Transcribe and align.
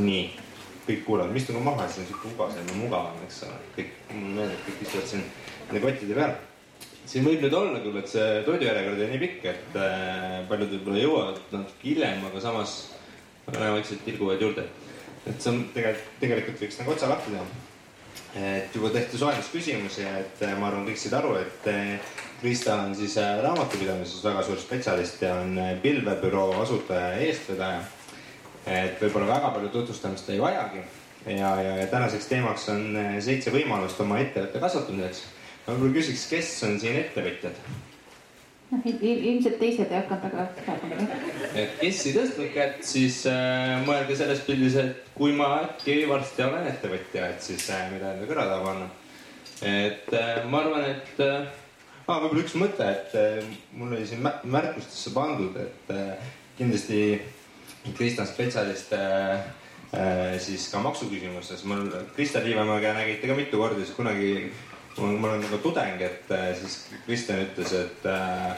nii, 0.00 0.26
kõik 0.86 1.04
kuulavad, 1.06 1.32
ma 1.32 1.40
istun 1.40 1.58
ka 1.58 1.64
maha, 1.66 1.86
siis 1.88 2.04
on 2.04 2.10
sihuke 2.10 2.32
ubasemine, 2.34 2.80
mugavam, 2.80 3.16
eks 3.26 3.42
ole, 3.46 3.56
kõik, 3.76 3.94
kõik 4.66 4.84
istuvad 4.86 5.08
siin 5.10 5.24
nende 5.70 5.82
kottide 5.82 6.18
peal. 6.18 6.36
siin 7.06 7.26
võib 7.26 7.42
nüüd 7.42 7.54
olla 7.54 7.80
küll, 7.82 7.98
et 8.00 8.10
see 8.10 8.42
toidujärjekord 8.46 9.02
on 9.04 9.12
nii 9.14 9.22
pikk, 9.22 9.44
et 9.52 9.78
äh, 9.78 10.40
paljud 10.48 10.72
võib-olla 10.74 11.02
jõuavad 11.02 11.40
natuke 11.54 11.86
hiljem, 11.86 12.24
aga 12.26 12.42
samas 12.42 12.76
väga 13.46 13.72
vaikselt 13.76 14.04
tilguvad 14.04 14.42
juurde. 14.42 14.66
et 15.26 15.42
see 15.42 15.50
on 15.50 15.64
tegelikult, 15.74 16.12
tegelikult 16.20 16.60
võiks 16.62 16.78
nagu 16.80 16.92
otsa 16.92 17.08
lahti 17.10 17.32
teha. 17.34 17.46
et 18.36 18.74
juba 18.74 18.90
tehti 18.94 19.18
soojendusküsimusi, 19.18 20.06
et 20.20 20.42
äh, 20.42 20.54
ma 20.58 20.70
arvan, 20.70 20.86
kõik 20.86 21.00
said 21.00 21.14
aru, 21.18 21.34
et 21.40 21.68
äh, 21.72 22.14
Krista 22.40 22.74
on 22.84 22.94
siis 22.94 23.16
äh, 23.18 23.38
raamatupidamises 23.42 24.22
väga 24.24 24.42
suur 24.44 24.58
spetsialist 24.60 25.22
ja 25.22 25.34
on 25.40 25.56
pilvebüroo 25.82 26.60
asutaja 26.62 27.14
ja 27.14 27.30
eestvedaja 27.30 27.80
et 28.66 29.02
võib-olla 29.02 29.32
väga 29.34 29.50
palju 29.54 29.72
tutvustamist 29.74 30.30
ei 30.34 30.40
vajagi 30.42 30.82
ja, 31.26 31.62
ja, 31.62 31.74
ja 31.82 31.86
tänaseks 31.90 32.30
teemaks 32.30 32.68
on 32.72 32.86
eh, 32.96 33.18
seitse 33.24 33.52
võimalust 33.54 34.00
oma 34.02 34.20
ettevõtte 34.22 34.62
kasvatamiseks. 34.62 35.26
ma 35.66 35.74
võib-olla 35.74 35.98
küsiks, 36.00 36.24
kes 36.30 36.54
on 36.68 36.80
siin 36.82 36.98
ettevõtjad? 37.02 37.60
noh, 38.70 38.86
ilmselt 38.86 39.58
teised 39.60 39.90
ei 39.90 40.00
hakanud 40.00 40.24
väga 40.26 40.46
rääkima. 40.66 41.18
et 41.54 41.76
kes 41.80 42.06
ei 42.06 42.14
tõstnud 42.16 42.54
kätt, 42.54 42.80
siis 42.86 43.20
äh, 43.30 43.76
mõelge 43.86 44.18
selles 44.18 44.42
pildis, 44.46 44.78
et 44.82 45.12
kui 45.14 45.34
ma 45.36 45.52
äkki 45.64 46.00
varsti 46.10 46.46
olen 46.46 46.66
ettevõtja, 46.72 47.30
et 47.34 47.46
siis 47.46 47.68
äh, 47.74 47.86
mida 47.92 48.14
enda 48.14 48.26
kõrva 48.30 48.48
taha 48.50 48.64
panna. 48.66 48.90
et 49.62 50.12
äh, 50.14 50.42
ma 50.50 50.64
arvan, 50.64 50.90
et 50.90 51.22
äh, 51.22 51.46
ah, 52.06 52.20
võib-olla 52.22 52.42
üks 52.42 52.58
mõte, 52.58 52.90
et 52.90 53.16
äh, 53.18 53.54
mul 53.78 53.94
oli 53.94 54.06
siin 54.08 54.26
märkustesse 54.26 55.14
pandud, 55.14 55.58
et 55.62 55.94
äh, 55.94 56.34
kindlasti 56.58 57.00
Krista 57.94 58.22
on 58.22 58.28
spetsialist 58.28 58.92
äh, 58.92 59.36
äh, 59.94 60.38
siis 60.42 60.68
ka 60.72 60.80
maksuküsimustes. 60.82 61.64
mul 61.64 61.90
Krista 62.16 62.42
Liivamäega 62.44 62.94
nägite 62.96 63.28
ka 63.28 63.34
mitu 63.34 63.60
korda, 63.62 63.84
siis 63.84 63.96
kunagi 63.96 64.52
mul, 64.96 65.18
mul 65.18 65.30
on 65.30 65.40
nagu 65.40 65.58
tudeng, 65.58 66.00
et 66.00 66.30
äh, 66.30 66.54
siis 66.56 66.86
Kristjan 67.06 67.44
ütles, 67.44 67.72
et 67.72 68.06
äh, 68.06 68.50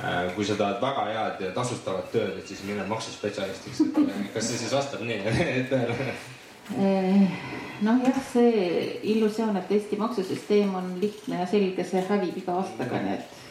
äh, 0.00 0.34
kui 0.34 0.44
sa 0.44 0.56
tahad 0.58 0.82
väga 0.82 1.04
head 1.10 1.42
ja 1.46 1.50
tasustavat 1.56 2.10
tööd, 2.12 2.38
et 2.38 2.48
siis 2.48 2.64
mine 2.66 2.86
maksuspetsialistiks. 2.90 3.80
et 3.80 4.32
kas 4.34 4.48
see 4.50 4.62
siis 4.64 4.74
vastab 4.74 5.04
nii 5.06 5.20
tõele? 5.70 6.14
noh, 7.84 8.02
jah, 8.06 8.20
see 8.32 8.66
illusioon, 9.14 9.56
et 9.60 9.72
Eesti 9.76 9.98
maksusüsteem 10.00 10.74
on 10.74 10.94
lihtne 11.00 11.42
ja 11.42 11.48
selge, 11.50 11.84
see 11.84 12.04
hävib 12.08 12.38
iga 12.40 12.60
aastaga, 12.62 13.02
nii 13.04 13.18
et 13.18 13.42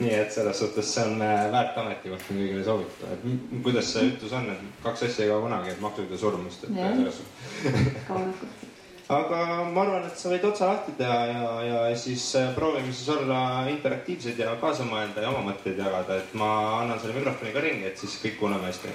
nii 0.00 0.14
et 0.16 0.32
selles 0.32 0.58
suhtes 0.58 0.94
see 0.94 1.04
on 1.04 1.20
äh, 1.22 1.44
väärt 1.52 1.76
ametikoht, 1.80 2.24
mida 2.30 2.46
kõigile 2.46 2.64
soovitada, 2.64 3.16
et 3.16 3.62
kuidas 3.64 3.92
see 3.92 4.08
ütlus 4.08 4.32
on, 4.36 4.48
et 4.54 4.82
kaks 4.84 5.04
asja 5.08 5.26
ei 5.26 5.32
kao 5.32 5.44
kunagi, 5.44 5.74
et 5.74 5.84
maksud 5.84 6.10
ja 6.14 6.20
surmust, 6.20 6.64
et 6.64 6.80
selles 6.80 7.20
suhtes. 7.20 8.58
aga 9.10 9.38
ma 9.74 9.82
arvan, 9.84 10.06
et 10.06 10.18
sa 10.18 10.30
võid 10.30 10.44
otsa 10.46 10.70
lahti 10.70 10.94
teha 10.98 11.18
ja, 11.26 11.46
ja 11.66 11.78
siis 11.98 12.24
äh, 12.38 12.52
proovime 12.56 12.92
siis 12.94 13.08
olla 13.12 13.40
interaktiivsed 13.72 14.38
ja 14.38 14.54
kaasa 14.62 14.86
mõelda 14.88 15.24
ja 15.24 15.32
oma 15.32 15.50
mõtteid 15.50 15.80
jagada, 15.82 16.20
et 16.22 16.36
ma 16.38 16.50
annan 16.80 17.00
selle 17.02 17.18
mikrofoni 17.18 17.54
ka 17.56 17.64
ringi, 17.64 17.88
et 17.90 18.00
siis 18.00 18.16
kõik 18.22 18.38
kuuleme 18.40 18.70
hästi. 18.70 18.94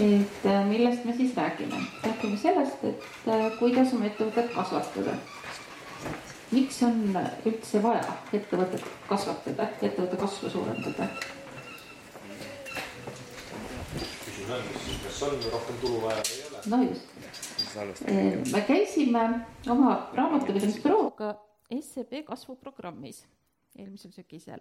et 0.00 0.46
äh, 0.48 0.64
millest 0.70 1.04
me 1.04 1.16
siis 1.16 1.36
räägime? 1.36 1.84
räägime 2.06 2.38
sellest, 2.40 2.84
et 2.86 3.58
kuidas 3.58 3.92
oma 3.92 4.08
ettevõtet 4.08 4.54
kasvatada 4.54 5.18
miks 6.52 6.82
on 6.86 7.04
üldse 7.48 7.82
vaja 7.82 8.16
ettevõtet 8.32 8.84
kasvatada, 9.08 9.70
ettevõtte 9.80 10.18
kasvu 10.20 10.50
suurendada? 10.52 11.08
küsimus 14.52 14.88
on, 14.88 14.98
kas 15.04 15.22
on 15.26 15.38
rohkem 15.52 15.78
tulu 15.80 16.00
vaja 16.02 16.22
või 16.26 16.36
ei 16.36 16.48
ole? 16.48 16.62
no 16.72 16.80
just. 16.84 18.52
me 18.52 18.62
käisime 18.68 19.22
oma 19.72 19.94
raamatupidamisbürooga 20.16 21.34
SEB 21.72 22.24
kasvuprogrammis 22.26 23.22
eelmisel 23.78 24.12
sügisel. 24.12 24.60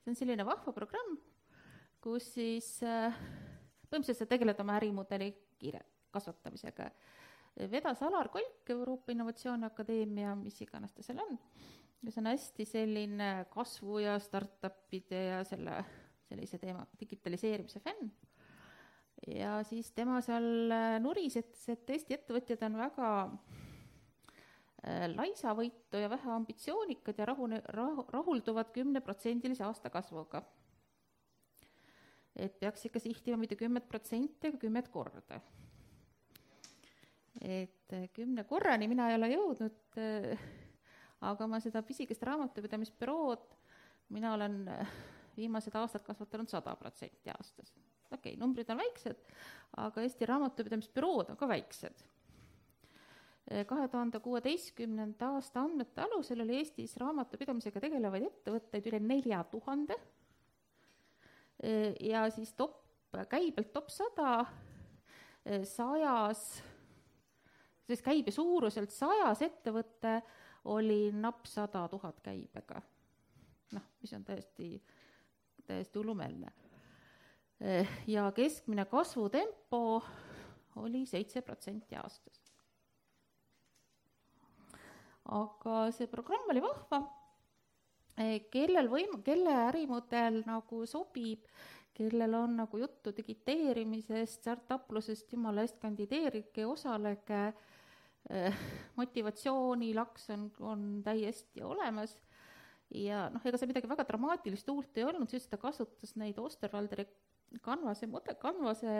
see 0.00 0.12
on 0.12 0.16
selline 0.16 0.46
vahva 0.46 0.72
programm, 0.72 1.18
kus 2.00 2.30
siis 2.36 2.78
äh, 2.82 3.14
põhimõtteliselt 3.90 4.24
sa 4.24 4.30
tegeled 4.30 4.60
oma 4.62 4.78
ärimudeli 4.80 5.32
kiire 5.60 5.82
kasvatamisega 6.14 6.90
vedas 7.56 8.02
Alar 8.02 8.28
Kolk, 8.28 8.70
Euroopa 8.70 9.12
Innovatsiooni 9.12 9.66
Akadeemia, 9.66 10.34
mis 10.36 10.60
iganes 10.60 10.92
ta 10.92 11.04
seal 11.04 11.20
on, 11.24 11.38
ja 12.04 12.12
see 12.12 12.22
on 12.22 12.30
hästi 12.30 12.66
selline 12.68 13.30
kasvu 13.52 14.00
ja 14.04 14.16
startup'ide 14.22 15.22
ja 15.30 15.42
selle, 15.48 15.78
sellise 16.28 16.60
teema, 16.62 16.84
digitaliseerimise 17.00 17.80
fänn. 17.80 18.10
ja 19.32 19.62
siis 19.64 19.90
tema 19.96 20.20
seal 20.24 20.72
äh, 20.74 20.98
nuris, 21.00 21.38
et, 21.40 21.56
et 21.72 21.90
Eesti 21.96 22.18
ettevõtjad 22.18 22.66
on 22.68 22.76
väga 22.82 23.08
äh, 23.24 25.06
laisavõitu 25.14 26.02
ja 26.02 26.12
vähe 26.12 26.30
ambitsioonikad 26.36 27.18
ja 27.18 27.32
rahune, 27.32 27.62
rahu, 27.78 28.04
rahulduvad 28.12 28.70
kümneprotsendilise 28.76 29.64
aastakasvuga. 29.64 30.44
et 32.36 32.60
peaks 32.60 32.84
ikka 32.84 33.00
sihtima 33.00 33.40
mitte 33.40 33.56
kümmet 33.56 33.88
protsenti, 33.88 34.52
aga 34.52 34.60
kümmet 34.60 34.92
korda 34.92 35.40
et 37.40 37.92
äh, 37.92 38.08
kümne 38.14 38.44
korrani 38.48 38.88
mina 38.88 39.10
ei 39.10 39.18
ole 39.18 39.30
jõudnud, 39.32 39.98
äh, 40.00 40.46
aga 41.26 41.48
ma 41.50 41.60
seda 41.62 41.82
pisikest 41.86 42.24
raamatupidamisbürood, 42.26 43.44
mina 44.14 44.34
olen 44.36 44.62
äh, 44.72 44.96
viimased 45.36 45.74
aastad 45.76 46.04
kasvatanud 46.06 46.50
sada 46.50 46.74
protsenti 46.80 47.32
aastas. 47.32 47.74
okei 48.10 48.34
okay,, 48.34 48.36
numbrid 48.40 48.70
on 48.72 48.80
väiksed, 48.80 49.24
aga 49.82 50.04
Eesti 50.04 50.28
raamatupidamisbürood 50.32 51.32
on 51.34 51.40
ka 51.40 51.48
väiksed. 51.48 52.04
kahe 53.66 53.88
tuhande 53.88 54.18
kuueteistkümnenda 54.18 55.28
aasta 55.36 55.60
andmete 55.62 56.00
alusel 56.02 56.40
oli 56.42 56.56
Eestis 56.58 56.96
raamatupidamisega 56.98 57.80
tegelevaid 57.80 58.24
ettevõtteid 58.26 58.88
üle 58.90 58.98
nelja 58.98 59.44
tuhande 59.46 59.94
ja 62.02 62.24
siis 62.34 62.50
top, 62.58 62.80
käibelt 63.30 63.70
top 63.72 63.92
sada, 63.94 64.32
sajas 65.62 66.42
sest 67.86 68.04
käibe 68.04 68.34
suuruselt 68.34 68.90
sajas 68.94 69.42
ettevõte 69.46 70.20
oli 70.72 71.10
napp 71.14 71.46
sada 71.46 71.86
tuhat 71.88 72.20
käibega. 72.24 72.80
noh, 73.72 73.84
mis 74.02 74.12
on 74.14 74.24
täiesti, 74.24 74.82
täiesti 75.66 75.98
hullumeelne. 75.98 76.52
ja 78.06 78.32
keskmine 78.32 78.84
kasvutempo 78.84 80.02
oli 80.76 81.06
seitse 81.06 81.42
protsenti 81.42 81.96
aastas. 81.96 82.42
aga 85.24 85.90
see 85.90 86.06
programm 86.06 86.50
oli 86.50 86.62
vahva, 86.62 87.00
kellel 88.50 88.90
võim-, 88.90 89.22
kelle 89.22 89.54
ärimudel 89.68 90.42
nagu 90.46 90.84
sobib 90.86 91.48
kellel 91.96 92.34
on 92.36 92.58
nagu 92.60 92.78
juttu 92.78 93.12
digiteerimisest, 93.16 94.42
startuplusest, 94.42 95.32
jumala 95.32 95.64
eest 95.64 95.78
kandideerige, 95.80 96.66
osalege 96.68 97.54
äh,, 98.30 98.46
Äh, 98.46 98.54
motivatsioonilaks 98.96 100.30
on, 100.30 100.52
on 100.60 101.02
täiesti 101.04 101.62
olemas. 101.62 102.16
Ja 102.90 103.28
noh, 103.30 103.42
ega 103.46 103.58
see 103.58 103.68
midagi 103.70 103.86
väga 103.90 104.02
dramaatilist 104.06 104.66
uut 104.72 104.98
ei 104.98 105.04
olnud, 105.06 105.30
sest 105.30 105.50
ta 105.52 105.58
kasutas 105.62 106.16
neid 106.18 106.38
Osterwalderi 106.42 107.04
kanvase, 107.62 108.08
kanvase 108.42 108.94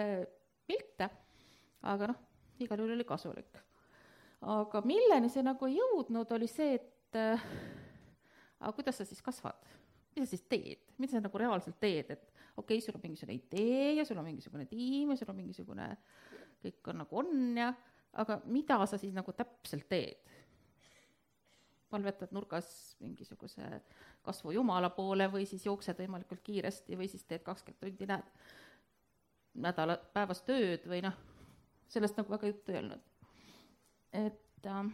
pilte, 0.66 1.08
aga 1.82 2.12
noh, 2.12 2.20
igal 2.62 2.82
juhul 2.82 2.94
oli 2.94 3.06
kasulik. 3.06 3.58
aga 4.46 4.82
milleni 4.86 5.30
see 5.32 5.42
nagu 5.42 5.66
ei 5.66 5.74
jõudnud, 5.78 6.34
oli 6.38 6.50
see, 6.50 6.78
et 6.78 7.18
äh, 7.18 7.42
aga 8.60 8.72
kuidas 8.78 9.00
sa 9.00 9.08
siis 9.08 9.22
kasvad, 9.26 9.58
mis 10.14 10.26
sa 10.26 10.36
siis 10.36 10.46
teed, 10.46 10.86
mida 10.98 11.16
sa 11.16 11.24
nagu 11.24 11.42
reaalselt 11.42 11.80
teed, 11.82 12.14
et 12.14 12.30
okei 12.54 12.78
okay,, 12.78 12.84
sul 12.84 12.94
on 12.94 13.02
mingisugune 13.08 13.38
idee 13.40 13.92
ja 13.98 14.06
sul 14.06 14.22
on 14.22 14.28
mingisugune 14.30 14.70
tiim 14.70 15.10
ja 15.10 15.18
sul 15.18 15.34
on 15.34 15.40
mingisugune, 15.42 15.90
kõik 16.62 16.94
on 16.94 17.02
nagu 17.02 17.22
on 17.24 17.62
ja 17.64 17.72
aga 18.16 18.40
mida 18.44 18.78
sa 18.86 18.98
siis 18.98 19.14
nagu 19.16 19.32
täpselt 19.32 19.88
teed? 19.88 20.36
palvetad 21.90 22.32
nurgas 22.34 22.96
mingisuguse 23.00 23.62
kasvu 24.26 24.50
jumala 24.56 24.90
poole 24.90 25.28
või 25.32 25.46
siis 25.46 25.66
jooksed 25.66 25.98
võimalikult 26.02 26.42
kiiresti 26.44 26.98
või 26.98 27.06
siis 27.08 27.24
teed 27.24 27.44
kakskümmend 27.46 27.80
tundi, 27.80 28.08
näed, 28.10 28.30
nädala, 29.54 29.96
päevas 30.12 30.42
tööd 30.46 30.86
või 30.90 31.04
noh, 31.06 31.14
sellest 31.88 32.18
nagu 32.18 32.32
väga 32.34 32.50
juttu 32.50 32.74
ei 32.74 32.80
olnud. 32.80 33.04
et 34.12 34.66
äh, 34.66 34.90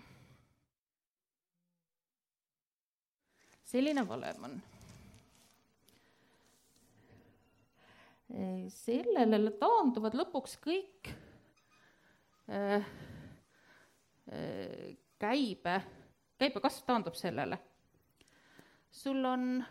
selline 3.65 4.09
valem 4.09 4.45
on. 4.51 4.61
sellele 8.73 9.51
taanduvad 9.61 10.15
lõpuks 10.17 10.55
kõik 10.65 11.11
äh, 12.49 12.87
käibe, 15.19 15.77
käibekasv 16.39 16.87
taandub 16.87 17.17
sellele. 17.19 17.59
sul 18.91 19.25
on, 19.25 19.65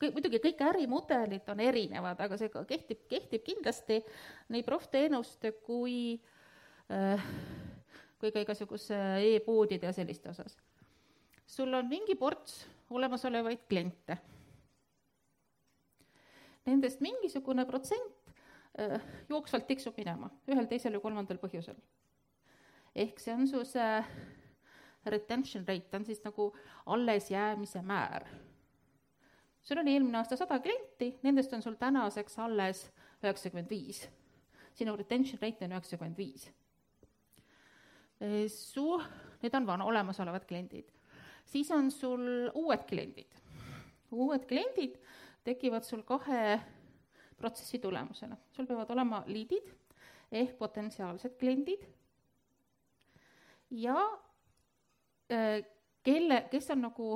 kõik, 0.00 0.14
muidugi 0.14 0.40
kõik 0.40 0.62
ärimudelid 0.64 1.48
on 1.50 1.60
erinevad, 1.60 2.20
aga 2.20 2.38
see 2.40 2.48
ka 2.48 2.64
kehtib, 2.64 3.04
kehtib 3.10 3.44
kindlasti 3.44 4.00
nii 4.48 4.62
proff-teenuste 4.64 5.52
kui 5.66 6.14
äh, 6.88 7.26
kui 8.20 8.32
ka 8.34 8.42
igasuguse 8.44 8.96
e-poodide 9.32 9.88
ja 9.88 9.96
selliste 9.96 10.30
osas. 10.30 10.58
sul 11.46 11.74
on 11.74 11.88
mingi 11.88 12.14
ports 12.14 12.66
olemasolevaid 12.90 13.64
kliente. 13.68 14.16
Nendest 16.66 17.00
mingisugune 17.00 17.64
protsent 17.66 18.34
äh, 18.78 19.00
jooksvalt 19.28 19.66
tiksub 19.66 19.96
minema 19.96 20.28
ühel, 20.46 20.68
teisel 20.68 20.94
või 20.98 21.06
kolmandal 21.08 21.40
põhjusel. 21.42 21.78
Ehk 23.00 23.20
see 23.20 23.34
on 23.34 23.48
su 23.48 23.64
see 23.64 24.04
retention 25.06 25.64
rate, 25.68 25.96
on 25.96 26.04
siis 26.04 26.22
nagu 26.24 26.50
allesjäämise 26.86 27.82
määr. 27.82 28.26
sul 29.62 29.78
oli 29.78 29.92
eelmine 29.94 30.18
aasta 30.18 30.36
sada 30.36 30.58
klienti, 30.60 31.18
nendest 31.22 31.52
on 31.52 31.62
sul 31.62 31.74
tänaseks 31.80 32.38
alles 32.38 32.90
üheksakümmend 33.22 33.70
viis. 33.70 34.08
sinu 34.74 34.96
retention 34.96 35.40
rate 35.42 35.64
on 35.64 35.72
üheksakümmend 35.72 36.16
viis 36.16 36.50
su, 38.48 39.00
need 39.42 39.54
on 39.54 39.66
vana, 39.66 39.84
olemasolevad 39.84 40.44
kliendid. 40.46 40.84
siis 41.44 41.70
on 41.70 41.90
sul 41.90 42.50
uued 42.54 42.84
kliendid. 42.88 43.32
uued 44.12 44.44
kliendid 44.46 44.98
tekivad 45.44 45.82
sul 45.82 46.02
kahe 46.02 46.60
protsessi 47.36 47.78
tulemusena. 47.78 48.36
sul 48.52 48.66
peavad 48.66 48.90
olema 48.90 49.22
liidid 49.26 49.72
ehk 50.32 50.58
potentsiaalsed 50.58 51.38
kliendid 51.38 51.86
ja 53.70 53.96
kelle, 56.02 56.42
kes 56.50 56.70
on 56.74 56.82
nagu, 56.84 57.10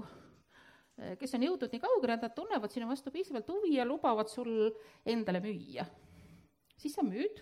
kes 1.19 1.35
on 1.35 1.47
jõudnud 1.47 1.73
nii 1.73 1.83
kaugele, 1.83 2.17
et 2.17 2.27
nad 2.27 2.35
tunnevad 2.37 2.73
sinu 2.73 2.89
vastu 2.91 3.13
piisavalt 3.15 3.49
huvi 3.51 3.75
ja 3.79 3.87
lubavad 3.89 4.31
sul 4.31 4.71
endale 5.07 5.43
müüa. 5.45 5.87
siis 6.77 6.95
sa 6.95 7.03
müüd 7.03 7.41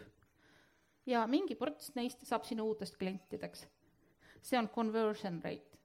ja 1.07 1.27
mingi 1.27 1.55
ports 1.59 1.95
neist 1.97 2.25
saab 2.27 2.45
sinu 2.45 2.67
uutest 2.71 2.97
klientideks. 2.99 3.67
see 4.43 4.59
on 4.59 4.69
conversion 4.69 5.41
rate. 5.45 5.79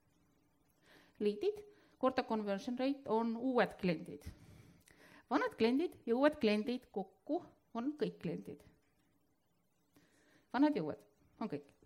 liidid 1.19 1.63
korda 1.97 2.23
conversion 2.23 2.77
rate 2.77 3.09
on 3.09 3.35
uued 3.38 3.75
kliendid. 3.81 4.30
vanad 5.30 5.56
kliendid 5.57 5.97
ja 6.06 6.15
uued 6.15 6.39
kliendid 6.39 6.88
kokku 6.91 7.44
on 7.73 7.94
kõik 8.00 8.19
kliendid. 8.21 8.63
vanad 10.53 10.75
ja 10.75 10.83
uued 10.83 11.03
on 11.39 11.50
kõik. 11.50 11.76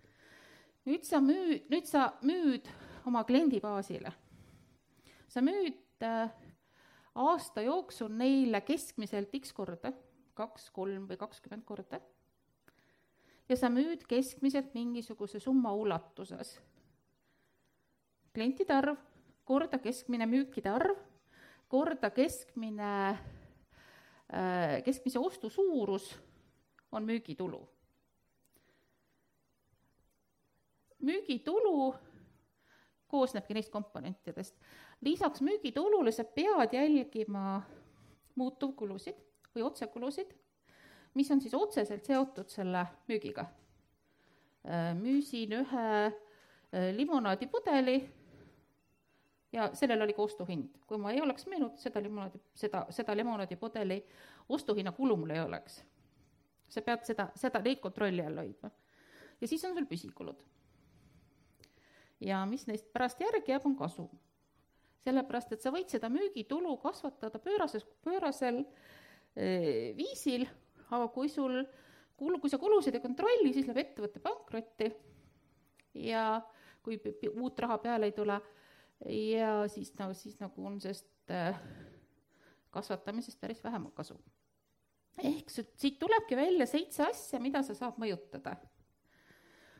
Nüüd 0.85 1.03
sa 1.05 1.21
müüd, 1.21 1.67
nüüd 1.69 1.85
sa 1.89 2.07
müüd 2.21 2.69
oma 3.05 3.25
kliendibaasile. 3.25 4.11
sa 5.27 5.41
müüd 5.41 6.03
äh, 6.03 6.29
aasta 7.15 7.61
jooksul 7.61 8.09
neile 8.09 8.61
keskmiselt 8.65 9.33
X 9.35 9.53
korda, 9.53 9.93
kaks, 10.33 10.69
kolm 10.69 11.07
või 11.09 11.17
kakskümmend 11.17 11.65
korda 11.65 12.01
ja 13.51 13.57
sa 13.59 13.69
müüd 13.69 14.05
keskmiselt 14.07 14.73
mingisuguse 14.73 15.39
summa 15.39 15.73
ulatuses. 15.75 16.59
klientide 18.33 18.73
arv 18.73 18.97
korda 19.43 19.77
keskmine 19.81 20.25
müükide 20.25 20.71
arv 20.71 20.95
korda 21.67 22.09
keskmine, 22.13 23.17
äh, 24.31 24.83
keskmise 24.83 25.19
ostu 25.19 25.49
suurus 25.49 26.15
on 26.91 27.03
müügitulu. 27.03 27.67
Müügitulu 31.01 31.95
koosnebki 33.07 33.53
neist 33.53 33.71
komponentidest. 33.71 34.55
lisaks 35.01 35.41
müügitulule 35.41 36.11
sa 36.11 36.23
pead 36.23 36.73
jälgima 36.73 37.61
muutuvkulusid 38.35 39.17
või 39.55 39.65
otsekulusid 39.67 40.41
mis 41.13 41.31
on 41.31 41.41
siis 41.41 41.53
otseselt 41.53 42.05
seotud 42.05 42.49
selle 42.49 42.85
müügiga. 43.09 43.45
Äh, 44.65 44.91
müüsin 44.95 45.51
ühe 45.57 45.85
äh, 46.05 46.91
limonaadipudeli 46.95 47.97
ja 49.51 49.69
sellel 49.73 50.01
oli 50.01 50.13
ka 50.13 50.21
ostuhind. 50.21 50.77
kui 50.87 50.97
ma 50.97 51.11
ei 51.11 51.21
oleks 51.21 51.47
müünud 51.47 51.79
seda 51.81 52.03
limonaadi, 52.03 52.39
seda, 52.55 52.85
seda 52.89 53.15
limonaadipudeli, 53.17 54.03
ostuhinna 54.49 54.91
kulu 54.91 55.17
mul 55.17 55.29
ei 55.29 55.41
oleks. 55.41 55.83
sa 56.69 56.81
pead 56.81 57.03
seda, 57.03 57.27
seda, 57.35 57.59
neid 57.59 57.79
kontrolli 57.79 58.25
all 58.25 58.37
hoidma. 58.37 58.71
ja 59.41 59.47
siis 59.47 59.65
on 59.65 59.75
sul 59.75 59.85
püsikulud. 59.85 60.43
Ja 62.21 62.45
mis 62.45 62.67
neist 62.69 62.87
pärast 62.93 63.21
järgi 63.21 63.51
jääb, 63.55 63.65
on 63.65 63.75
kasum. 63.75 64.09
sellepärast, 65.01 65.51
et 65.51 65.61
sa 65.61 65.71
võid 65.73 65.89
seda 65.89 66.09
müügitulu 66.13 66.75
kasvatada 66.81 67.39
pöörases, 67.41 67.85
pöörasel 68.05 68.61
eh, 69.35 69.95
viisil 69.97 70.45
aga 70.95 71.07
kui 71.13 71.29
sul 71.31 71.61
kulu, 72.19 72.39
kui 72.41 72.51
sa 72.51 72.59
kulusid 72.61 72.97
ei 72.97 73.03
kontrolli, 73.03 73.53
siis 73.55 73.67
läheb 73.67 73.85
ettevõte 73.85 74.21
pankrotti 74.23 74.91
ja 76.07 76.41
kui 76.83 76.99
uut 77.31 77.59
raha 77.63 77.77
peale 77.81 78.09
ei 78.09 78.15
tule 78.15 78.37
ja 79.07 79.53
siis 79.71 79.93
no 79.99 80.11
siis 80.17 80.37
nagu 80.41 80.65
on 80.67 80.79
sellest 80.81 81.33
kasvatamisest 82.71 83.39
päris 83.41 83.63
vähem 83.63 83.89
kasu. 83.95 84.17
ehk 85.23 85.49
siit 85.51 85.99
tulebki 85.99 86.35
välja 86.35 86.65
seitse 86.65 87.03
asja, 87.07 87.39
mida 87.39 87.63
sa 87.63 87.75
saad 87.75 87.99
mõjutada. 88.01 88.55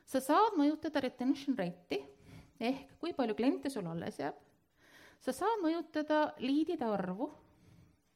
sa 0.05 0.19
saad 0.19 0.57
mõjutada 0.57 1.03
retention 1.03 1.57
rate'i 1.57 2.03
ehk 2.61 2.97
kui 3.01 3.13
palju 3.17 3.35
kliente 3.37 3.69
sul 3.73 3.87
alles 3.89 4.19
jääb, 4.21 4.37
sa 5.21 5.33
saad 5.33 5.63
mõjutada 5.63 6.21
liidide 6.41 6.85
arvu 6.85 7.29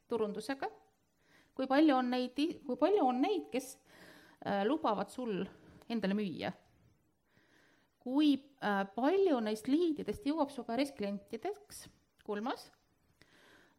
turundusega. 0.10 0.70
Kui 1.56 1.68
palju 1.72 1.96
on 1.96 2.12
neid, 2.12 2.38
kui 2.66 2.78
palju 2.78 3.06
on 3.06 3.22
neid, 3.24 3.48
kes 3.52 3.76
äh, 4.46 4.66
lubavad 4.68 5.12
sul 5.14 5.42
endale 5.90 6.18
müüa? 6.18 6.54
kui 8.06 8.36
äh, 8.62 8.84
palju 8.94 9.40
neist 9.42 9.66
liididest 9.66 10.28
jõuab 10.30 10.52
su 10.54 10.62
päris 10.62 10.92
klientideks, 10.94 11.88
kolmas, 12.22 12.68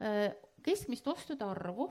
äh, 0.03 0.33
keskmist 0.67 1.07
ostude 1.07 1.47
arvu 1.47 1.87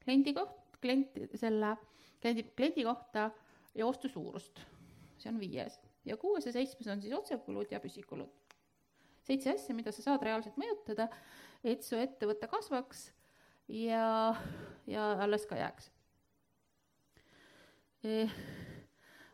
kliendi 0.00 0.32
koht, 0.32 0.78
klient, 0.80 1.18
selle 1.36 1.74
kliendi, 2.22 2.46
kliendi 2.56 2.86
kohta 2.88 3.28
ja 3.76 3.84
ostu 3.84 4.08
suurust, 4.08 4.62
see 5.20 5.28
on 5.28 5.42
viies. 5.42 5.76
Ja 6.08 6.16
kuues 6.20 6.46
ja 6.48 6.52
seitsmes 6.54 6.88
on 6.92 7.02
siis 7.02 7.14
otsekulud 7.14 7.70
ja 7.72 7.80
püsikulud. 7.80 8.30
seitse 9.28 9.52
asja, 9.52 9.74
mida 9.76 9.92
sa 9.92 10.02
saad 10.02 10.22
reaalselt 10.24 10.56
mõjutada, 10.56 11.08
et 11.64 11.82
su 11.84 11.98
ettevõte 12.00 12.48
kasvaks 12.48 13.10
ja, 13.68 14.34
ja 14.88 15.10
alles 15.20 15.44
ka 15.46 15.58
jääks. 15.58 15.90
Eh, 18.08 18.30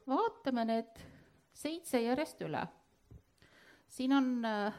vaatame 0.08 0.64
need 0.64 1.02
seitse 1.54 2.00
järjest 2.00 2.40
üle. 2.42 2.64
siin 3.86 4.12
on, 4.12 4.44
eh, 4.44 4.72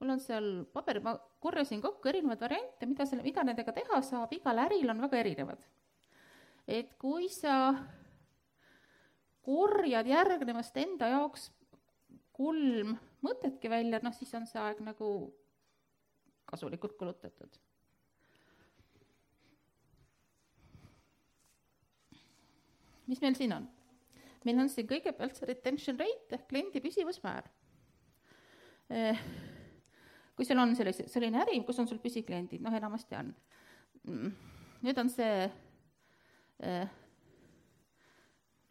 mul 0.00 0.10
on 0.14 0.20
seal 0.20 0.64
paber, 0.72 1.00
ma 1.02 1.18
korjasin 1.40 1.82
kokku 1.82 2.08
erinevaid 2.08 2.40
variante, 2.40 2.86
mida 2.86 3.06
selle, 3.06 3.22
mida 3.22 3.44
nendega 3.44 3.72
teha 3.72 4.00
saab, 4.02 4.32
igal 4.32 4.62
äril 4.64 4.90
on 4.90 5.02
väga 5.02 5.18
erinevad. 5.18 5.58
et 6.66 6.96
kui 6.98 7.28
sa 7.28 7.74
korjad 9.46 10.08
järgnevast 10.10 10.76
enda 10.82 11.12
jaoks 11.14 11.50
kolm 12.36 12.96
mõtetki 13.24 13.70
välja, 13.72 14.02
noh 14.02 14.14
siis 14.14 14.34
on 14.36 14.44
see 14.50 14.60
aeg 14.60 14.82
nagu 14.84 15.08
kasulikult 16.46 16.98
kulutatud 16.98 17.56
mis 23.06 23.20
meil 23.22 23.34
siin 23.38 23.54
on? 23.56 23.68
meil 24.46 24.62
on 24.62 24.70
siin 24.70 24.86
kõigepealt 24.86 25.38
see 25.38 25.48
retention 25.50 25.98
rate 25.98 26.36
ehk 26.36 26.44
kliendi 26.50 26.78
püsivusmäär. 26.82 27.48
Eh, 28.94 29.22
kui 30.38 30.46
sul 30.46 30.60
on 30.62 30.76
sellise, 30.78 31.08
selline 31.10 31.40
äri, 31.42 31.56
kus 31.66 31.80
on 31.82 31.88
sul 31.90 31.98
püsikliendid, 32.02 32.62
noh 32.62 32.74
enamasti 32.78 33.18
on. 33.18 33.32
Mm, 34.06 34.30
nüüd 34.86 35.00
on 35.02 35.10
see 35.10 35.48
eh, 36.62 36.94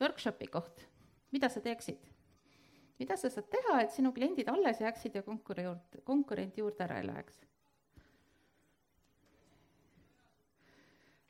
workshopi 0.01 0.47
koht, 0.51 0.85
mida 1.31 1.49
sa 1.49 1.61
teeksid? 1.61 2.11
mida 2.99 3.17
sa 3.19 3.29
saad 3.29 3.49
teha, 3.51 3.81
et 3.83 3.91
sinu 3.91 4.13
kliendid 4.15 4.47
alles 4.47 4.79
jääksid 4.81 5.15
ja 5.15 5.23
konkuri 5.23 5.65
juurde, 5.67 6.01
konkurendi 6.07 6.63
juurde 6.63 6.83
ära 6.87 6.99
ei 7.01 7.07
läheks? 7.07 7.41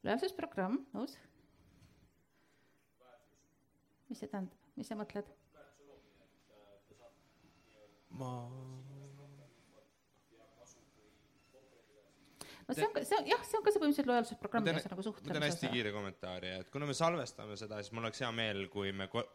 lojaalsusprogramm, 0.05 0.83
nõus 0.93 1.17
mis 4.09 4.21
see 4.21 4.29
tähendab, 4.29 4.69
mis 4.77 4.87
sa 4.91 4.97
mõtled? 4.99 5.31
ma 8.15 8.31
no 12.67 12.75
see 12.77 12.85
on 12.87 12.93
ka, 12.95 13.03
see 13.05 13.17
on 13.19 13.27
jah, 13.29 13.43
see 13.45 13.59
on 13.59 13.65
ka 13.65 13.73
see 13.73 13.81
põhimõtteliselt 13.81 14.11
lojaalsusprogramm, 14.11 14.69
mis 14.77 14.87
nagu 14.91 15.05
suhtleb. 15.05 15.27
ma 15.29 15.37
teen 15.37 15.47
hästi 15.47 15.71
kiire 15.73 15.91
kommentaari, 15.95 16.53
et 16.61 16.71
kuna 16.73 16.89
me 16.89 16.95
salvestame 16.97 17.57
seda, 17.59 17.81
siis 17.83 17.93
mul 17.95 18.07
oleks 18.07 18.23
hea 18.23 18.31
meel, 18.35 18.65
kui 18.73 18.93
me 18.95 19.07
ko-, 19.11 19.25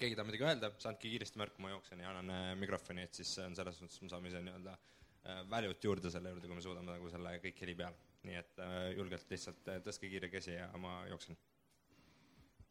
keegi 0.00 0.18
tahab 0.18 0.30
midagi 0.30 0.48
öelda, 0.48 0.72
siis 0.76 0.90
andke 0.90 1.08
kiiresti 1.08 1.40
märku, 1.40 1.62
ma 1.64 1.72
jooksen 1.72 2.02
ja 2.04 2.10
annan 2.12 2.34
äh, 2.34 2.48
mikrofoni, 2.60 3.06
et 3.08 3.20
siis 3.20 3.32
on 3.44 3.56
selles 3.58 3.80
mõttes, 3.82 4.02
me 4.04 4.12
saame 4.12 4.32
ise 4.32 4.42
nii-öelda 4.44 4.74
äh, 4.76 5.40
value't 5.52 5.88
juurde 5.88 6.12
selle 6.12 6.34
juurde, 6.34 6.50
kui 6.50 6.58
me 6.58 6.64
suudame 6.64 6.92
nagu 6.92 7.12
selle 7.12 7.36
kõik 7.46 7.64
heli 7.66 7.78
peal. 7.84 8.00
nii 8.22 8.36
et 8.38 8.60
äh, 8.62 8.76
julgelt 8.98 9.32
lihtsalt 9.34 9.72
tõstke 9.82 10.10
kiire 10.10 10.28
käsi 10.30 10.54
ja 10.54 10.68
ma 10.78 11.00
jooksen. 11.10 11.38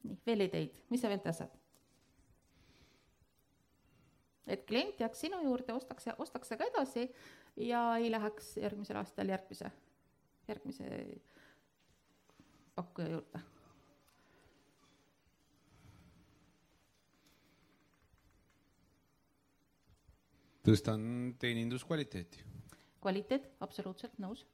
nii, 0.06 0.22
veel 0.28 0.48
ideid, 0.48 0.78
mis 0.94 1.04
sa 1.04 1.12
veel 1.12 1.24
tõstad? 1.26 1.58
Et 4.48 4.66
klient 4.66 5.00
jääks 5.00 5.20
sinu 5.28 5.42
juurde, 5.44 5.74
ostaks, 5.74 6.10
ostaks 6.18 6.54
ka 6.58 6.68
edasi 6.74 7.08
ja 7.56 7.98
ei 7.98 8.12
läheks 8.12 8.58
järgmisel 8.58 9.00
aastal 9.02 9.30
järgmise, 9.30 9.72
järgmise 10.48 10.92
pakkuja 12.76 13.10
juurde 13.18 13.42
tõstan 20.66 21.36
teeninduskvaliteeti. 21.40 22.44
kvaliteet, 23.02 23.52
absoluutselt 23.60 24.18
nõus. 24.20 24.46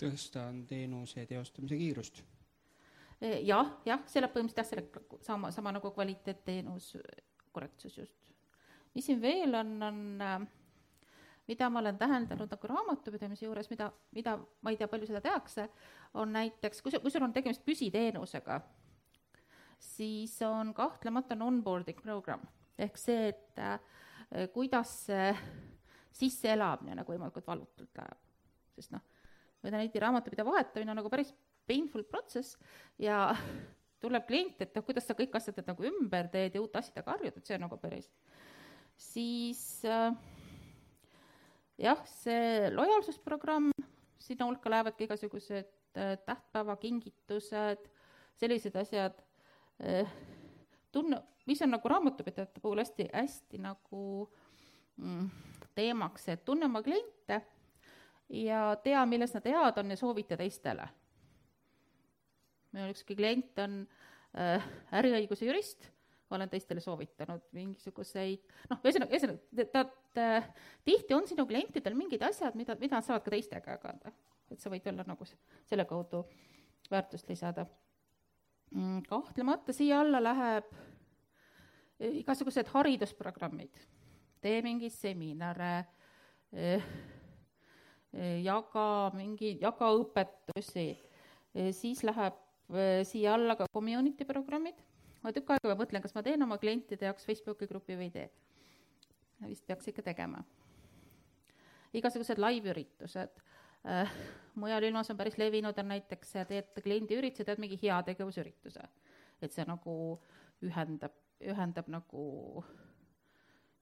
tõstan 0.00 0.62
teenuse 0.66 1.26
teostamise 1.28 1.76
kiirust. 1.76 2.22
E, 3.20 3.40
jah, 3.44 3.74
jah, 3.84 4.00
see 4.08 4.22
läheb 4.22 4.32
põhimõtteliselt 4.32 4.80
jah, 4.80 4.86
selle 4.88 5.20
sama, 5.26 5.50
sama 5.52 5.74
nagu 5.76 5.92
kvaliteet, 5.92 6.40
teenus, 6.46 6.94
korrektsus 7.52 7.98
just. 7.98 8.16
mis 8.94 9.06
siin 9.06 9.20
veel 9.22 9.54
on, 9.54 9.74
on 9.84 10.00
äh, 10.24 10.38
mida 11.50 11.68
ma 11.70 11.82
olen 11.82 11.98
täheldanud 12.00 12.50
nagu 12.50 12.70
raamatupidamise 12.72 13.44
juures, 13.44 13.68
mida, 13.70 13.90
mida 14.16 14.38
ma 14.62 14.72
ei 14.72 14.78
tea, 14.80 14.88
palju 14.88 15.10
seda 15.10 15.20
tehakse, 15.24 15.68
on 16.14 16.32
näiteks, 16.32 16.80
kui 16.82 16.94
sul, 16.94 17.02
kui 17.04 17.12
sul 17.12 17.26
on 17.26 17.36
tegemist 17.36 17.64
püsiteenusega 17.66 18.60
siis 19.80 20.42
on 20.42 20.74
kahtlemata 20.74 21.34
on 21.34 21.42
onboarding 21.42 22.00
program 22.02 22.40
ehk 22.78 22.96
see, 22.96 23.28
et 23.28 23.58
äh, 23.60 23.78
kuidas 24.52 24.92
see 25.08 25.30
sisseelamine 26.20 26.96
nagu 26.98 27.12
võimalikult 27.12 27.46
valutult 27.46 27.96
läheb. 27.96 28.18
sest 28.76 28.92
noh, 28.94 29.02
neti 29.72 30.00
raamatupidaja 30.00 30.48
vahetamine 30.48 30.92
on 30.92 31.00
nagu 31.00 31.12
päris 31.12 31.32
painful 31.70 32.04
protsess 32.10 32.58
ja 32.98 33.30
tuleb 34.02 34.26
klient, 34.28 34.60
et 34.64 34.74
noh, 34.76 34.84
kuidas 34.86 35.06
sa 35.08 35.16
kõik 35.18 35.38
asjad 35.38 35.62
nagu 35.66 35.86
ümber 35.86 36.28
teed 36.32 36.56
ja 36.56 36.64
uute 36.64 36.82
asjadega 36.82 37.14
harjud, 37.14 37.38
et 37.38 37.46
see 37.46 37.56
on 37.58 37.66
nagu 37.68 37.78
päris. 37.80 38.10
siis 38.98 39.62
äh, 39.86 40.12
jah, 41.78 42.04
see 42.20 42.68
lojaalsusprogramm, 42.74 43.72
sinna 44.20 44.50
hulka 44.50 44.72
lähevadki 44.72 45.08
igasugused 45.08 45.72
äh, 45.96 46.14
tähtpäevakingitused, 46.26 47.90
sellised 48.40 48.76
asjad 48.76 49.20
Eh, 49.80 50.08
tunne, 50.92 51.22
mis 51.46 51.62
on 51.62 51.70
nagu 51.72 51.88
raamatupidajate 51.88 52.60
puhul 52.60 52.82
hästi, 52.82 53.08
hästi 53.14 53.58
nagu 53.58 54.30
mm, 54.96 55.28
teemaks, 55.74 56.28
et 56.28 56.44
tunne 56.44 56.68
oma 56.68 56.82
kliente 56.84 57.40
ja 58.28 58.76
tea, 58.84 59.00
milles 59.08 59.32
nad 59.34 59.48
head 59.48 59.80
on 59.80 59.94
ja 59.94 59.96
soovita 59.96 60.36
teistele. 60.36 60.88
Meil 62.76 62.92
ükski 62.94 63.16
klient 63.18 63.58
on 63.62 63.80
äh, 64.38 64.68
äriõiguse 65.00 65.48
jurist, 65.48 65.88
olen 66.30 66.50
teistele 66.50 66.82
soovitanud 66.82 67.42
mingisuguseid 67.56 68.44
noh, 68.70 68.78
ühesõnaga, 68.84 69.10
ühesõnaga, 69.16 69.66
tead 69.74 70.20
äh,, 70.22 70.50
tihti 70.86 71.16
on 71.16 71.26
sinu 71.26 71.46
klientidel 71.48 71.96
mingid 71.98 72.22
asjad, 72.26 72.54
mida, 72.58 72.76
mida 72.80 72.98
nad 72.98 73.06
saavad 73.06 73.24
ka 73.26 73.34
teistega 73.34 73.76
jagada. 73.76 74.12
et 74.50 74.58
sa 74.58 74.70
võid 74.70 74.86
olla 74.90 75.04
nagu 75.06 75.26
selle 75.68 75.84
kaudu 75.86 76.24
väärtust 76.90 77.28
lisada. 77.30 77.66
Mm, 78.74 79.02
kahtlemata 79.06 79.74
siia 79.74 80.00
alla 80.02 80.18
läheb 80.22 80.66
e, 81.98 82.10
igasugused 82.22 82.70
haridusprogrammid, 82.72 83.78
tee 84.42 84.58
mingeid 84.66 84.94
seminare, 84.94 85.72
e, 86.50 86.76
jaga 88.42 88.86
mingi, 89.14 89.52
jaga 89.62 89.90
õpetusi, 89.94 90.88
siis 91.74 92.02
läheb 92.06 92.38
siia 93.04 93.34
alla 93.34 93.56
ka 93.58 93.66
community 93.72 94.24
programmid, 94.24 94.78
ma 95.24 95.32
tükk 95.34 95.56
aega 95.56 95.76
mõtlen, 95.78 96.02
kas 96.04 96.14
ma 96.14 96.22
teen 96.22 96.42
oma 96.42 96.58
klientide 96.62 97.08
jaoks 97.08 97.26
Facebooki 97.26 97.68
grupi 97.70 97.96
või 97.98 98.08
ei 98.10 98.14
tee. 98.14 98.30
vist 99.48 99.66
peaks 99.66 99.88
ikka 99.88 100.02
tegema. 100.02 100.44
igasugused 101.92 102.38
live-üritused 102.38 103.40
äh, 103.86 104.12
mujal 104.54 104.84
ilmas 104.84 105.10
on 105.10 105.16
päris 105.16 105.38
levinud, 105.38 105.78
on 105.78 105.88
näiteks 105.88 106.36
teed 106.48 106.82
kliendiürituse, 106.82 107.44
teed 107.44 107.58
mingi 107.58 107.78
heategevusürituse. 107.82 108.82
et 109.42 109.52
see 109.52 109.64
nagu 109.64 110.20
ühendab, 110.62 111.14
ühendab 111.40 111.88
nagu 111.88 112.64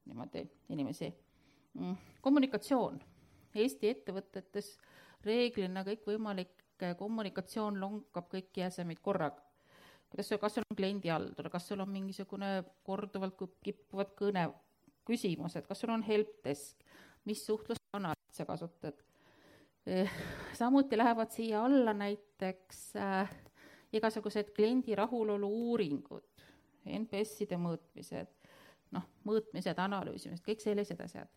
niimoodi 0.07 0.45
inimesi 0.69 1.11
mm,. 1.75 1.97
kommunikatsioon. 2.21 3.01
Eesti 3.59 3.89
ettevõtetes 3.91 4.77
reeglina 5.25 5.83
kõikvõimalik 5.87 6.68
kommunikatsioon 6.99 7.81
lonkab 7.81 8.29
kõiki 8.33 8.63
jäsemeid 8.65 9.01
korraga. 9.03 9.43
kuidas 10.11 10.29
sul, 10.29 10.39
kas 10.39 10.55
sul 10.55 10.65
on 10.71 10.77
kliendihaldur, 10.77 11.51
kas 11.51 11.69
sul 11.69 11.81
on 11.81 11.91
mingisugune 11.93 12.65
korduvalt 12.83 13.37
kippuvad 13.63 14.15
kõne, 14.17 14.49
küsimused, 15.05 15.67
kas 15.67 15.81
sul 15.81 15.93
on 15.93 16.03
helpdesk, 16.03 16.85
mis 17.25 17.45
suhtluskanalit 17.47 18.33
sa 18.33 18.47
kasutad 18.49 19.03
Eh, 19.89 20.11
samuti 20.53 20.99
lähevad 20.99 21.31
siia 21.31 21.65
alla 21.65 21.95
näiteks 21.97 22.97
äh, 22.97 23.31
igasugused 23.93 24.51
kliendi 24.53 24.93
rahulolu 24.95 25.49
uuringud, 25.49 26.27
NPS-ide 26.85 27.57
mõõtmised, 27.57 28.29
noh, 28.93 29.07
mõõtmised, 29.25 29.81
analüüsimised, 29.81 30.45
kõik 30.45 30.61
sellised 30.61 31.01
asjad. 31.01 31.31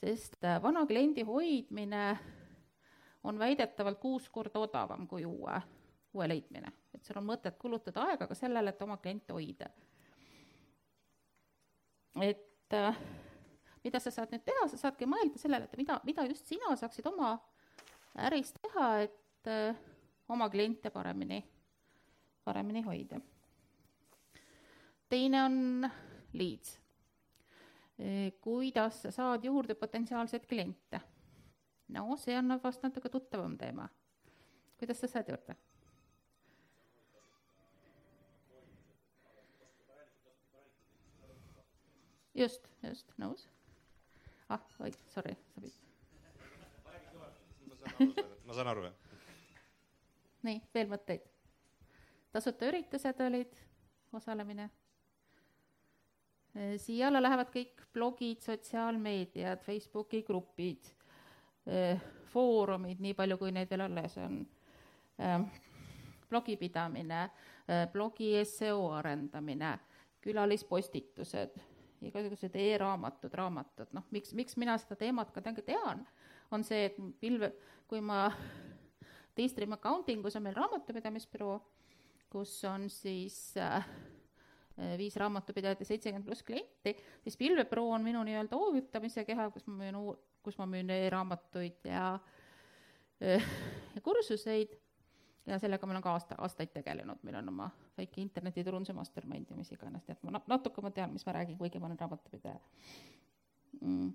sest 0.00 0.40
vana 0.62 0.86
kliendi 0.88 1.26
hoidmine 1.28 2.18
on 3.24 3.38
väidetavalt 3.38 3.98
kuus 3.98 4.28
korda 4.28 4.58
odavam 4.58 5.06
kui 5.08 5.24
uue, 5.24 5.60
uue 6.14 6.28
leidmine. 6.28 6.72
et 6.94 7.04
sul 7.04 7.18
on 7.20 7.26
mõtet 7.26 7.58
kulutada 7.58 8.04
aega 8.08 8.26
ka 8.26 8.34
sellele, 8.34 8.70
et 8.70 8.82
oma 8.82 8.96
kliente 8.96 9.32
hoida. 9.32 9.70
et 12.22 12.74
äh, 12.74 12.98
mida 13.84 14.00
sa 14.00 14.10
saad 14.10 14.32
nüüd 14.32 14.44
teha, 14.44 14.66
sa 14.68 14.76
saadki 14.86 15.08
mõelda 15.08 15.38
sellele, 15.38 15.68
et 15.68 15.76
mida, 15.80 16.00
mida 16.04 16.26
just 16.28 16.46
sina 16.46 16.74
saaksid 16.76 17.06
oma 17.06 17.36
äris 18.26 18.52
teha, 18.58 18.90
et 19.06 19.50
äh, 19.50 19.76
oma 20.28 20.50
kliente 20.50 20.90
paremini, 20.90 21.44
paremini 22.44 22.82
hoida. 22.82 23.20
teine 25.08 25.44
on 25.44 25.90
leads. 26.32 26.78
Äh, 28.00 28.32
kuidas 28.40 29.02
sa 29.02 29.10
saad 29.10 29.44
juurde 29.44 29.74
potentsiaalseid 29.74 30.46
kliente? 30.46 31.00
No 31.90 32.16
see 32.16 32.36
on 32.38 32.60
vast 32.62 32.82
natuke 32.82 33.08
tuttavam 33.08 33.58
teema. 33.58 33.88
kuidas 34.78 35.00
sa 35.00 35.08
saad 35.08 35.28
juurde? 35.28 35.56
just, 42.34 42.68
just, 42.82 43.12
nõus. 43.18 43.46
ah, 44.48 44.62
oi, 44.80 44.92
sorry, 45.14 45.36
pidid 45.54 45.74
ma 48.46 48.54
saan 48.54 48.70
aru, 48.70 48.84
jah. 48.88 48.94
nii, 50.46 50.60
veel 50.74 50.90
mõtteid? 50.90 51.26
tasuta 52.34 52.68
üritused 52.70 53.20
olid, 53.24 53.58
osalemine. 54.14 54.68
Siia 56.82 57.08
alla 57.08 57.20
lähevad 57.22 57.50
kõik 57.54 57.84
blogid, 57.94 58.40
sotsiaalmeediad, 58.42 59.62
Facebooki 59.62 60.24
grupid, 60.26 60.88
foorumid, 62.32 63.00
nii 63.02 63.14
palju, 63.18 63.36
kui 63.38 63.52
neid 63.54 63.70
veel 63.70 63.84
alles 63.84 64.16
on, 64.18 64.40
ähm, 65.22 65.46
blogipidamine, 66.30 67.22
äh, 67.66 67.84
blogi 67.92 68.32
seo 68.44 68.90
arendamine, 68.94 69.74
külalispostitused, 70.20 71.58
igasugused 72.06 72.56
e-raamatud, 72.56 73.34
raamatud, 73.34 73.90
noh, 73.96 74.06
miks, 74.14 74.34
miks 74.36 74.56
mina 74.60 74.76
seda 74.80 74.96
teemat 75.00 75.32
ka 75.34 75.42
tean, 75.42 76.06
on 76.50 76.64
see, 76.64 76.86
et 76.90 76.96
pilve, 77.20 77.52
kui 77.88 78.00
ma 78.00 78.28
Daystream 79.36 79.72
Accounting 79.72 80.24
us 80.26 80.36
on 80.36 80.42
meil 80.42 80.56
raamatupidamisbüroo, 80.56 81.58
kus 82.30 82.52
on 82.68 82.88
siis 82.90 83.56
äh, 83.58 83.84
viis 84.98 85.16
raamatupidajat 85.16 85.80
ja 85.80 85.86
seitsekümmend 85.86 86.26
pluss 86.26 86.42
klienti, 86.46 86.94
siis 87.22 87.36
Pilvepro 87.36 87.88
on 87.90 88.04
minu 88.04 88.22
nii-öelda 88.26 88.56
hoovitamise 88.56 89.24
keha, 89.24 89.50
kus 89.50 89.66
ma 89.66 89.76
müün, 89.82 89.98
kus 90.42 90.58
ma 90.58 90.66
müün 90.66 90.90
e-raamatuid 90.90 91.88
ja 91.88 92.04
äh, 93.22 93.50
ja 93.94 94.00
kursuseid. 94.00 94.78
Ja 95.46 95.56
sellega 95.58 95.86
ma 95.86 95.94
olen 95.94 96.04
ka 96.04 96.12
aasta, 96.12 96.36
aastaid 96.44 96.70
tegelenud, 96.74 97.22
meil 97.24 97.38
on 97.40 97.48
oma 97.48 97.70
väike 97.96 98.20
internetiturunduse 98.20 98.92
mastermind 98.94 99.48
ja 99.50 99.56
mis 99.56 99.72
iganes, 99.72 100.04
nii 100.06 100.14
et 100.14 100.26
ma 100.28 100.42
natuke 100.52 100.82
ma 100.84 100.90
tean, 100.94 101.14
mis 101.14 101.24
ma 101.26 101.32
räägin, 101.32 101.56
kuigi 101.58 101.80
ma 101.80 101.88
olen 101.88 101.98
raamatupidaja. 101.98 102.60
Mm. 103.80 104.12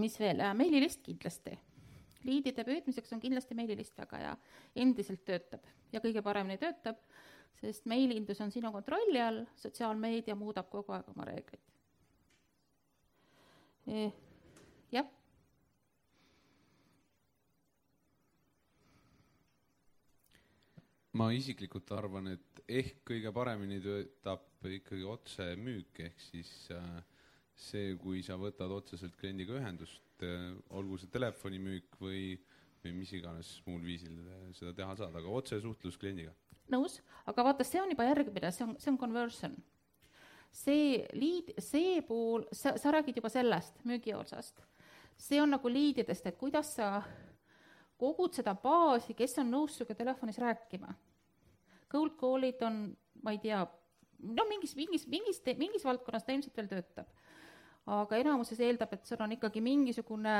Mis 0.00 0.18
veel? 0.20 0.42
Äh,, 0.42 0.54
meililist 0.58 1.04
kindlasti. 1.06 1.54
liidide 2.24 2.64
püüdmiseks 2.64 3.12
on 3.12 3.20
kindlasti 3.20 3.54
meililist 3.54 3.98
väga 4.00 4.18
hea, 4.18 4.34
endiselt 4.80 5.24
töötab. 5.28 5.66
Ja 5.92 6.00
kõige 6.00 6.22
paremini 6.24 6.56
töötab, 6.58 6.98
sest 7.60 7.84
meilindus 7.86 8.40
on 8.40 8.50
sinu 8.50 8.72
kontrolli 8.72 9.20
all, 9.20 9.42
sotsiaalmeedia 9.60 10.34
muudab 10.34 10.70
kogu 10.72 10.96
aeg 10.96 11.10
oma 11.12 11.26
reegleid. 11.28 11.62
Eh, 13.86 14.12
jah, 14.92 15.08
ma 21.18 21.30
isiklikult 21.34 21.90
arvan, 21.94 22.32
et 22.34 22.62
ehk 22.68 23.02
kõige 23.06 23.32
paremini 23.34 23.80
töötab 23.82 24.64
ikkagi 24.66 25.04
otsemüük, 25.06 26.00
ehk 26.08 26.22
siis 26.30 26.50
äh, 26.74 26.96
see, 27.54 27.94
kui 28.00 28.22
sa 28.26 28.38
võtad 28.40 28.72
otseselt 28.74 29.16
kliendiga 29.20 29.58
ühendust, 29.60 30.02
olgu 30.74 30.98
see 30.98 31.10
telefonimüük 31.12 31.98
või, 32.00 32.38
või 32.82 32.94
mis 32.96 33.12
iganes 33.16 33.50
muul 33.66 33.82
viisil 33.84 34.16
äh, 34.24 34.48
seda 34.56 34.74
teha 34.76 34.96
saad, 34.98 35.14
aga 35.14 35.38
otsesuhtlus 35.40 35.98
kliendiga. 36.00 36.34
nõus, 36.72 37.00
aga 37.28 37.44
vaata, 37.50 37.66
see 37.66 37.82
on 37.82 37.92
juba 37.92 38.08
järgmine, 38.08 38.50
see 38.54 38.66
on, 38.66 38.76
see 38.80 38.90
on 38.90 38.98
conversion. 38.98 39.56
see 40.54 41.02
liid, 41.12 41.52
see 41.58 42.00
pool, 42.06 42.46
sa, 42.52 42.76
sa 42.78 42.94
räägid 42.94 43.18
juba 43.20 43.30
sellest 43.30 43.84
müügi 43.84 44.14
osast. 44.16 44.64
see 45.18 45.40
on 45.42 45.54
nagu 45.54 45.70
liididest, 45.70 46.26
et 46.26 46.38
kuidas 46.40 46.74
sa 46.74 47.02
kogud 48.00 48.34
seda 48.36 48.54
baasi, 48.58 49.14
kes 49.16 49.38
on 49.42 49.50
nõus 49.54 49.78
sinuga 49.78 49.96
telefonis 49.98 50.38
rääkima. 50.42 50.94
Cold 51.90 52.16
call'id 52.20 52.62
on, 52.66 52.86
ma 53.22 53.34
ei 53.34 53.40
tea, 53.42 53.60
no 54.34 54.46
mingis, 54.50 54.74
mingis, 54.78 55.06
mingis, 55.10 55.40
mingis 55.58 55.84
valdkonnas 55.86 56.26
ta 56.26 56.34
ilmselt 56.34 56.56
veel 56.58 56.70
töötab. 56.72 57.10
aga 57.84 58.16
enamuses 58.16 58.60
eeldab, 58.64 58.94
et 58.96 59.04
sul 59.04 59.20
on 59.20 59.34
ikkagi 59.36 59.60
mingisugune 59.60 60.34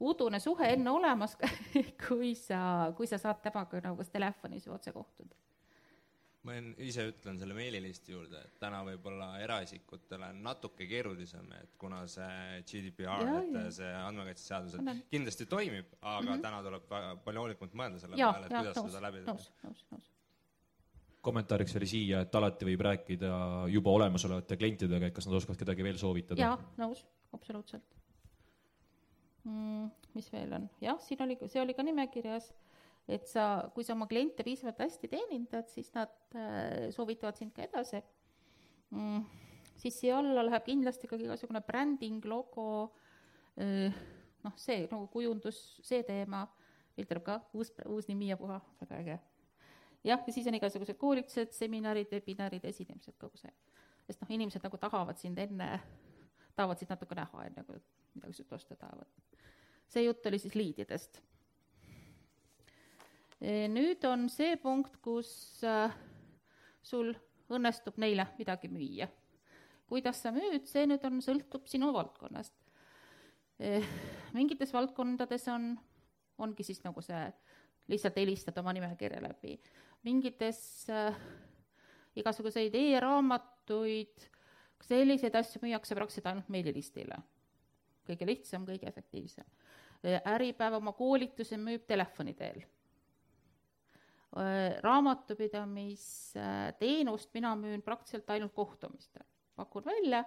udune 0.00 0.40
suhe 0.40 0.72
enne 0.74 0.90
olemas, 0.90 1.36
kui 2.04 2.34
sa, 2.36 2.92
kui 2.96 3.08
sa 3.08 3.18
saad 3.18 3.40
temaga 3.42 3.80
nagu 3.82 3.96
kas 3.96 4.12
telefonis 4.12 4.68
või 4.68 4.74
otse 4.76 4.92
kohtuda. 4.92 5.47
Ma 6.46 6.54
en- 6.58 6.74
ise 6.82 7.04
ütlen 7.10 7.38
selle 7.40 7.54
meililisti 7.56 8.14
juurde, 8.14 8.40
et 8.46 8.58
täna 8.62 8.80
võib-olla 8.86 9.30
eraisikutele 9.42 10.30
on 10.32 10.42
natuke 10.46 10.86
keerulisem, 10.90 11.48
et 11.58 11.74
kuna 11.80 12.04
see 12.10 12.60
GDPR, 12.68 13.32
et 13.42 13.58
see 13.74 13.90
andmekaitseseadus 14.02 14.78
kindlasti 15.10 15.48
toimib, 15.50 15.90
aga 16.00 16.22
mm. 16.22 16.30
-hmm. 16.30 16.46
täna 16.46 16.62
tuleb 16.66 16.86
väga 16.90 17.16
palju 17.24 17.44
hoolikamalt 17.44 17.76
mõelda 17.82 18.04
selle 18.04 18.20
jaa 18.20 18.32
peale, 18.32 18.46
et 18.46 18.56
kuidas 18.60 18.80
seda 18.92 19.04
läbi, 19.08 19.24
teha. 19.26 20.00
kommentaariks 21.28 21.76
oli 21.76 21.90
siia, 21.90 22.22
et 22.24 22.34
alati 22.40 22.70
võib 22.70 22.86
rääkida 22.86 23.32
juba 23.74 23.90
olemasolevate 23.98 24.56
klientidega, 24.56 25.10
et 25.10 25.14
kas 25.14 25.26
nad 25.26 25.40
oskavad 25.40 25.58
kedagi 25.58 25.84
veel 25.84 25.98
soovitada. 25.98 26.40
jaa, 26.40 26.58
nõus, 26.78 27.04
absoluutselt 27.32 27.98
mm,. 29.44 29.90
mis 30.14 30.32
veel 30.32 30.52
on, 30.60 30.70
jah, 30.84 30.98
siin 31.02 31.22
oli, 31.24 31.36
see 31.46 31.62
oli 31.62 31.74
ka 31.76 31.84
nimekirjas, 31.86 32.52
et 33.08 33.24
sa, 33.28 33.70
kui 33.74 33.86
sa 33.86 33.94
oma 33.94 34.08
kliente 34.10 34.44
piisavalt 34.44 34.82
hästi 34.84 35.08
teenindad, 35.08 35.68
siis 35.72 35.88
nad 35.94 36.12
äh, 36.36 36.88
soovitavad 36.94 37.38
sind 37.38 37.54
ka 37.56 37.64
edasi 37.64 38.02
mm,. 38.90 39.22
siis 39.80 40.00
siia 40.02 40.18
alla 40.20 40.44
läheb 40.44 40.66
kindlasti 40.66 41.08
ka 41.08 41.16
igasugune 41.16 41.62
bränding, 41.64 42.24
logo 42.28 42.68
äh,, 43.56 43.94
noh, 44.44 44.54
see 44.60 44.84
nagu 44.90 45.08
kujundus, 45.12 45.60
see 45.86 46.04
teema, 46.06 46.44
tuleb 46.98 47.24
ka 47.24 47.38
uus, 47.54 47.70
uus 47.86 48.08
nimi 48.10 48.32
ja 48.32 48.36
puha, 48.36 48.58
väga 48.82 49.00
äge. 49.02 49.18
jah, 50.04 50.20
ja 50.26 50.34
siis 50.34 50.46
on 50.50 50.58
igasugused 50.58 50.98
koolitused, 50.98 51.54
seminarid, 51.54 52.10
webinarid, 52.12 52.64
esinemised, 52.66 53.16
kogu 53.20 53.38
see. 53.40 53.54
sest 54.08 54.20
noh, 54.24 54.34
inimesed 54.34 54.64
nagu 54.64 54.80
tahavad 54.80 55.18
sind 55.20 55.38
enne 55.38 55.78
tahavad 56.58 56.80
sind 56.80 56.90
natuke 56.92 57.16
näha, 57.18 57.46
enne 57.46 57.64
kui 57.66 57.80
midagi 58.16 58.40
sult 58.40 58.54
osta 58.56 58.76
tahavad. 58.76 59.10
see 59.88 60.04
jutt 60.04 60.26
oli 60.26 60.38
siis 60.42 60.54
liididest. 60.58 61.22
Nüüd 63.40 64.04
on 64.08 64.26
see 64.32 64.56
punkt, 64.58 64.96
kus 65.02 65.30
äh, 65.66 65.94
sul 66.82 67.12
õnnestub 67.48 67.98
neile 68.00 68.26
midagi 68.38 68.70
müüa. 68.72 69.08
kuidas 69.88 70.22
sa 70.22 70.32
müüd, 70.34 70.66
see 70.68 70.86
nüüd 70.86 71.04
on, 71.06 71.20
sõltub 71.24 71.68
sinu 71.70 71.92
valdkonnast. 71.94 72.54
mingites 74.34 74.72
valdkondades 74.72 75.48
on, 75.48 75.72
ongi 76.38 76.62
siis 76.62 76.82
nagu 76.84 77.02
see, 77.02 77.22
lihtsalt 77.88 78.18
helistad 78.20 78.58
oma 78.58 78.72
nimekirja 78.72 79.22
läbi. 79.22 79.58
mingites 80.04 80.60
äh, 80.90 81.14
igasuguseid 82.18 82.74
e-raamatuid, 82.74 84.28
selliseid 84.88 85.34
asju 85.38 85.62
müüakse 85.62 85.94
praktiliselt 85.94 86.30
ainult 86.32 86.48
meililistile. 86.48 87.18
kõige 88.08 88.26
lihtsam, 88.26 88.64
kõige 88.64 88.88
efektiivsem. 88.88 89.44
Äripäev 90.24 90.78
oma 90.78 90.94
koolituse 90.96 91.58
müüb 91.60 91.84
telefoni 91.86 92.32
teel. 92.34 92.62
Raamatupidamisteenust 94.84 97.34
mina 97.34 97.54
müün 97.56 97.82
praktiliselt 97.82 98.30
ainult 98.30 98.52
kohtumistel. 98.54 99.22
pakun 99.56 99.84
välja, 99.84 100.24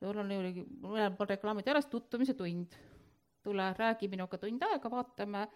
mul 0.00 0.18
on 0.18 0.30
ju, 0.32 0.64
mõnel 0.82 1.16
pool 1.16 1.26
reklaamid 1.30 1.66
juures, 1.66 1.86
tutvumise 1.86 2.34
tund. 2.34 2.66
tule, 3.42 3.74
räägi 3.78 4.08
minuga 4.08 4.38
tund 4.38 4.62
aega, 4.62 4.90
vaatame, 4.90 5.48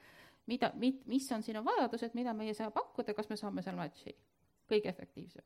mida, 0.46 0.72
mis 1.06 1.32
on 1.32 1.42
sinu 1.42 1.64
vajadused, 1.64 2.10
mida 2.14 2.32
meie 2.32 2.54
saame 2.54 2.70
pakkuda, 2.72 3.14
kas 3.14 3.28
me 3.28 3.36
saame 3.36 3.62
seal 3.62 3.76
match'i. 3.76 4.16
kõige 4.70 4.88
efektiivsem 4.88 5.42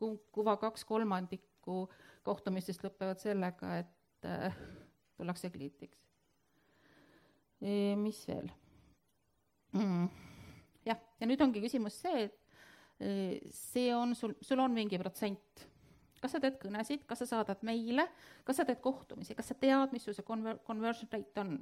ku- 0.00 0.24
kuva 0.32 0.56
kaks 0.56 0.84
kolmandikku 0.88 1.84
kohtumistest 2.24 2.84
lõpevad 2.84 3.20
sellega, 3.20 3.74
et 3.82 4.28
äh, 4.28 4.56
tullakse 5.16 5.50
kliendiks. 5.52 5.98
mis 8.00 8.22
veel 8.28 8.48
mm.? 9.72 10.29
jah, 10.86 11.00
ja 11.20 11.28
nüüd 11.28 11.42
ongi 11.44 11.62
küsimus 11.64 11.98
see, 12.02 12.26
et 12.28 13.04
eh, 13.04 13.50
see 13.54 13.90
on 13.96 14.14
sul, 14.18 14.34
sul 14.44 14.62
on 14.62 14.74
mingi 14.74 14.98
protsent. 15.00 15.66
kas 16.20 16.34
sa 16.36 16.40
teed 16.42 16.58
kõnesid, 16.60 17.06
kas 17.08 17.22
sa 17.22 17.26
saadad 17.30 17.62
meile, 17.64 18.04
kas 18.44 18.60
sa 18.60 18.66
teed 18.68 18.82
kohtumisi, 18.84 19.34
kas 19.34 19.48
sa 19.48 19.56
tead, 19.56 19.94
mis 19.94 20.04
sul 20.04 20.16
see 20.16 20.26
conver-, 20.26 20.60
conversion 20.66 21.08
rate 21.12 21.40
on? 21.40 21.54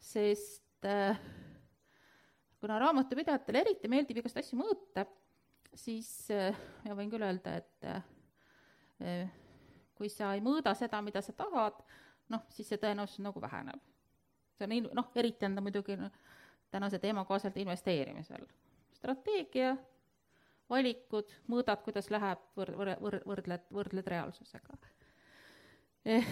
sest 0.00 0.88
äh, 0.88 1.18
kuna 2.60 2.78
raamatupidajatele 2.80 3.60
eriti 3.60 3.90
meeldib 3.92 4.22
igast 4.22 4.40
asju 4.40 4.56
mõõta, 4.62 5.04
siis 5.76 6.08
äh, 6.32 6.56
ma 6.86 6.96
võin 6.96 7.12
küll 7.12 7.26
öelda, 7.26 7.58
et 7.60 7.88
äh, 9.04 9.28
kui 9.96 10.08
sa 10.08 10.32
ei 10.32 10.40
mõõda 10.44 10.72
seda, 10.76 11.02
mida 11.04 11.20
sa 11.20 11.34
tahad, 11.36 11.80
noh, 12.32 12.44
siis 12.52 12.68
see 12.72 12.80
tõenäosus 12.80 13.20
nagu 13.24 13.40
väheneb. 13.42 13.80
see 14.56 14.64
on 14.64 14.72
in- 14.72 14.90
noh, 14.96 15.10
eriti 15.14 15.44
on 15.44 15.54
ta 15.56 15.64
muidugi 15.64 15.96
noh, 15.96 16.12
tänase 16.70 16.98
teema 16.98 17.24
kohaselt 17.24 17.56
investeerimisel. 17.56 18.46
strateegia, 18.92 19.76
valikud, 20.70 21.32
mõõdad, 21.48 21.82
kuidas 21.84 22.10
läheb, 22.12 22.40
võr-, 22.56 22.74
võr-, 22.76 22.96
võr-, 23.00 23.22
võrdled, 23.26 23.66
võrdled 23.72 24.10
reaalsusega 24.12 24.78
eh,. 26.04 26.26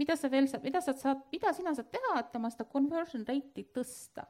mida 0.00 0.16
sa 0.16 0.30
veel 0.30 0.48
saad, 0.48 0.64
mida 0.64 0.80
sa 0.80 0.94
saad, 0.96 1.22
mida 1.32 1.52
sina 1.52 1.74
saad 1.76 1.90
teha, 1.92 2.18
et 2.20 2.36
oma 2.36 2.50
seda 2.50 2.66
conversion 2.72 3.26
rate'i 3.28 3.66
tõsta? 3.74 4.26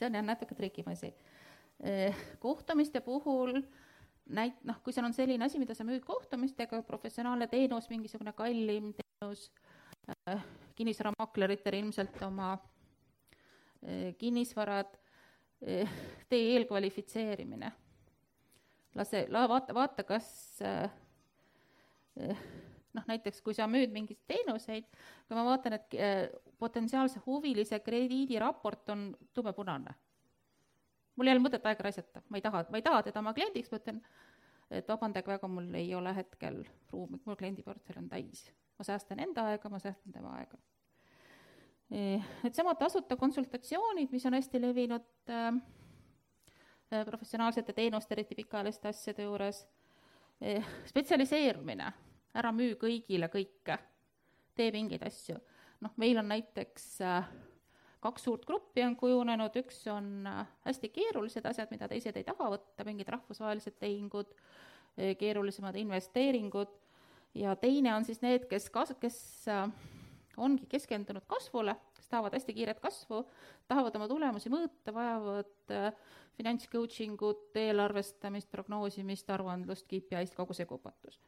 see 0.00 0.08
on 0.08 0.16
jah 0.16 0.24
natuke 0.24 0.56
trikim 0.56 0.88
asi. 0.88 1.12
kohtumiste 2.40 3.00
puhul 3.04 3.60
näit-, 4.34 4.62
noh, 4.66 4.78
kui 4.84 4.94
seal 4.94 5.06
on 5.08 5.14
selline 5.16 5.46
asi, 5.46 5.60
mida 5.60 5.74
sa 5.76 5.86
müüd 5.86 6.04
kohtumistega, 6.06 6.82
professionaalne 6.86 7.48
teenus, 7.50 7.88
mingisugune 7.90 8.32
kallim 8.36 8.92
teenus 8.96 9.48
äh,, 10.28 10.42
kinnisvaramakleritel 10.78 11.78
ilmselt 11.80 12.18
oma 12.26 12.54
äh, 12.56 14.10
kinnisvarad 14.18 14.96
äh,, 15.66 16.00
tee 16.28 16.54
eelkvalifitseerimine. 16.54 17.72
lase, 18.94 19.26
la-, 19.28 19.48
vaata, 19.48 19.74
vaata, 19.74 20.04
kas 20.04 20.28
äh, 20.62 20.90
äh, 22.20 22.44
noh, 22.96 23.06
näiteks 23.06 23.42
kui 23.42 23.54
sa 23.54 23.68
müüd 23.70 23.92
mingeid 23.94 24.20
teenuseid, 24.28 24.86
kui 25.28 25.38
ma 25.38 25.46
vaatan, 25.46 25.78
et 25.78 25.98
äh, 25.98 26.22
potentsiaalse 26.58 27.22
huvilise 27.26 27.80
krediidiraport 27.80 28.94
on 28.94 29.10
tumepunane 29.34 29.94
mul 31.16 31.28
ei 31.28 31.36
ole 31.36 31.44
mõtet 31.44 31.66
aega 31.66 31.86
raisata, 31.86 32.22
ma 32.28 32.38
ei 32.38 32.44
taha, 32.44 32.64
ma 32.70 32.80
ei 32.80 32.86
taha 32.86 33.02
teda 33.06 33.22
oma 33.22 33.34
kliendiks, 33.36 33.70
ma 33.72 33.80
ütlen, 33.80 34.00
et 34.70 34.88
vabandage 34.88 35.30
väga, 35.30 35.48
mul 35.50 35.68
ei 35.78 35.94
ole 35.94 36.12
hetkel 36.16 36.62
ruumi, 36.92 37.20
mul 37.26 37.38
kliendiportfell 37.38 38.02
on 38.02 38.08
täis. 38.08 38.48
ma 38.78 38.84
säästan 38.84 39.20
enda 39.20 39.42
aega, 39.50 39.68
ma 39.68 39.78
säästan 39.78 40.12
tema 40.12 40.30
aega. 40.38 40.56
Needsamad 41.90 42.78
tasuta 42.78 43.16
konsultatsioonid, 43.16 44.12
mis 44.12 44.24
on 44.26 44.36
hästi 44.38 44.60
levinud 44.62 45.06
äh, 45.28 45.48
äh, 46.92 47.04
professionaalsete 47.06 47.72
teenuste, 47.72 48.14
eriti 48.14 48.38
pikaajaliste 48.38 48.88
asjade 48.88 49.26
juures 49.26 49.64
eh,, 50.40 50.64
spetsialiseerumine, 50.86 51.90
ära 52.38 52.52
müü 52.54 52.76
kõigile 52.78 53.28
kõike, 53.32 53.76
tee 54.54 54.70
mingeid 54.72 55.02
asju. 55.10 55.36
noh, 55.80 55.92
meil 55.96 56.22
on 56.22 56.30
näiteks 56.30 56.86
äh, 57.02 57.26
kaks 58.00 58.24
suurt 58.24 58.44
gruppi 58.48 58.84
on 58.86 58.96
kujunenud, 58.96 59.56
üks 59.62 59.82
on 59.92 60.26
äh, 60.28 60.44
hästi 60.66 60.92
keerulised 60.94 61.46
asjad, 61.46 61.72
mida 61.74 61.88
teised 61.88 62.16
ei 62.16 62.26
taha 62.26 62.52
võtta, 62.56 62.86
mingid 62.88 63.08
rahvusvahelised 63.12 63.78
tehingud, 63.80 64.36
keerulisemad 65.18 65.76
investeeringud 65.80 66.72
ja 67.34 67.54
teine 67.56 67.94
on 67.94 68.04
siis 68.04 68.20
need, 68.22 68.46
kes 68.50 68.68
kas-, 68.74 68.94
kes 69.00 69.18
äh, 69.48 69.66
ongi 70.40 70.66
keskendunud 70.70 71.26
kasvule, 71.30 71.76
kas 71.96 72.08
tahavad 72.10 72.34
hästi 72.36 72.54
kiiret 72.56 72.80
kasvu, 72.82 73.22
tahavad 73.70 73.96
oma 73.98 74.08
tulemusi 74.10 74.52
mõõta, 74.52 74.94
vajavad 74.94 75.74
äh, 75.74 75.90
finantscoaching 76.38 77.20
ut, 77.26 77.50
eelarvestamist, 77.58 78.50
prognoosimist, 78.52 79.30
aruandlust, 79.30 79.86
KPI-st, 79.90 80.36
kogu 80.38 80.56
see 80.56 80.68
kupatus 80.68 81.20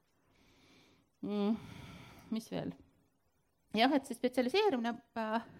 mm,. 1.22 1.56
mis 2.34 2.50
veel? 2.52 2.72
jah, 3.76 3.92
et 3.94 4.08
see 4.08 4.18
spetsialiseerumine 4.18 4.96
äh, 5.18 5.50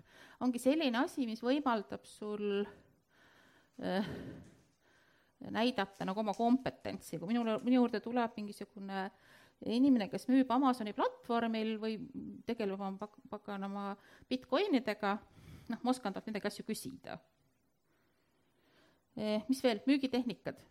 ongi 0.42 0.60
selline 0.62 0.98
asi, 1.02 1.26
mis 1.28 1.42
võimaldab 1.44 2.06
sul 2.08 2.62
äh, 3.82 4.08
näidata 5.50 6.06
nagu 6.06 6.22
oma 6.22 6.34
kompetentsi, 6.36 7.18
kui 7.18 7.30
minule, 7.30 7.58
minu 7.64 7.80
juurde 7.80 8.00
tuleb 8.02 8.34
mingisugune 8.38 9.06
inimene, 9.70 10.08
kes 10.10 10.26
müüb 10.30 10.50
Amazoni 10.50 10.94
platvormil 10.96 11.76
või 11.82 11.98
tegeleb 12.48 12.80
oma 12.80 12.96
pak-, 12.98 13.20
paganama 13.30 13.92
Bitcoinidega, 14.30 15.16
noh, 15.70 15.82
ma 15.82 15.94
oskan 15.94 16.14
talt 16.14 16.26
midagi 16.30 16.50
asju 16.50 16.66
küsida. 16.66 17.18
Eh, 19.18 19.42
mis 19.48 19.62
veel, 19.62 19.82
müügitehnikad. 19.86 20.68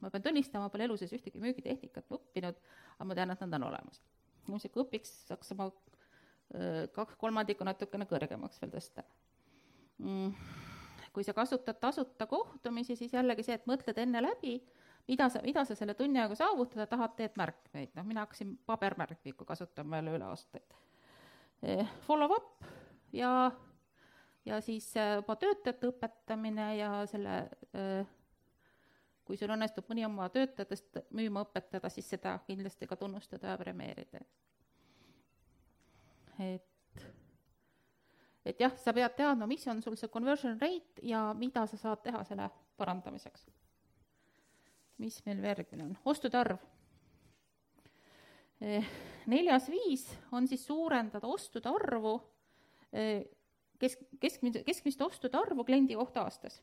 ma 0.00 0.10
pean 0.12 0.22
tunnistama, 0.22 0.66
ma 0.66 0.72
pole 0.72 0.84
elu 0.84 0.98
sees 1.00 1.14
ühtegi 1.16 1.40
müügitehnikat 1.40 2.10
õppinud, 2.12 2.58
aga 2.96 3.06
ma 3.08 3.14
tean, 3.16 3.30
et 3.32 3.40
nad 3.40 3.54
on 3.56 3.68
olemas. 3.70 4.02
kui 4.44 4.82
õpiks, 4.82 5.12
saaks 5.28 5.52
oma 5.52 5.70
kaks 6.94 7.16
kolmandikku 7.18 7.66
natukene 7.66 8.06
kõrgemaks 8.06 8.60
veel 8.62 8.76
tõsta 8.76 9.02
mm 9.98 10.62
kui 11.14 11.24
sa 11.24 11.32
kasutad 11.32 11.78
tasuta 11.80 12.26
kohtumisi, 12.26 12.96
siis 12.96 13.12
jällegi 13.14 13.44
see, 13.46 13.54
et 13.54 13.68
mõtled 13.70 13.98
enne 14.02 14.22
läbi, 14.22 14.56
mida 15.08 15.28
sa, 15.30 15.42
mida 15.46 15.64
sa 15.64 15.76
selle 15.78 15.94
tunni 15.94 16.18
ajaga 16.18 16.40
saavutada 16.40 16.88
tahad, 16.90 17.14
teed 17.18 17.36
märkmeid, 17.38 17.92
noh, 17.94 18.06
mina 18.08 18.24
hakkasin 18.24 18.56
pabermärkmikku 18.66 19.46
kasutama 19.46 20.00
jälle 20.00 20.16
üle 20.18 20.26
aastaid. 20.26 20.74
Eh, 21.62 21.86
follow 22.06 22.34
up 22.34 22.66
ja, 23.14 23.52
ja 24.44 24.60
siis 24.60 24.90
eh, 24.96 25.14
juba 25.20 25.36
töötajate 25.40 25.92
õpetamine 25.92 26.68
ja 26.80 26.90
selle, 27.08 27.36
eh, 27.72 28.10
kui 29.24 29.38
sul 29.38 29.54
õnnestub 29.54 29.86
mõni 29.88 30.04
oma 30.04 30.26
töötajatest 30.34 31.04
müüma 31.14 31.46
õpetada, 31.46 31.88
siis 31.94 32.10
seda 32.10 32.40
kindlasti 32.48 32.90
ka 32.90 32.98
tunnustada 33.00 33.54
ja 33.54 33.60
premeerida. 33.60 34.26
Et 36.38 36.70
et 38.44 38.60
jah, 38.60 38.72
sa 38.76 38.92
pead 38.92 39.16
teadma, 39.16 39.48
mis 39.48 39.64
on 39.72 39.80
sul 39.82 39.96
see 39.96 40.12
conversion 40.12 40.58
rate 40.60 41.02
ja 41.02 41.30
mida 41.36 41.64
sa 41.66 41.78
saad 41.80 42.02
teha 42.04 42.22
selle 42.28 42.50
parandamiseks. 42.78 43.46
mis 44.98 45.16
meil 45.26 45.40
järgmine 45.42 45.82
on, 45.88 45.94
ostude 46.06 46.38
arv. 46.38 46.60
Eh, 48.62 48.84
neljas 49.26 49.66
viis 49.68 50.04
on 50.32 50.46
siis 50.46 50.62
suurendada 50.66 51.26
ostude 51.26 51.66
arvu, 51.68 52.12
eh, 52.92 53.24
kesk, 53.78 54.04
keskmise, 54.22 54.62
keskmist 54.62 55.02
ostude 55.02 55.38
arvu 55.38 55.64
kliendi 55.66 55.96
kohta 55.98 56.22
aastas. 56.22 56.60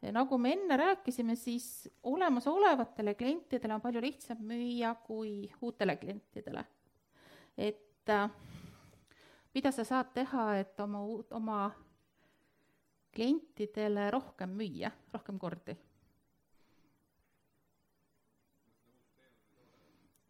Eh, 0.00 0.12
nagu 0.12 0.38
me 0.38 0.54
enne 0.56 0.78
rääkisime, 0.80 1.36
siis 1.36 1.90
olemasolevatele 2.02 3.14
klientidele 3.14 3.74
on 3.74 3.84
palju 3.84 4.00
lihtsam 4.00 4.40
müüa 4.40 4.94
kui 5.04 5.50
uutele 5.60 5.96
klientidele. 5.96 6.64
et 7.56 7.93
äh, 8.12 8.30
mida 9.54 9.72
sa 9.72 9.84
saad 9.84 10.12
teha, 10.14 10.46
et 10.58 10.80
oma, 10.80 11.02
oma 11.30 11.58
klientidele 13.14 14.10
rohkem 14.10 14.56
müüa, 14.58 14.90
rohkem 15.14 15.38
kordi? 15.38 15.76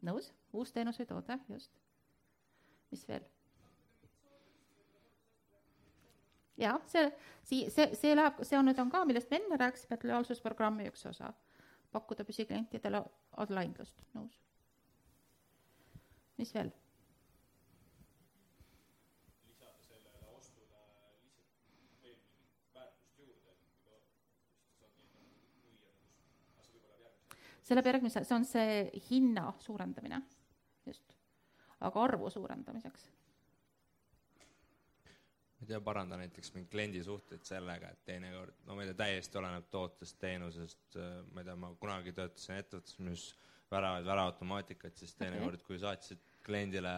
nõus, 0.04 0.26
uus 0.52 0.72
teenus 0.72 0.98
või 1.00 1.06
toode, 1.08 1.38
just. 1.48 1.72
mis 2.92 3.06
veel? 3.08 3.24
jah, 6.60 6.76
see, 6.92 7.08
sii-, 7.42 7.70
see, 7.72 7.88
see 7.98 8.12
läheb, 8.14 8.44
see 8.46 8.58
on 8.58 8.68
nüüd 8.68 8.78
on 8.78 8.92
ka, 8.92 9.02
millest 9.08 9.32
me 9.32 9.40
enne 9.40 9.58
rääkisime, 9.58 9.96
et 9.96 10.04
lojaalsusprogrammi 10.06 10.90
üks 10.92 11.08
osa, 11.10 11.32
pakkuda 11.96 12.26
püsiklientidele 12.28 13.00
online-lust, 13.42 14.04
nõus. 14.14 14.36
mis 16.38 16.52
veel? 16.54 16.70
See 27.64 27.76
läheb 27.76 27.90
järgmise, 27.92 28.22
see 28.26 28.36
on 28.36 28.46
see 28.48 28.78
hinna 29.08 29.48
suurendamine, 29.64 30.20
just, 30.88 31.14
aga 31.80 32.02
arvu 32.08 32.30
suurendamiseks. 32.32 33.06
ma 35.54 35.64
ei 35.64 35.70
tea, 35.70 35.80
paranda 35.80 36.18
näiteks 36.20 36.52
mingi 36.52 36.68
kliendi 36.68 37.00
suhteid 37.04 37.46
sellega, 37.48 37.88
et 37.94 38.04
teinekord, 38.04 38.58
no 38.68 38.76
ma 38.76 38.84
ei 38.84 38.90
tea, 38.90 39.00
täiesti 39.00 39.40
oleneb 39.40 39.70
tootest, 39.72 40.18
teenusest, 40.20 41.00
ma 41.32 41.40
ei 41.40 41.48
tea, 41.48 41.56
ma 41.56 41.72
kunagi 41.80 42.12
töötasin 42.12 42.60
ettevõttes, 42.60 43.00
mis 43.06 43.26
väravaid, 43.72 44.04
väravautomaatikat, 44.06 45.00
siis 45.00 45.16
teinekord 45.16 45.56
okay., 45.56 45.70
kui 45.70 45.80
saatsid 45.80 46.20
kliendile 46.44 46.92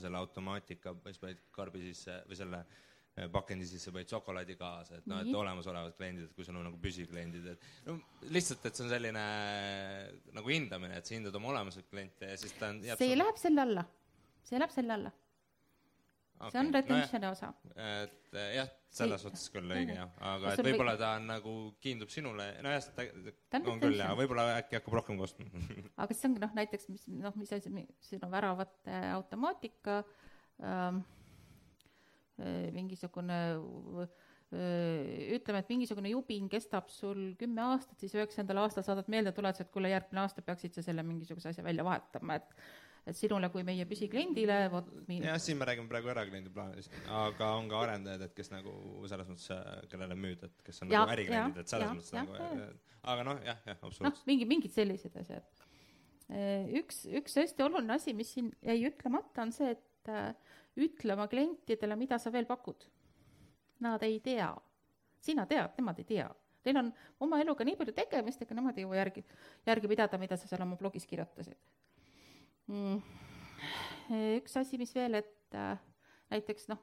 selle 0.00 0.20
automaatika, 0.20 0.94
siis 1.08 1.18
panid 1.18 1.40
karbi 1.56 1.82
sisse 1.88 2.20
või 2.28 2.38
selle 2.38 2.62
Äh, 2.62 2.93
pakendi 3.32 3.66
sisse 3.70 3.92
panid 3.94 4.10
šokolaadi 4.10 4.56
kaasa, 4.58 4.98
et 4.98 5.08
noh, 5.10 5.20
et 5.22 5.36
olemasolevad 5.38 5.94
kliendid, 5.98 6.28
et 6.28 6.36
kui 6.36 6.46
sul 6.46 6.56
on 6.58 6.64
nagu 6.66 6.78
püsikliendid, 6.82 7.46
et 7.52 7.66
no 7.86 7.98
lihtsalt, 8.34 8.64
et 8.66 8.74
see 8.74 8.86
on 8.86 8.90
selline 8.90 9.26
nagu 10.34 10.54
hindamine, 10.54 10.98
et 10.98 11.06
sa 11.06 11.14
hindad 11.14 11.36
oma 11.38 11.52
olemasolevaid 11.52 11.92
kliente 11.92 12.32
ja 12.32 12.40
siis 12.40 12.56
ta 12.58 12.72
on 12.74 12.82
see 12.82 12.96
sul... 12.98 13.20
läheb 13.22 13.38
selle 13.38 13.62
alla, 13.68 13.86
see 14.42 14.58
läheb 14.58 14.74
selle 14.74 14.98
alla. 14.98 15.14
Okay.. 16.34 16.50
see 16.50 16.58
on 16.64 16.72
retentioni 16.74 17.22
no, 17.22 17.30
osa. 17.30 17.52
et 17.78 18.34
äh, 18.34 18.48
jah, 18.58 18.74
selles 18.90 19.22
see... 19.22 19.30
suhtes 19.30 19.46
küll 19.54 19.70
õige 19.78 19.94
jah, 19.94 20.10
aga 20.34 20.56
et 20.56 20.66
võib-olla 20.66 20.98
ta 20.98 21.14
on 21.20 21.28
nagu, 21.30 21.56
kiindub 21.86 22.10
sinule, 22.10 22.50
nojah, 22.66 22.90
ta, 22.98 23.06
ta 23.46 23.62
on, 23.62 23.70
on 23.76 23.84
küll 23.86 24.02
jah, 24.02 24.16
võib-olla 24.18 24.50
äkki 24.58 24.80
hakkab 24.80 24.98
rohkem 24.98 25.22
ostma 25.22 25.46
aga 26.02 26.10
siis 26.10 26.26
ongi 26.26 26.42
noh, 26.42 26.58
näiteks 26.58 26.90
mis 26.90 27.06
noh, 27.22 27.38
mis 27.38 27.54
asi, 27.54 27.70
siin 28.10 28.26
on 28.26 28.34
väravate 28.34 29.04
automaatika 29.14 30.02
ähm,, 30.02 30.24
Äh, 30.62 31.23
mingisugune 32.74 33.40
äh, 33.54 35.34
ütleme, 35.36 35.60
et 35.62 35.70
mingisugune 35.72 36.10
jubin 36.12 36.48
kestab 36.52 36.88
sul 36.92 37.32
kümme 37.40 37.62
aastat, 37.64 37.98
siis 38.00 38.14
üheksandal 38.16 38.64
aastal 38.64 38.86
saadad 38.86 39.10
meeldetuletused, 39.12 39.68
et 39.68 39.74
kuule, 39.74 39.92
järgmine 39.92 40.24
aasta 40.24 40.42
peaksid 40.46 40.74
sa 40.76 40.84
selle 40.86 41.04
mingisuguse 41.06 41.52
asja 41.52 41.66
välja 41.66 41.86
vahetama, 41.86 42.40
et 42.40 42.58
et 43.04 43.18
sinule 43.18 43.50
kui 43.52 43.60
meie 43.68 43.84
püsikliendile, 43.84 44.54
vot 44.72 44.86
mi-. 45.10 45.18
jah, 45.20 45.36
siin 45.42 45.58
me 45.60 45.66
räägime 45.68 45.90
praegu 45.90 46.08
erakliendi 46.08 46.48
plaanist, 46.52 46.94
aga 47.12 47.50
on 47.58 47.68
ka 47.68 47.82
arendajad, 47.84 48.24
et 48.24 48.32
kes 48.38 48.48
nagu 48.54 48.72
selles 49.10 49.28
mõttes, 49.28 49.50
äh, 49.52 49.82
kellele 49.92 50.16
müüd, 50.16 50.46
et 50.46 50.64
kes 50.64 50.80
on 50.80 50.88
ja, 50.88 51.02
nagu 51.02 51.12
ärikliendid, 51.12 51.60
et 51.60 51.74
selles 51.74 51.90
ja, 51.90 51.98
mõttes 51.98 52.14
ja, 52.14 52.22
nagu, 52.24 52.70
aga 53.12 53.26
noh, 53.28 53.42
jah, 53.44 53.60
jah, 53.68 53.76
absoluutselt. 53.76 54.08
noh, 54.08 54.24
mingi, 54.30 54.48
mingid 54.48 54.72
sellised 54.72 55.20
asjad. 55.20 55.66
üks, 56.80 57.04
üks 57.20 57.36
hästi 57.42 57.66
oluline 57.66 57.98
asi, 57.98 58.16
mis 58.16 58.32
siin 58.32 58.48
jäi 58.64 58.80
ütlemata, 58.88 59.44
on 59.44 59.52
see, 59.52 59.76
et 59.76 60.14
ütle 60.76 61.14
oma 61.14 61.28
klientidele, 61.30 61.96
mida 61.96 62.18
sa 62.18 62.32
veel 62.32 62.48
pakud. 62.48 62.86
Nad 63.84 64.02
ei 64.02 64.20
tea. 64.20 64.54
sina 65.24 65.46
tead, 65.48 65.70
nemad 65.78 65.98
ei 65.98 66.04
tea. 66.04 66.26
Neil 66.64 66.76
on 66.76 66.90
oma 67.24 67.38
eluga 67.40 67.64
nii 67.64 67.76
palju 67.76 67.92
tegemist, 67.96 68.42
ega 68.42 68.56
nemad 68.56 68.76
ei 68.76 68.84
jõua 68.84 68.98
järgi, 68.98 69.24
järgi 69.66 69.88
pidada, 69.88 70.18
mida 70.20 70.36
sa 70.36 70.48
seal 70.48 70.62
oma 70.64 70.76
blogis 70.76 71.06
kirjutasid 71.08 71.56
mm.. 72.68 73.00
üks 74.38 74.56
asi, 74.60 74.78
mis 74.80 74.92
veel, 74.96 75.20
et 75.20 75.58
äh, 75.58 75.80
näiteks 76.32 76.68
noh, 76.72 76.80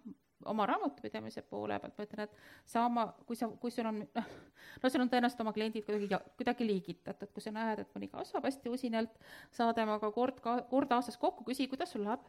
oma 0.49 0.65
raamatupidamise 0.69 1.43
poole 1.45 1.77
pealt 1.81 1.97
ma 1.97 2.05
ütlen, 2.07 2.23
et 2.25 2.69
sa 2.69 2.85
oma, 2.87 3.07
kui 3.27 3.37
sa, 3.37 3.49
kui 3.61 3.73
sul 3.73 3.89
on 3.89 4.01
noh, 4.03 4.29
no 4.81 4.91
sul 4.91 5.03
on 5.03 5.11
tõenäoliselt 5.11 5.43
oma 5.43 5.53
kliendid 5.55 5.85
kuidagi, 5.87 6.21
kuidagi 6.39 6.67
liigitatud, 6.67 7.33
kui 7.33 7.43
sa 7.45 7.53
näed, 7.55 7.83
et 7.83 7.97
mõni 7.97 8.09
kasvab 8.11 8.47
hästi 8.49 8.73
usinalt, 8.73 9.17
saa 9.53 9.75
temaga 9.77 10.11
kord, 10.13 10.41
kord 10.41 10.95
aastas 10.97 11.19
kokku, 11.21 11.45
küsi, 11.47 11.69
kuidas 11.71 11.93
sul 11.93 12.05
läheb 12.07 12.25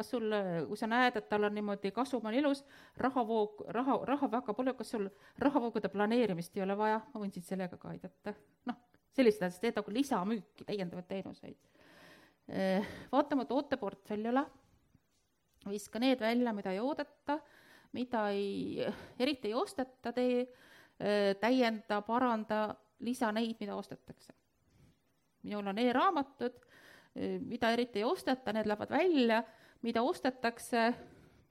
kas 0.00 0.14
sul, 0.14 0.32
kui 0.68 0.78
sa 0.80 0.88
näed, 0.88 1.18
et 1.20 1.28
tal 1.28 1.44
on 1.44 1.54
niimoodi 1.54 1.92
kasum 1.92 2.24
on 2.30 2.36
ilus, 2.36 2.62
rahavoog, 3.04 3.66
raha, 3.76 3.98
raha 4.08 4.30
väga 4.32 4.54
palju, 4.56 4.74
kas 4.78 4.94
sul 4.96 5.10
rahavoogude 5.44 5.90
planeerimist 5.92 6.56
ei 6.56 6.64
ole 6.64 6.76
vaja, 6.78 7.02
ma 7.12 7.20
võin 7.20 7.34
sind 7.34 7.44
sellega 7.44 7.76
ka 7.80 7.92
aidata. 7.92 8.34
noh, 8.70 8.78
sellised 9.16 9.44
asjad, 9.44 9.60
teed 9.66 9.80
nagu 9.80 9.94
lisamüüki, 9.94 10.64
täiendavaid 10.68 11.08
teenuseid. 11.10 11.58
Eh, 12.50 12.88
vaata 13.12 13.36
oma 13.36 13.46
tooteportfellile, 13.46 14.44
viska 15.68 16.00
need 16.02 16.24
välja, 16.24 16.54
mida 16.56 16.72
ei 16.72 16.80
oodata, 16.80 17.36
mida 17.92 18.24
ei, 18.32 18.80
eriti 19.20 19.50
ei 19.50 19.54
osteta, 19.54 20.14
tee, 20.16 20.46
eh, 20.98 21.34
täienda, 21.42 22.00
paranda, 22.06 22.64
lisa 23.06 23.32
neid, 23.32 23.56
mida 23.60 23.76
ostetakse. 23.76 24.32
minul 25.42 25.70
on 25.70 25.78
e-raamatud, 25.78 26.56
eh, 27.16 27.38
mida 27.40 27.70
eriti 27.72 28.00
ei 28.00 28.04
osteta, 28.04 28.52
need 28.52 28.66
lähevad 28.66 28.90
välja 28.90 29.44
mida 29.82 30.02
ostetakse, 30.02 30.90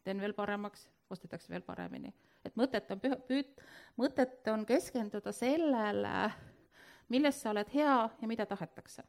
teen 0.03 0.21
veel 0.21 0.33
paremaks, 0.37 0.87
ostetakse 1.09 1.49
veel 1.51 1.65
paremini. 1.65 2.13
et 2.45 2.55
mõtet 2.55 2.91
on 2.93 2.99
püh-, 2.99 3.21
püüd-, 3.27 3.63
mõtet 3.99 4.47
on 4.53 4.65
keskenduda 4.65 5.31
sellele, 5.35 6.29
milles 7.09 7.41
sa 7.41 7.51
oled 7.51 7.69
hea 7.73 7.97
ja 8.21 8.27
mida 8.27 8.45
tahetakse, 8.45 9.03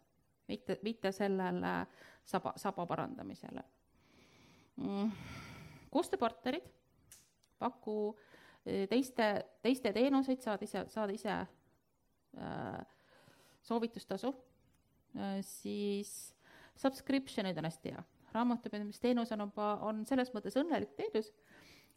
mitte, 0.48 0.78
mitte 0.82 1.12
sellele 1.12 1.74
saba, 2.24 2.54
saba 2.56 2.86
parandamisele 2.86 3.62
mm.. 4.80 5.10
koostööpartnerid, 5.90 6.66
paku 7.60 7.96
eh, 8.64 8.86
teiste, 8.88 9.30
teiste 9.62 9.92
teenuseid, 9.92 10.42
saad 10.42 10.62
ise, 10.64 10.84
saad 10.88 11.12
ise 11.14 11.34
äh, 11.36 12.80
soovitustasu 13.62 14.32
äh,, 15.16 15.38
siis 15.44 16.34
subscription'id 16.80 17.58
on 17.60 17.68
hästi 17.68 17.94
hea. 17.94 18.04
Raamatupidamisteenus 18.34 19.32
on 19.36 19.46
juba, 19.46 19.72
on 19.86 20.04
selles 20.08 20.32
mõttes 20.34 20.58
õnnelik 20.60 20.94
teenus, 20.98 21.32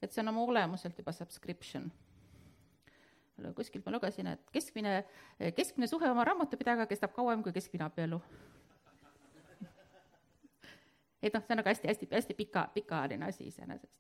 et 0.01 0.11
see 0.11 0.23
on 0.23 0.33
oma 0.33 0.47
olemuselt 0.47 0.97
juba 0.99 1.15
subscription 1.15 1.91
kuskilt 3.57 3.85
ma 3.85 3.91
lugesin, 3.95 4.27
et 4.29 4.51
keskmine, 4.53 4.99
keskmine 5.57 5.87
suhe 5.89 6.05
oma 6.07 6.23
raamatupidajaga 6.27 6.85
kestab 6.87 7.15
kauem 7.15 7.41
kui 7.43 7.51
keskmine 7.55 7.87
abielu 7.87 8.19
et 11.23 11.33
noh, 11.33 11.43
see 11.43 11.55
on 11.55 11.59
nagu 11.61 11.71
hästi-hästi, 11.71 12.09
hästi 12.11 12.35
pika, 12.37 12.67
pikaajaline 12.75 13.25
asi 13.25 13.47
iseenesest 13.47 13.93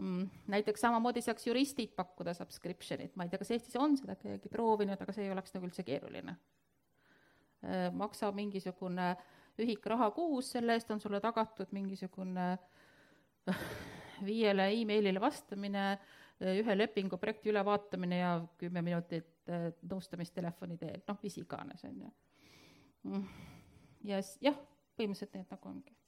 mm,. 0.00 0.28
näiteks 0.54 0.80
samamoodi 0.80 1.22
saaks 1.24 1.46
juristid 1.46 1.94
pakkuda 1.96 2.34
subscription'it, 2.36 3.16
ma 3.16 3.24
ei 3.24 3.32
tea, 3.32 3.40
kas 3.40 3.50
Eestis 3.56 3.76
on 3.80 3.96
seda 3.98 4.16
keegi 4.20 4.52
proovinud, 4.52 5.00
aga 5.00 5.14
see 5.14 5.26
ei 5.26 5.32
oleks 5.34 5.54
nagu 5.54 5.68
üldse 5.68 5.84
keeruline. 5.86 6.36
Äh, 7.64 7.88
maksa 7.94 8.30
mingisugune 8.32 9.10
ühik 9.64 9.86
raha 9.90 10.10
kuus, 10.16 10.52
selle 10.54 10.76
eest 10.76 10.90
on 10.94 11.00
sulle 11.00 11.20
tagatud 11.24 11.72
mingisugune 11.76 12.46
äh, 13.48 13.66
viiele 14.28 14.70
emailile 14.76 15.20
vastamine, 15.20 15.90
äh, 16.40 16.58
ühe 16.62 16.78
lepingu 16.78 17.18
projekti 17.18 17.52
ülevaatamine 17.52 18.22
ja 18.22 18.32
kümme 18.58 18.82
minutit 18.82 19.34
nõustamist 19.88 20.34
telefoni 20.36 20.76
teel, 20.76 21.00
noh, 21.08 21.16
mis 21.24 21.38
iganes, 21.40 21.80
on 21.88 22.02
ju. 22.02 22.10
Mm. 23.08 23.22
ja 24.10 24.18
jah, 24.44 24.58
põhimõtteliselt 24.98 25.38
need 25.38 25.54
nagu 25.54 25.70
ongi 25.70 25.98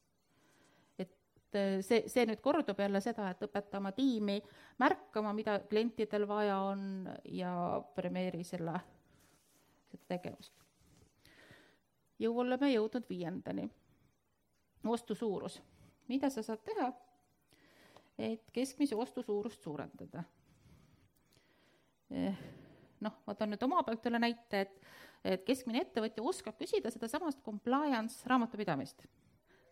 et 1.51 1.59
äh, 1.59 1.83
see, 1.83 2.05
see 2.11 2.27
nüüd 2.29 2.41
kordub 2.43 2.79
jälle 2.79 3.01
seda, 3.03 3.31
et 3.33 3.43
õpeta 3.43 3.81
oma 3.81 3.93
tiimi 3.97 4.39
märkama, 4.81 5.33
mida 5.35 5.59
klientidel 5.71 6.27
vaja 6.29 6.61
on 6.71 7.09
ja 7.35 7.53
premeeri 7.97 8.45
selle, 8.47 8.77
seda 9.91 10.15
tegevust. 10.15 10.53
Ju 12.21 12.33
oleme 12.39 12.73
jõudnud 12.73 13.09
viiendani. 13.09 13.69
ostu 14.85 15.15
suurus. 15.15 15.61
mida 16.09 16.31
sa 16.31 16.43
saad 16.43 16.63
teha, 16.65 16.93
et 18.19 18.51
keskmise 18.53 18.97
ostu 18.97 19.23
suurust 19.23 19.63
suurendada? 19.63 20.25
Eh, 22.11 22.39
noh, 23.01 23.23
ma 23.27 23.35
toon 23.35 23.51
nüüd 23.51 23.63
oma 23.63 23.83
pealt 23.83 24.07
üle 24.07 24.19
näite, 24.19 24.61
et, 24.61 24.81
et 25.25 25.45
keskmine 25.45 25.81
ettevõtja 25.81 26.23
oskab 26.23 26.59
küsida 26.59 26.91
sedasama 26.91 27.31
compliance 27.45 28.27
raamatupidamist 28.29 29.07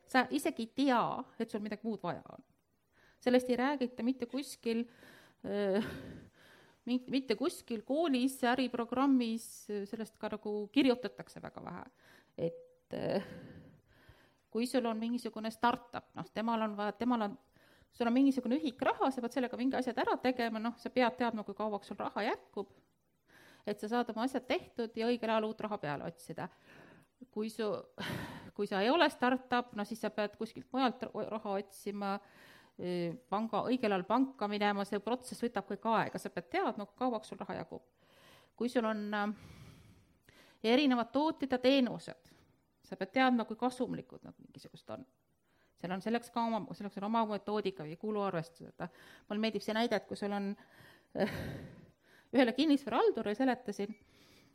sa 0.09 0.25
isegi 0.31 0.65
ei 0.65 0.73
tea, 0.85 1.03
et 1.39 1.51
sul 1.51 1.63
midagi 1.65 1.87
muud 1.87 2.03
vaja 2.03 2.23
on. 2.33 2.45
sellest 3.21 3.51
ei 3.51 3.57
räägita 3.57 4.03
mitte 4.03 4.27
kuskil 4.27 4.85
äh, 5.45 5.85
mitte 6.87 7.37
kuskil 7.37 7.83
koolis, 7.85 8.39
äriprogrammis, 8.49 9.67
sellest 9.91 10.17
ka 10.19 10.31
nagu 10.33 10.53
kirjutatakse 10.73 11.43
väga 11.43 11.65
vähe. 11.65 11.85
Et 12.39 12.97
äh, 12.97 13.27
kui 14.51 14.67
sul 14.67 14.87
on 14.89 14.99
mingisugune 14.99 15.51
startup, 15.55 16.09
noh, 16.17 16.29
temal 16.35 16.65
on 16.69 16.77
vaja, 16.79 16.95
temal 16.99 17.27
on, 17.29 17.37
sul 17.93 18.09
on 18.09 18.17
mingisugune 18.17 18.59
ühik 18.61 18.81
raha, 18.87 19.11
sa 19.13 19.25
pead 19.25 19.37
sellega 19.37 19.61
mingi 19.61 19.77
asjad 19.79 19.99
ära 20.01 20.17
tegema, 20.23 20.63
noh, 20.63 20.77
sa 20.81 20.93
pead 20.95 21.19
teadma, 21.19 21.45
kui 21.45 21.59
kauaks 21.59 21.91
sul 21.91 22.01
raha 22.01 22.25
jätkub, 22.31 22.73
et 23.69 23.81
sa 23.81 23.91
saad 23.93 24.15
oma 24.15 24.25
asjad 24.25 24.47
tehtud 24.49 24.97
ja 24.97 25.11
õigel 25.11 25.35
ajal 25.35 25.51
uut 25.51 25.61
raha 25.67 25.79
peale 25.83 26.09
otsida. 26.09 26.49
kui 27.35 27.51
su 27.51 27.67
kui 28.59 28.67
sa 28.67 28.81
ei 28.83 28.91
ole 28.91 29.07
startup, 29.11 29.71
no 29.79 29.85
siis 29.87 30.01
sa 30.03 30.11
pead 30.11 30.33
kuskilt 30.39 30.67
mujalt 30.75 31.05
raha 31.15 31.53
otsima, 31.61 32.17
panga, 33.31 33.61
õigel 33.71 33.95
ajal 33.95 34.05
panka 34.07 34.49
minema, 34.51 34.83
see 34.87 34.99
protsess 35.03 35.43
võtab 35.43 35.69
kõik 35.71 35.87
aega, 35.93 36.19
sa 36.19 36.31
pead 36.35 36.49
teadma, 36.51 36.87
kui 36.89 36.99
kauaks 36.99 37.31
sul 37.31 37.39
raha 37.39 37.61
jagub. 37.61 37.85
kui 38.59 38.67
sul 38.67 38.87
on 38.91 39.15
äh, 39.15 39.29
erinevad 40.65 41.13
tooted 41.13 41.53
ja 41.53 41.59
teenused, 41.63 42.33
sa 42.85 42.97
pead 42.97 43.15
teadma, 43.15 43.45
kui 43.45 43.57
kasumlikud 43.57 44.25
nad 44.25 44.35
mingisugused 44.39 44.91
on. 44.91 45.07
seal 45.79 45.93
on 45.95 46.03
selleks 46.03 46.31
ka 46.35 46.43
oma, 46.43 46.75
selleks 46.75 46.99
on 46.99 47.07
oma 47.07 47.25
metoodika 47.27 47.85
või 47.87 47.97
kuluarvestused, 47.97 48.87
mulle 49.29 49.41
meeldib 49.41 49.63
see 49.63 49.77
näide, 49.77 49.97
et 49.97 50.07
kui 50.09 50.17
sul 50.19 50.33
on 50.35 50.51
ühele 52.35 52.53
kinnisvarahaldurile 52.53 53.35
seletasin, 53.39 53.95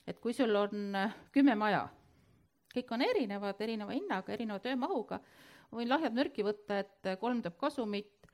et 0.07 0.19
kui 0.19 0.33
sul 0.35 0.55
on 0.55 0.95
äh, 0.99 1.15
kümme 1.31 1.55
maja 1.55 1.87
kõik 2.73 2.93
on 2.95 3.05
erinevad, 3.05 3.61
erineva 3.61 3.93
hinnaga, 3.93 4.33
erineva 4.33 4.61
töömahuga, 4.63 5.19
ma 5.69 5.79
võin 5.79 5.91
lahjat 5.91 6.15
mürki 6.15 6.45
võtta, 6.45 6.81
et 6.81 7.11
kolm 7.21 7.41
teeb 7.43 7.57
kasumit, 7.59 8.27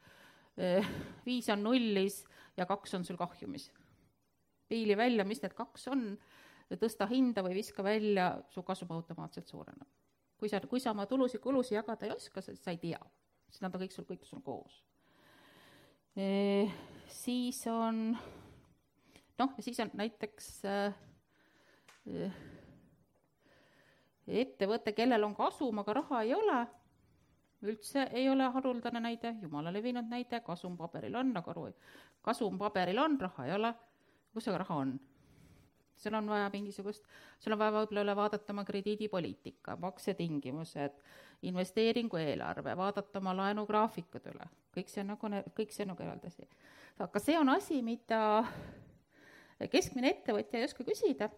eh, 0.57 0.85
viis 1.25 1.49
on 1.51 1.63
nullis 1.63 2.23
ja 2.57 2.67
kaks 2.69 2.95
on 2.95 3.05
sul 3.05 3.17
kahjumis. 3.17 3.71
piili 4.69 4.93
välja, 4.97 5.23
mis 5.25 5.41
need 5.41 5.53
kaks 5.57 5.87
on, 5.87 6.17
tõsta 6.77 7.07
hinda 7.09 7.41
või 7.45 7.55
viska 7.57 7.83
välja, 7.83 8.35
su 8.53 8.61
kasum 8.63 8.91
automaatselt 8.93 9.47
suureneb. 9.47 9.87
kui 10.37 10.49
sa, 10.49 10.59
kui 10.61 10.79
sa 10.79 10.91
oma 10.91 11.05
tulusid-kulusid 11.05 11.75
jagada 11.75 12.05
ei 12.05 12.11
oska, 12.11 12.41
siis 12.41 12.61
sa 12.63 12.71
ei 12.71 12.77
tea, 12.77 12.99
siis 13.49 13.61
nad 13.61 13.73
on 13.75 13.81
kõik 13.81 13.95
sul, 13.95 14.05
kõik 14.05 14.25
sul 14.25 14.41
koos 14.41 14.83
e,. 16.15 16.69
Siis 17.09 17.63
on 17.67 18.13
noh, 19.39 19.55
siis 19.59 19.79
on 19.79 19.91
näiteks 19.97 20.49
e, 20.67 22.29
ettevõte, 24.43 24.93
kellel 24.97 25.25
on 25.25 25.35
kasum, 25.37 25.81
aga 25.81 25.95
raha 26.01 26.23
ei 26.25 26.33
ole, 26.35 26.59
üldse 27.65 28.05
ei 28.15 28.29
ole 28.31 28.47
haruldane 28.53 29.01
näide, 29.03 29.35
jumala 29.41 29.73
levinud 29.73 30.09
näide, 30.11 30.41
kasum 30.45 30.77
paberil 30.79 31.17
on, 31.19 31.33
aga 31.37 31.53
aru, 31.55 31.69
kasum 32.25 32.59
paberil 32.59 32.99
on, 33.03 33.17
raha 33.21 33.47
ei 33.47 33.55
ole, 33.55 33.73
kus 34.33 34.47
see 34.47 34.59
raha 34.59 34.81
on? 34.85 34.97
Sul 35.99 36.15
on 36.17 36.29
vaja 36.31 36.49
mingisugust, 36.53 37.05
sul 37.39 37.55
on 37.55 37.59
vaja 37.61 37.75
võib-olla 37.75 38.05
üle 38.05 38.15
vaadata 38.15 38.53
oma 38.55 38.65
krediidipoliitika, 38.67 39.75
maksetingimused, 39.81 41.01
investeeringu 41.49 42.19
eelarve, 42.21 42.75
vaadata 42.77 43.19
oma 43.21 43.35
laenugraafikud 43.37 44.31
üle, 44.33 44.49
kõik 44.75 44.91
see 44.91 45.03
on 45.03 45.13
nagu, 45.13 45.33
kõik 45.57 45.75
see 45.75 45.85
on 45.85 45.93
nagu 45.93 46.05
eraldi 46.07 46.31
asi. 46.31 46.49
aga 46.99 47.23
see 47.23 47.37
on 47.39 47.51
asi, 47.53 47.81
mida 47.83 48.21
keskmine 49.71 50.15
ettevõtja 50.15 50.59
ei 50.59 50.67
oska 50.69 50.83
küsida 50.87 51.29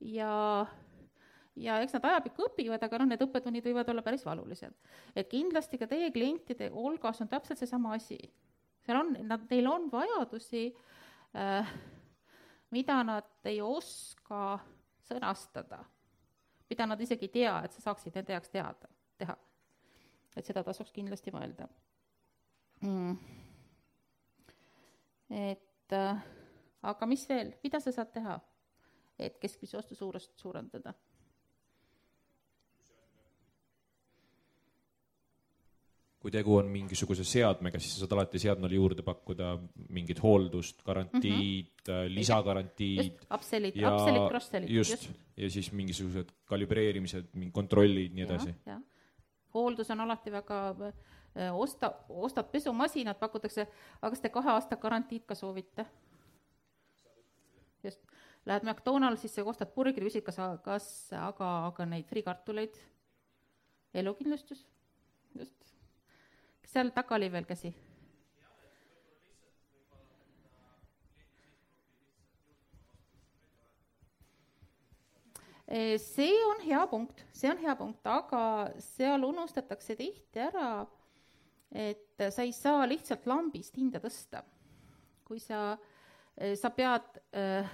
ja 0.00 0.66
ja 1.58 1.78
eks 1.82 1.96
nad 1.96 2.06
ajapikku 2.10 2.46
õpivad, 2.48 2.82
aga 2.84 3.00
noh, 3.02 3.08
need 3.10 3.22
õppetunnid 3.24 3.66
võivad 3.66 3.88
olla 3.90 4.04
päris 4.06 4.24
valulised. 4.26 4.74
et 5.16 5.28
kindlasti 5.28 5.78
ka 5.78 5.88
teie 5.90 6.10
klientide 6.14 6.70
hulgas 6.74 7.20
on 7.20 7.28
täpselt 7.28 7.58
seesama 7.58 7.94
asi. 7.96 8.18
seal 8.86 9.00
on, 9.00 9.16
nad, 9.26 9.44
neil 9.50 9.66
on 9.66 9.88
vajadusi 9.92 10.68
äh,, 11.36 11.72
mida 12.70 13.02
nad 13.04 13.48
ei 13.48 13.60
oska 13.64 14.58
sõnastada, 15.08 15.82
mida 16.70 16.86
nad 16.86 17.00
isegi 17.00 17.28
ei 17.28 17.34
tea, 17.40 17.54
et 17.64 17.72
sa 17.72 17.88
saaksid 17.88 18.16
nende 18.18 18.34
jaoks 18.36 18.52
teada, 18.52 18.90
teha. 19.18 19.36
et 20.36 20.46
seda 20.46 20.62
tasuks 20.62 20.92
kindlasti 20.94 21.32
mõelda 21.34 21.66
mm.. 22.84 23.16
et 25.30 25.96
äh, 25.96 26.26
aga 26.82 27.08
mis 27.10 27.24
veel, 27.28 27.54
mida 27.64 27.80
sa 27.80 27.92
saad 27.94 28.12
teha, 28.14 28.38
et 29.18 29.38
keskmise 29.42 29.78
ostu 29.78 29.96
suurust 29.98 30.36
suurendada? 30.38 30.94
Kui 36.18 36.32
tegu 36.34 36.56
on 36.58 36.66
mingisuguse 36.70 37.22
seadmega, 37.26 37.78
siis 37.78 37.94
sa 37.94 38.02
saad 38.02 38.14
alati 38.16 38.40
seadmele 38.42 38.74
juurde 38.74 39.04
pakkuda 39.06 39.52
mingit 39.94 40.18
hooldust, 40.22 40.82
garantiid 40.86 41.68
mm, 41.68 41.92
-hmm. 41.92 42.14
lisagarantiid. 42.14 43.20
Upsellid, 43.34 43.78
upsellid, 43.78 44.24
cross-sellid. 44.32 44.70
just, 44.70 44.90
just., 44.90 45.10
ja 45.36 45.50
siis 45.50 45.70
mingisugused 45.72 46.32
kalibreerimised, 46.50 47.30
mingi 47.34 47.52
kontrollid, 47.54 48.14
nii 48.14 48.26
edasi. 48.26 48.54
hooldus 49.54 49.90
on 49.94 50.00
alati 50.00 50.32
väga, 50.32 50.58
äh, 50.80 51.54
osta, 51.54 51.92
ostad 52.08 52.50
pesumasinat, 52.50 53.20
pakutakse, 53.20 53.68
aga 54.02 54.10
kas 54.10 54.20
te 54.20 54.28
kahe 54.28 54.50
aasta 54.50 54.76
garantiid 54.76 55.24
ka 55.26 55.34
soovite? 55.34 55.86
just, 57.84 58.02
lähed 58.46 58.66
McDonaldsisse, 58.66 59.42
ostad 59.42 59.70
burgeri, 59.74 60.10
küsid, 60.10 60.26
kas, 60.26 60.42
kas 60.64 61.12
aga, 61.14 61.66
aga 61.70 61.86
neid 61.86 62.10
friikartuleid, 62.10 62.74
elukindlustus, 63.94 64.66
just 65.38 65.77
seal 66.68 66.90
taga 66.94 67.16
oli 67.16 67.30
veel 67.32 67.46
käsi. 67.48 67.74
see 76.00 76.36
on 76.48 76.62
hea 76.64 76.86
punkt, 76.88 77.26
see 77.36 77.50
on 77.50 77.58
hea 77.60 77.74
punkt, 77.76 78.06
aga 78.08 78.42
seal 78.80 79.26
unustatakse 79.28 79.98
tihti 79.98 80.40
ära, 80.40 80.86
et 81.68 82.24
sa 82.32 82.40
ei 82.40 82.54
saa 82.56 82.86
lihtsalt 82.88 83.26
lambist 83.28 83.76
hinda 83.76 84.00
tõsta. 84.00 84.40
kui 85.28 85.36
sa, 85.44 85.76
sa 86.56 86.70
pead 86.72 87.18
äh, 87.36 87.68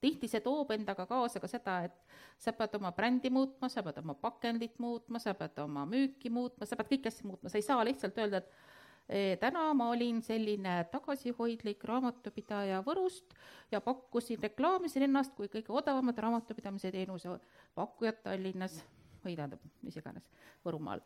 tihti 0.00 0.28
see 0.28 0.40
toob 0.44 0.72
endaga 0.74 1.06
kaasa 1.06 1.40
ka 1.40 1.48
seda, 1.50 1.76
et 1.88 2.16
sa 2.40 2.52
pead 2.56 2.74
oma 2.78 2.92
brändi 2.96 3.30
muutma, 3.30 3.68
sa 3.68 3.84
pead 3.84 3.98
oma 4.02 4.14
pakendit 4.14 4.78
muutma, 4.78 5.20
sa 5.22 5.34
pead 5.34 5.58
oma 5.62 5.86
müüki 5.88 6.32
muutma, 6.32 6.66
sa 6.66 6.76
pead 6.76 6.94
kõiki 6.94 7.12
asju 7.12 7.30
muutma, 7.30 7.52
sa 7.52 7.60
ei 7.60 7.66
saa 7.66 7.84
lihtsalt 7.84 8.18
öelda, 8.18 8.40
et 8.40 8.70
Eh, 9.10 9.38
täna 9.42 9.72
ma 9.74 9.88
olin 9.90 10.20
selline 10.22 10.84
tagasihoidlik 10.92 11.82
raamatupidaja 11.88 12.76
Võrust 12.86 13.32
ja 13.72 13.80
pakkusin, 13.82 14.38
reklaamisin 14.38 15.02
ennast 15.08 15.32
kui 15.34 15.48
kõige 15.50 15.74
odavamat 15.74 16.20
raamatupidamise 16.22 16.92
teenuse 16.94 17.32
pakkujat 17.74 18.22
Tallinnas 18.22 18.76
või 19.24 19.34
tähendab, 19.34 19.64
mis 19.82 19.98
iganes, 19.98 20.28
Võrumaal. 20.62 21.02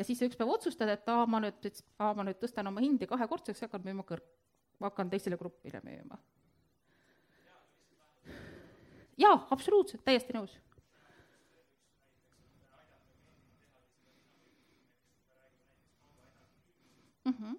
ja 0.00 0.04
siis 0.08 0.22
üks 0.24 0.40
päev 0.40 0.54
otsustad, 0.54 0.88
et 0.88 1.12
aa, 1.12 1.26
ma 1.28 1.42
nüüd, 1.44 1.68
aa, 1.98 2.14
ma 2.16 2.24
nüüd 2.24 2.40
tõstan 2.40 2.72
oma 2.72 2.80
hindi 2.80 3.06
kahekordseks 3.10 3.60
ja 3.60 3.68
hakkan 3.68 3.84
müüma 3.84 4.08
kõr-, 4.08 4.24
hakkan 4.80 5.12
teisele 5.12 5.36
grupile 5.36 5.84
müüma. 5.84 6.16
Jaa, 9.20 9.46
absoluutselt, 9.50 10.04
täiesti 10.04 10.32
nõus 10.36 10.54
mm. 17.24 17.32
-hmm. 17.32 17.58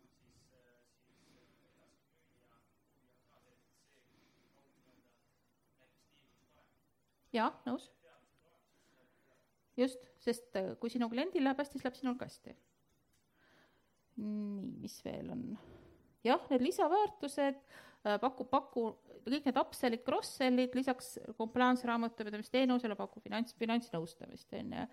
jah, 7.34 7.54
nõus. 7.66 7.90
just, 9.78 10.00
sest 10.20 10.56
äh, 10.56 10.76
kui 10.80 10.90
sinu 10.90 11.10
kliendil 11.10 11.44
läheb 11.44 11.58
hästi, 11.58 11.78
siis 11.78 11.86
läheb 11.86 11.96
sinul 11.98 12.18
ka 12.18 12.30
hästi. 12.30 12.58
nii, 14.18 14.74
mis 14.82 15.00
veel 15.06 15.32
on? 15.34 15.48
Jah, 16.28 16.44
need 16.52 16.66
lisaväärtused 16.66 17.60
äh, 17.60 18.20
paku, 18.22 18.48
paku, 18.50 18.86
kõik 19.24 19.48
need 19.48 19.60
upsell'id, 19.60 20.04
cross-sell'id, 20.08 20.76
lisaks 20.78 21.18
compliance 21.40 21.88
raamatupidamisteenusele 21.88 22.98
pakub 23.00 23.24
finants, 23.24 23.56
finantsnõustamist, 23.60 24.50
on 24.60 24.78
ju. 24.80 24.88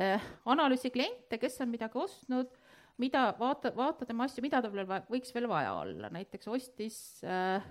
Äh, 0.00 0.26
analüüsi 0.46 0.92
kliente, 0.94 1.40
kes 1.42 1.56
on 1.64 1.72
midagi 1.72 1.98
ostnud 1.98 2.52
mida, 3.00 3.30
vaata, 3.38 3.72
vaata 3.76 4.06
tema 4.08 4.26
asju, 4.28 4.42
mida 4.44 4.60
tal 4.62 4.74
veel 4.74 4.88
võiks 5.10 5.32
veel 5.34 5.48
vaja 5.50 5.74
olla, 5.80 6.10
näiteks 6.12 6.50
ostis 6.52 6.98
äh,, 7.24 7.64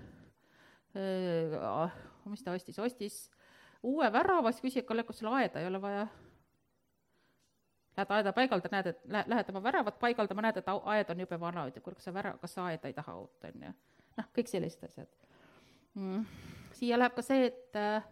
äh, 0.98 2.00
mis 2.30 2.44
ta 2.44 2.54
ostis, 2.56 2.80
ostis 2.82 3.20
uue 3.86 4.10
värava, 4.12 4.52
siis 4.52 4.64
küsis, 4.64 4.82
et 4.82 4.88
Kalle, 4.88 5.06
kas 5.08 5.20
sul 5.20 5.30
aeda 5.32 5.62
ei 5.62 5.68
ole 5.70 5.80
vaja? 5.82 6.06
Lähed 7.98 8.12
aeda 8.14 8.32
paigaldama, 8.32 8.76
näed, 8.76 8.86
et 8.92 9.00
lä-, 9.10 9.24
lähed 9.26 9.48
oma 9.50 9.62
väravat 9.62 9.98
paigaldama, 9.98 10.44
näed, 10.46 10.60
et 10.60 10.68
aed 10.70 11.10
on 11.10 11.24
jube 11.24 11.40
vana, 11.40 11.66
ütleb, 11.68 11.84
kuule, 11.84 11.98
kas 11.98 12.06
sa 12.08 12.14
vära-, 12.14 12.36
kas 12.40 12.54
sa 12.54 12.68
aeda 12.70 12.88
ei 12.88 12.94
taha 12.96 13.16
uut, 13.18 13.48
on 13.48 13.66
ju. 13.66 13.72
noh, 14.20 14.30
kõik 14.36 14.50
sellised 14.50 14.86
asjad 14.86 15.10
mm.. 15.98 16.24
siia 16.78 16.98
läheb 17.00 17.16
ka 17.16 17.24
see, 17.26 17.50
et 17.50 17.78
äh, 17.80 18.06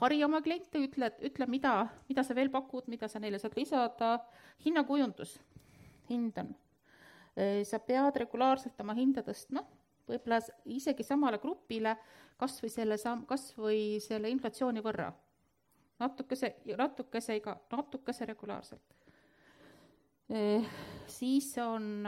hari 0.00 0.22
oma 0.26 0.42
kliente, 0.42 0.82
ütle, 0.82 1.12
ütle, 1.30 1.46
mida, 1.50 1.74
mida 2.10 2.26
sa 2.26 2.34
veel 2.34 2.50
pakud, 2.50 2.90
mida 2.90 3.08
sa 3.08 3.22
neile 3.22 3.38
saad 3.38 3.54
lisada, 3.58 4.16
hinnakujundus 4.66 5.38
hind 6.08 6.38
on. 6.40 6.54
sa 7.64 7.78
pead 7.78 8.16
regulaarselt 8.18 8.80
oma 8.82 8.96
hinda 8.98 9.22
tõstma, 9.22 9.62
võib-olla 10.08 10.40
isegi 10.74 11.04
samale 11.06 11.38
grupile 11.38 11.94
kas 12.38 12.56
või 12.62 12.70
selle 12.72 12.98
sam-, 12.98 13.24
kas 13.28 13.52
või 13.58 13.98
selle 14.02 14.30
inflatsiooni 14.32 14.82
võrra. 14.82 15.12
Natukese, 15.98 16.54
natukese 16.78 17.36
iga, 17.38 17.56
natukese 17.72 18.26
regulaarselt. 18.26 18.96
Siis 21.08 21.54
on 21.64 22.06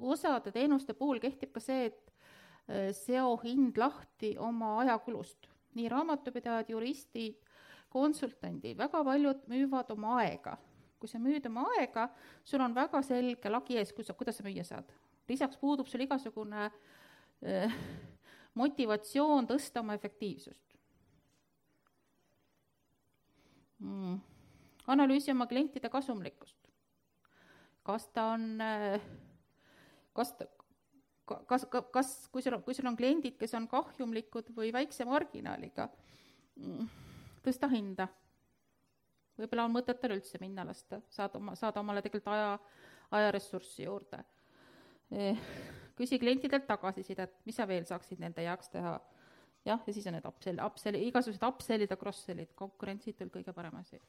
osade 0.00 0.52
teenuste 0.52 0.94
puhul 0.96 1.20
kehtib 1.20 1.52
ka 1.52 1.60
see, 1.60 1.90
et 1.90 2.94
seo 2.96 3.34
hind 3.44 3.76
lahti 3.78 4.36
oma 4.38 4.78
ajakulust. 4.84 5.48
nii 5.74 5.86
raamatupidajad, 5.88 6.70
juristid, 6.72 7.36
konsultandid, 7.88 8.74
väga 8.78 9.04
paljud 9.06 9.44
müüvad 9.46 9.92
oma 9.94 10.16
aega 10.18 10.56
kui 11.00 11.08
sa 11.08 11.18
müüd 11.22 11.46
oma 11.48 11.64
aega, 11.78 12.08
sul 12.44 12.60
on 12.60 12.74
väga 12.76 13.00
selge 13.02 13.50
lagi 13.50 13.78
ees, 13.80 13.92
kus 13.96 14.10
sa, 14.10 14.16
kuidas 14.16 14.36
sa 14.36 14.44
müüa 14.44 14.64
saad. 14.68 14.90
lisaks 15.30 15.56
puudub 15.56 15.88
sul 15.88 16.02
igasugune 16.04 16.66
äh, 16.66 17.76
motivatsioon 18.58 19.46
tõsta 19.48 19.80
oma 19.80 19.94
efektiivsust 19.96 20.69
mm.. 23.80 24.20
analüüsi 24.86 25.32
oma 25.34 25.48
klientide 25.50 25.90
kasumlikkust. 25.90 26.56
kas 27.82 28.08
ta 28.14 28.30
on 28.36 28.60
äh,, 28.60 29.00
kas 30.14 30.32
ta, 30.38 30.46
kas, 31.26 31.66
kas, 31.66 31.84
kas, 31.92 32.14
kui 32.32 32.42
sul 32.42 32.58
on, 32.58 32.62
kui 32.62 32.74
sul 32.74 32.88
on 32.90 32.96
kliendid, 32.96 33.36
kes 33.40 33.54
on 33.58 33.68
kahjumlikud 33.68 34.54
või 34.56 34.72
väikse 34.72 35.04
marginaaliga, 35.08 35.88
mm, 36.56 36.88
tõsta 37.44 37.70
hinda 37.72 38.08
võib-olla 39.40 39.66
on 39.66 39.74
mõtet 39.74 40.00
tal 40.00 40.14
üldse 40.14 40.40
minna 40.40 40.64
lasta, 40.66 41.00
saad 41.12 41.36
oma, 41.38 41.54
saada 41.58 41.82
omale 41.82 42.02
tegelikult 42.04 42.34
aja, 42.34 42.52
ajaressurssi 43.16 43.86
juurde. 43.86 44.22
Eh, 45.10 45.38
küsi 45.98 46.20
klientidelt 46.22 46.66
tagasisidet, 46.68 47.40
mis 47.48 47.56
sa 47.58 47.66
veel 47.68 47.86
saaksid 47.88 48.20
nende 48.22 48.44
heaks 48.46 48.70
teha. 48.72 48.98
Jah, 49.64 49.82
ja 49.86 49.92
siis 49.92 50.06
on 50.06 50.16
need 50.16 50.26
upsell, 50.26 50.62
upsell, 50.64 50.96
igasugused 50.96 51.44
upsellid 51.46 51.90
ja 51.90 51.98
cross-sellid, 52.00 52.54
konkurentsitult 52.56 53.32
kõige 53.32 53.52
parem 53.52 53.76
asi. 53.76 54.00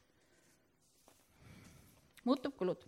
muutuvkulud. 2.23 2.85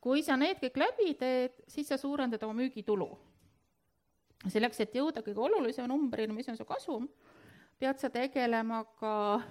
kui 0.00 0.22
sa 0.22 0.36
need 0.36 0.58
kõik 0.60 0.76
läbi 0.76 1.14
teed, 1.14 1.62
siis 1.68 1.88
sa 1.88 1.96
suurendad 1.96 2.42
oma 2.42 2.54
müügitulu. 2.62 3.18
selleks, 4.48 4.80
et 4.80 4.94
jõuda 4.94 5.22
kõige 5.22 5.40
olulisema 5.40 5.88
numbrini, 5.88 6.32
mis 6.32 6.48
on 6.48 6.56
su 6.56 6.64
kasum, 6.64 7.08
pead 7.78 7.98
sa 7.98 8.10
tegelema 8.10 8.84
ka 8.98 9.42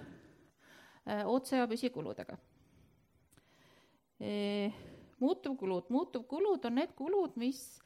Äh, 1.06 1.26
otse- 1.26 1.56
ja 1.56 1.66
püsikuludega. 1.66 2.36
muutuvkulud, 5.18 5.84
muutuvkulud 5.88 6.64
on 6.64 6.74
need 6.74 6.94
kulud, 6.96 7.36
mis 7.36 7.82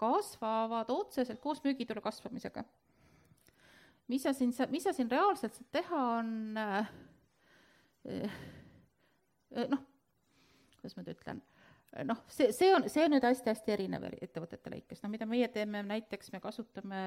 kasvavad 0.00 0.90
otseselt 0.94 1.40
koos 1.42 1.60
müügitulu 1.64 2.02
kasvamisega. 2.04 2.64
mis 4.08 4.24
sa 4.26 4.32
siin, 4.34 4.50
mis 4.70 4.82
sa 4.82 4.92
siin 4.92 5.10
reaalselt 5.10 5.54
saad 5.54 5.68
teha, 5.72 6.00
on 6.18 6.58
äh, 6.58 6.88
äh, 8.08 9.68
noh, 9.70 9.84
kuidas 10.74 10.96
ma 10.96 11.04
nüüd 11.04 11.12
ütlen, 11.14 11.42
noh, 12.08 12.24
see, 12.32 12.50
see 12.56 12.72
on, 12.74 12.88
see 12.90 13.04
on 13.06 13.14
nüüd 13.14 13.26
hästi-hästi 13.26 13.76
erinev 13.76 14.08
ettevõtete 14.10 14.72
lõikes, 14.72 15.04
no 15.04 15.12
mida 15.12 15.28
meie 15.30 15.46
teeme, 15.52 15.84
näiteks 15.86 16.32
me 16.34 16.40
kasutame 16.42 17.04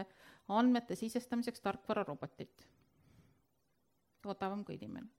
andmete 0.47 0.95
sisestamiseks 0.99 1.63
tarkvararobotit. 1.65 2.67
odavam 4.23 4.63
kui 4.63 4.77
inimene 4.79 5.09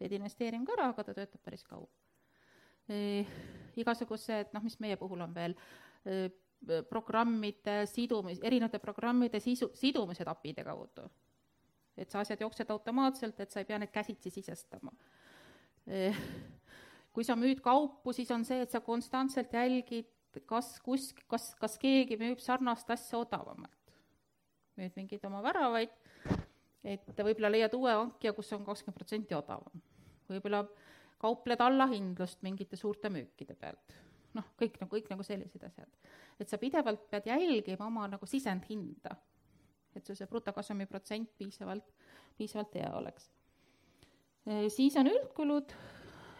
teed 0.00 0.14
investeeringu 0.16 0.72
ära, 0.72 0.88
aga 0.94 1.04
ta 1.04 1.12
töötab 1.16 1.42
päris 1.44 1.64
kaua 1.66 1.88
e,. 2.88 3.24
igasugused, 3.80 4.54
noh, 4.56 4.64
mis 4.64 4.78
meie 4.80 4.96
puhul 5.00 5.20
on 5.26 5.34
veel 5.36 5.56
programmide 6.88 7.86
sidumis, 7.88 8.40
erinevate 8.44 8.78
programmide 8.82 9.40
sisu, 9.40 9.70
sidumised 9.74 10.28
API-de 10.28 10.64
kaudu. 10.64 11.08
et 11.96 12.10
sa 12.10 12.20
asjad 12.20 12.40
jooksevad 12.40 12.70
automaatselt, 12.70 13.40
et 13.40 13.50
sa 13.50 13.60
ei 13.60 13.66
pea 13.68 13.78
neid 13.78 13.90
käsitsi 13.92 14.30
sisestama 14.30 14.92
e,. 15.86 16.12
kui 17.12 17.24
sa 17.24 17.36
müüd 17.36 17.60
kaupu, 17.60 18.12
siis 18.12 18.30
on 18.30 18.44
see, 18.44 18.60
et 18.62 18.70
sa 18.70 18.80
konstantselt 18.80 19.52
jälgid, 19.52 20.08
kas 20.46 20.78
kus, 20.80 21.10
kas, 21.28 21.54
kas 21.58 21.78
keegi 21.78 22.16
müüb 22.20 22.38
sarnast 22.38 22.90
asja 22.90 23.18
odavamalt. 23.18 23.94
müüd 24.76 24.96
mingeid 24.96 25.24
oma 25.26 25.42
väravaid, 25.42 25.96
et 26.84 27.08
võib-olla 27.16 27.50
leiad 27.50 27.74
uue 27.74 27.92
hankija, 27.92 28.32
kus 28.32 28.52
on 28.52 28.64
kakskümmend 28.64 28.96
protsenti 28.96 29.34
odavam 29.34 29.82
võib-olla 30.30 30.64
kaupled 31.20 31.60
allahindlust 31.64 32.42
mingite 32.46 32.78
suurte 32.78 33.10
müükide 33.12 33.56
pealt. 33.58 33.96
Noh, 34.36 34.46
kõik 34.60 34.78
nagu, 34.80 34.92
kõik 34.94 35.10
nagu 35.10 35.26
sellised 35.26 35.64
asjad. 35.66 35.88
et 36.40 36.48
sa 36.48 36.58
pidevalt 36.58 37.08
pead 37.10 37.26
jälgima 37.28 37.86
oma 37.86 38.06
nagu 38.08 38.26
sisendhinda, 38.26 39.16
et 39.94 40.06
sul 40.06 40.16
see 40.16 40.28
brutokasumi 40.30 40.86
protsent 40.86 41.32
piisavalt, 41.38 41.92
piisavalt 42.38 42.74
hea 42.74 42.92
oleks. 42.96 43.30
siis 44.68 44.96
on 44.96 45.10
üldkulud, 45.10 45.74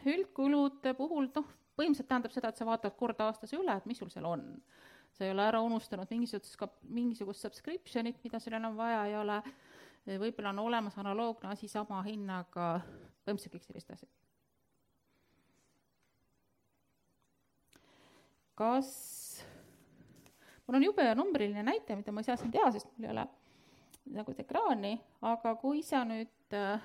üldkulude 0.06 0.94
puhul 0.96 1.30
noh, 1.34 1.50
põhimõtteliselt 1.76 2.08
tähendab 2.08 2.34
seda, 2.34 2.50
et 2.50 2.60
sa 2.60 2.68
vaatad 2.68 2.96
kord 2.96 3.20
aastas 3.24 3.52
üle, 3.56 3.76
et 3.76 3.86
mis 3.88 3.98
sul 3.98 4.10
seal 4.12 4.28
on. 4.28 4.46
sa 5.10 5.24
ei 5.26 5.32
ole 5.32 5.42
ära 5.42 5.58
unustanud 5.60 6.06
mingisugust, 6.10 6.56
mingisugust 6.86 7.42
subscription'it, 7.42 8.20
mida 8.24 8.38
sul 8.40 8.54
enam 8.54 8.76
vaja 8.78 9.02
ei 9.08 9.16
ole, 9.18 9.40
võib-olla 10.06 10.52
on 10.54 10.62
olemas 10.62 10.96
analoogne 11.02 11.50
asi 11.50 11.68
sama 11.68 11.98
hinnaga 12.06 12.76
põhimõtteliselt 13.26 13.56
kõik 13.56 13.66
sellised 13.66 13.94
asjad. 13.96 14.29
Kas, 18.58 18.90
mul 20.66 20.80
on 20.80 20.86
jube 20.88 21.06
numbriline 21.18 21.64
näite, 21.66 21.96
mida 21.96 22.12
ma 22.12 22.22
ei 22.22 22.28
saa 22.28 22.38
siin 22.40 22.52
teha, 22.54 22.70
sest 22.74 22.90
mul 22.96 23.08
ei 23.08 23.14
ole 23.14 23.26
nagu 24.10 24.34
ekraani, 24.38 24.94
aga 25.28 25.54
kui 25.60 25.82
sa 25.86 26.02
nüüd 26.08 26.56
äh, 26.56 26.82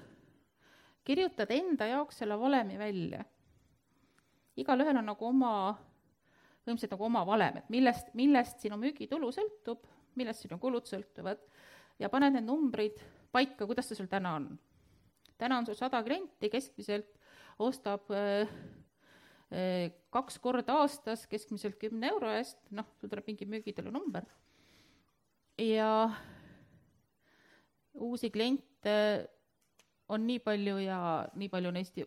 kirjutad 1.07 1.51
enda 1.55 1.88
jaoks 1.89 2.22
selle 2.22 2.38
valemi 2.39 2.78
välja, 2.80 3.24
igalühel 4.59 4.99
on 5.01 5.09
nagu 5.09 5.28
oma, 5.28 5.53
põhimõtteliselt 6.63 6.95
nagu 6.95 7.07
oma 7.07 7.26
valem, 7.28 7.59
et 7.61 7.72
millest, 7.74 8.11
millest 8.18 8.63
sinu 8.63 8.78
müügitulu 8.82 9.32
sõltub, 9.36 9.86
millest 10.20 10.45
sinu 10.45 10.59
kulud 10.61 10.88
sõltuvad 10.89 11.41
ja 11.99 12.09
paned 12.11 12.36
need 12.36 12.47
numbrid 12.47 13.01
paika, 13.36 13.68
kuidas 13.68 13.89
see 13.89 13.99
sul 13.99 14.09
täna 14.11 14.36
on. 14.39 14.49
Täna 15.38 15.59
on 15.59 15.68
sul 15.68 15.76
sada 15.76 15.99
klienti, 16.03 16.49
keskmiselt 16.51 17.18
ostab 17.59 18.11
äh, 18.16 18.47
kaks 20.12 20.39
korda 20.43 20.82
aastas 20.82 21.26
keskmiselt 21.32 21.78
kümne 21.80 22.10
euro 22.12 22.32
eest, 22.36 22.58
noh, 22.76 22.88
sul 22.99 23.12
tuleb 23.12 23.28
mingi 23.30 23.47
müügitulu 23.47 23.93
number. 23.93 24.26
ja 25.62 26.10
uusi 27.95 28.30
kliente 28.30 28.95
on 30.12 30.26
nii 30.28 30.39
palju 30.43 30.78
ja 30.84 30.99
nii 31.36 31.49
palju 31.49 31.72
neist, 31.72 32.01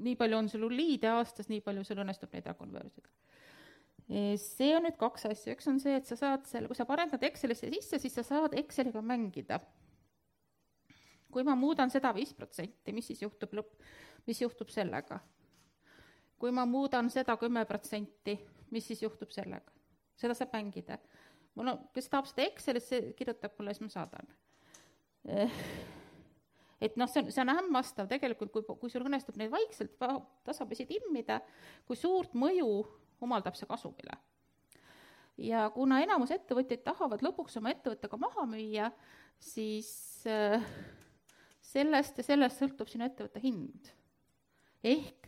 nii 0.00 0.16
palju 0.16 0.38
on 0.38 0.48
sul 0.48 0.68
liide 0.72 1.10
aastas, 1.12 1.50
nii 1.52 1.60
palju 1.60 1.84
sul 1.84 2.00
õnnestub 2.00 2.32
neid 2.32 2.48
ära 2.48 2.56
konvertida 2.56 3.10
see 4.10 4.72
on 4.74 4.82
nüüd 4.86 4.96
kaks 4.98 5.28
asja, 5.30 5.54
üks 5.54 5.68
on 5.70 5.78
see, 5.82 5.94
et 6.00 6.08
sa 6.08 6.16
saad 6.18 6.46
selle, 6.50 6.66
kui 6.70 6.78
sa 6.78 6.86
parendad 6.88 7.22
Excelisse 7.28 7.70
sisse, 7.70 8.00
siis 8.02 8.16
sa 8.16 8.24
saad 8.26 8.56
Exceliga 8.58 9.02
mängida. 9.02 9.60
kui 11.30 11.44
ma 11.46 11.54
muudan 11.54 11.92
seda 11.92 12.10
viis 12.10 12.32
protsenti, 12.34 12.90
mis 12.90 13.06
siis 13.06 13.20
juhtub 13.22 13.52
lõpp, 13.54 13.84
mis 14.26 14.40
juhtub 14.42 14.72
sellega? 14.74 15.20
Kui 16.40 16.52
ma 16.56 16.64
muudan 16.66 17.10
seda 17.12 17.36
kümme 17.40 17.64
protsenti, 17.68 18.38
mis 18.72 18.86
siis 18.88 19.04
juhtub 19.04 19.32
sellega? 19.34 19.72
seda 20.20 20.36
saab 20.36 20.52
mängida. 20.52 20.98
mul 21.56 21.72
on, 21.72 21.80
kes 21.94 22.08
tahab 22.12 22.28
seda 22.28 22.44
Excelisse, 22.44 23.00
kirjutab 23.16 23.56
mulle, 23.58 23.74
siis 23.74 23.86
ma 23.86 23.92
saadan. 23.94 24.28
et 26.80 26.96
noh, 27.00 27.08
see 27.08 27.22
on, 27.22 27.30
see 27.32 27.44
on 27.44 27.52
hämmastav 27.54 28.08
tegelikult, 28.10 28.52
kui, 28.52 28.64
kui 28.82 28.92
sul 28.92 29.06
õnnestub 29.08 29.38
neid 29.40 29.52
vaikselt 29.52 29.96
tasapisi 30.44 30.86
timmida, 30.88 31.40
kui 31.88 31.96
suurt 31.96 32.36
mõju 32.36 32.68
omaldab 33.24 33.56
see 33.56 33.68
kasumile. 33.68 34.16
ja 35.40 35.68
kuna 35.74 36.02
enamus 36.04 36.32
ettevõtjaid 36.36 36.84
tahavad 36.84 37.24
lõpuks 37.24 37.56
oma 37.60 37.72
ettevõttega 37.72 38.20
maha 38.20 38.44
müüa, 38.48 38.90
siis 39.40 39.90
äh, 40.28 40.60
sellest 41.64 42.20
ja 42.20 42.26
sellest 42.26 42.60
sõltub 42.60 42.88
sinu 42.92 43.08
ettevõtte 43.08 43.40
hind. 43.40 43.92
ehk 44.84 45.19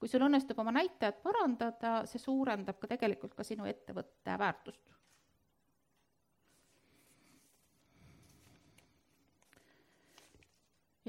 kui 0.00 0.08
sul 0.08 0.24
õnnestub 0.24 0.58
oma 0.62 0.72
näitajat 0.72 1.20
parandada, 1.22 1.94
see 2.08 2.22
suurendab 2.22 2.78
ka 2.80 2.88
tegelikult 2.94 3.34
ka 3.36 3.44
sinu 3.46 3.68
ettevõtte 3.68 4.38
väärtust. 4.40 4.86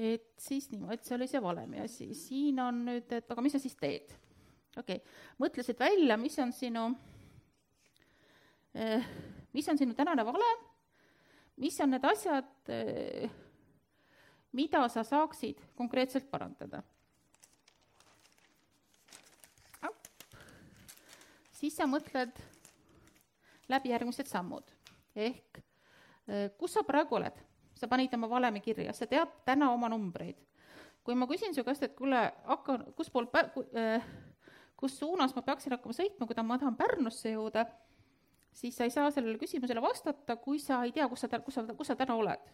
et 0.02 0.32
siis 0.40 0.64
niimoodi, 0.72 1.04
see 1.04 1.14
oli 1.14 1.26
see 1.30 1.40
valemi 1.44 1.78
asi, 1.78 2.08
siin 2.16 2.56
on 2.64 2.78
nüüd, 2.88 3.12
et 3.12 3.28
aga 3.30 3.42
mis 3.44 3.52
sa 3.54 3.60
siis 3.62 3.76
teed 3.78 4.10
okei 4.76 4.96
okay., 4.96 5.14
mõtlesid 5.42 5.78
välja, 5.80 6.16
mis 6.20 6.38
on 6.40 6.52
sinu, 6.56 6.86
eh, 8.74 9.08
mis 9.52 9.68
on 9.68 9.78
sinu 9.78 9.96
tänane 9.98 10.24
valem, 10.26 10.64
mis 11.60 11.78
on 11.84 11.92
need 11.92 12.06
asjad, 12.08 12.52
eh, 12.72 13.30
mida 14.52 14.86
sa 14.88 15.04
saaksid 15.04 15.60
konkreetselt 15.76 16.30
parandada. 16.30 16.82
Siis 21.62 21.76
sa 21.78 21.86
mõtled 21.86 22.38
läbi 23.70 23.92
järgmised 23.92 24.26
sammud, 24.26 24.66
ehk 25.14 25.60
eh, 26.26 26.48
kus 26.58 26.74
sa 26.74 26.82
praegu 26.86 27.20
oled, 27.20 27.36
sa 27.78 27.86
panid 27.90 28.14
oma 28.18 28.30
valemi 28.30 28.62
kirja, 28.64 28.94
sa 28.96 29.06
tead 29.06 29.30
täna 29.46 29.70
oma 29.74 29.90
numbreid. 29.92 30.40
kui 31.02 31.14
ma 31.18 31.26
küsin 31.26 31.54
su 31.54 31.64
käest, 31.66 31.82
et 31.82 31.94
kuule, 31.98 32.18
hakka, 32.46 32.76
kus 32.98 33.10
pool 33.10 33.26
pä-, 33.30 33.48
äh, 33.78 34.04
kus 34.78 34.98
suunas 34.98 35.34
ma 35.34 35.42
peaksin 35.42 35.74
hakkama 35.74 35.94
sõitma, 35.96 36.26
kui 36.26 36.44
ma 36.46 36.58
tahan 36.58 36.76
Pärnusse 36.78 37.32
jõuda, 37.34 37.64
siis 38.54 38.76
sa 38.76 38.86
ei 38.86 38.94
saa 38.94 39.10
sellele 39.10 39.38
küsimusele 39.38 39.82
vastata, 39.82 40.36
kui 40.36 40.58
sa 40.62 40.82
ei 40.86 40.92
tea, 40.94 41.08
kus 41.10 41.24
sa, 41.24 41.40
kus 41.42 41.58
sa, 41.58 41.66
kus 41.78 41.90
sa 41.90 41.98
täna 41.98 42.18
oled. 42.18 42.50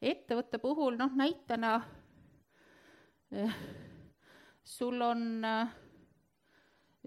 ettevõtte 0.00 0.60
puhul, 0.60 0.96
noh, 1.00 1.12
näitena 1.16 1.74
eh, 3.32 3.60
sul 4.64 5.00
on 5.00 5.44
eh, 5.44 5.76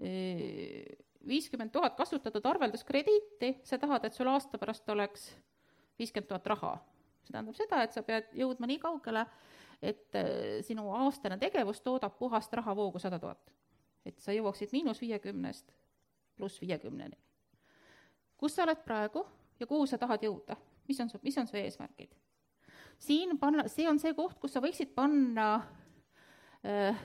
viiskümmend 0.00 1.72
tuhat 1.72 1.96
kasutatud 1.98 2.46
arvelduskrediiti, 2.46 3.58
sa 3.64 3.78
tahad, 3.78 4.04
et 4.04 4.16
sul 4.16 4.28
aasta 4.32 4.58
pärast 4.58 4.88
oleks 4.88 5.30
viiskümmend 5.98 6.28
tuhat 6.28 6.46
raha. 6.46 6.74
see 7.22 7.32
tähendab 7.32 7.56
seda, 7.56 7.82
et 7.82 7.92
sa 7.92 8.02
pead 8.02 8.32
jõudma 8.32 8.66
nii 8.66 8.78
kaugele, 8.80 9.26
et 9.82 10.16
sinu 10.64 10.88
aastane 10.96 11.38
tegevus 11.38 11.80
toodab 11.80 12.18
puhast 12.18 12.52
rahavoogu 12.52 12.98
sada 12.98 13.18
tuhat 13.18 13.52
et 14.06 14.20
sa 14.22 14.34
jõuaksid 14.34 14.72
miinus 14.74 15.00
viiekümnest 15.02 15.72
pluss 16.36 16.60
viiekümneni. 16.60 17.16
kus 18.36 18.56
sa 18.56 18.64
oled 18.64 18.80
praegu 18.84 19.24
ja 19.60 19.66
kuhu 19.66 19.86
sa 19.86 19.98
tahad 19.98 20.22
jõuda, 20.24 20.56
mis 20.88 21.00
on 21.00 21.10
su, 21.10 21.20
mis 21.22 21.36
on 21.38 21.48
su 21.48 21.56
eesmärgid? 21.56 22.14
siin 22.98 23.38
panna, 23.38 23.68
see 23.68 23.88
on 23.88 23.98
see 23.98 24.14
koht, 24.14 24.38
kus 24.40 24.52
sa 24.56 24.62
võiksid 24.64 24.94
panna 24.96 25.52
äh, 26.64 26.96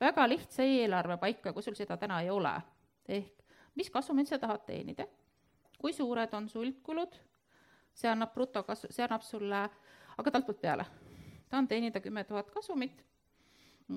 väga 0.00 0.28
lihtsa 0.28 0.62
eelarve 0.62 1.16
paika, 1.16 1.52
kui 1.52 1.62
sul 1.62 1.74
seda 1.74 1.96
täna 1.96 2.20
ei 2.20 2.30
ole. 2.30 2.54
ehk 3.08 3.44
mis 3.74 3.90
kasumit 3.90 4.28
sa 4.28 4.38
tahad 4.38 4.64
teenida, 4.66 5.06
kui 5.78 5.92
suured 5.92 6.32
on 6.34 6.48
su 6.48 6.62
üldkulud, 6.62 7.14
see 7.94 8.10
annab 8.10 8.34
brutokas-, 8.34 8.88
see 8.90 9.04
annab 9.04 9.22
sulle, 9.22 9.68
hakkad 10.16 10.34
altpoolt 10.34 10.60
peale. 10.60 10.86
tahan 11.48 11.68
teenida 11.68 12.00
kümme 12.00 12.24
tuhat 12.24 12.50
kasumit 12.50 13.04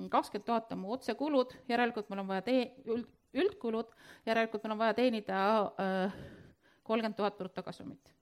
kakskümmend 0.08 0.46
tuhat 0.46 0.72
on 0.72 0.78
mu 0.78 0.92
otsekulud, 0.92 1.52
järelikult 1.68 2.08
mul 2.08 2.22
on 2.22 2.28
vaja 2.28 2.44
tee-, 2.46 2.70
üld, 2.88 3.08
üldkulud, 3.36 3.92
järelikult 4.26 4.64
mul 4.64 4.76
on 4.76 4.80
vaja 4.80 4.94
teenida 4.96 5.40
äh, 5.82 6.14
kolmkümmend 6.82 7.16
tuhat 7.16 7.38
brutokasumit. 7.38 8.12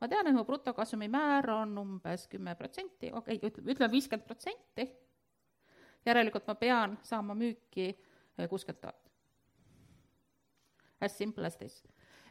ma 0.00 0.08
tean, 0.08 0.26
et 0.26 0.34
mu 0.34 0.44
brutokasumi 0.46 1.08
määr 1.10 1.50
on 1.50 1.78
umbes 1.78 2.28
kümme 2.28 2.54
protsenti, 2.54 3.12
okei 3.12 3.36
okay,, 3.36 3.50
ütleme, 3.50 3.72
ütleme 3.72 3.92
viiskümmend 3.92 4.26
protsenti, 4.26 4.88
järelikult 6.08 6.46
ma 6.48 6.54
pean 6.58 6.96
saama 7.02 7.36
müüki 7.38 7.90
äh, 7.92 8.48
kuuskümmend 8.48 8.80
tuhat. 8.82 9.04
As 11.00 11.18
simple 11.18 11.46
as 11.46 11.56
this. 11.56 11.82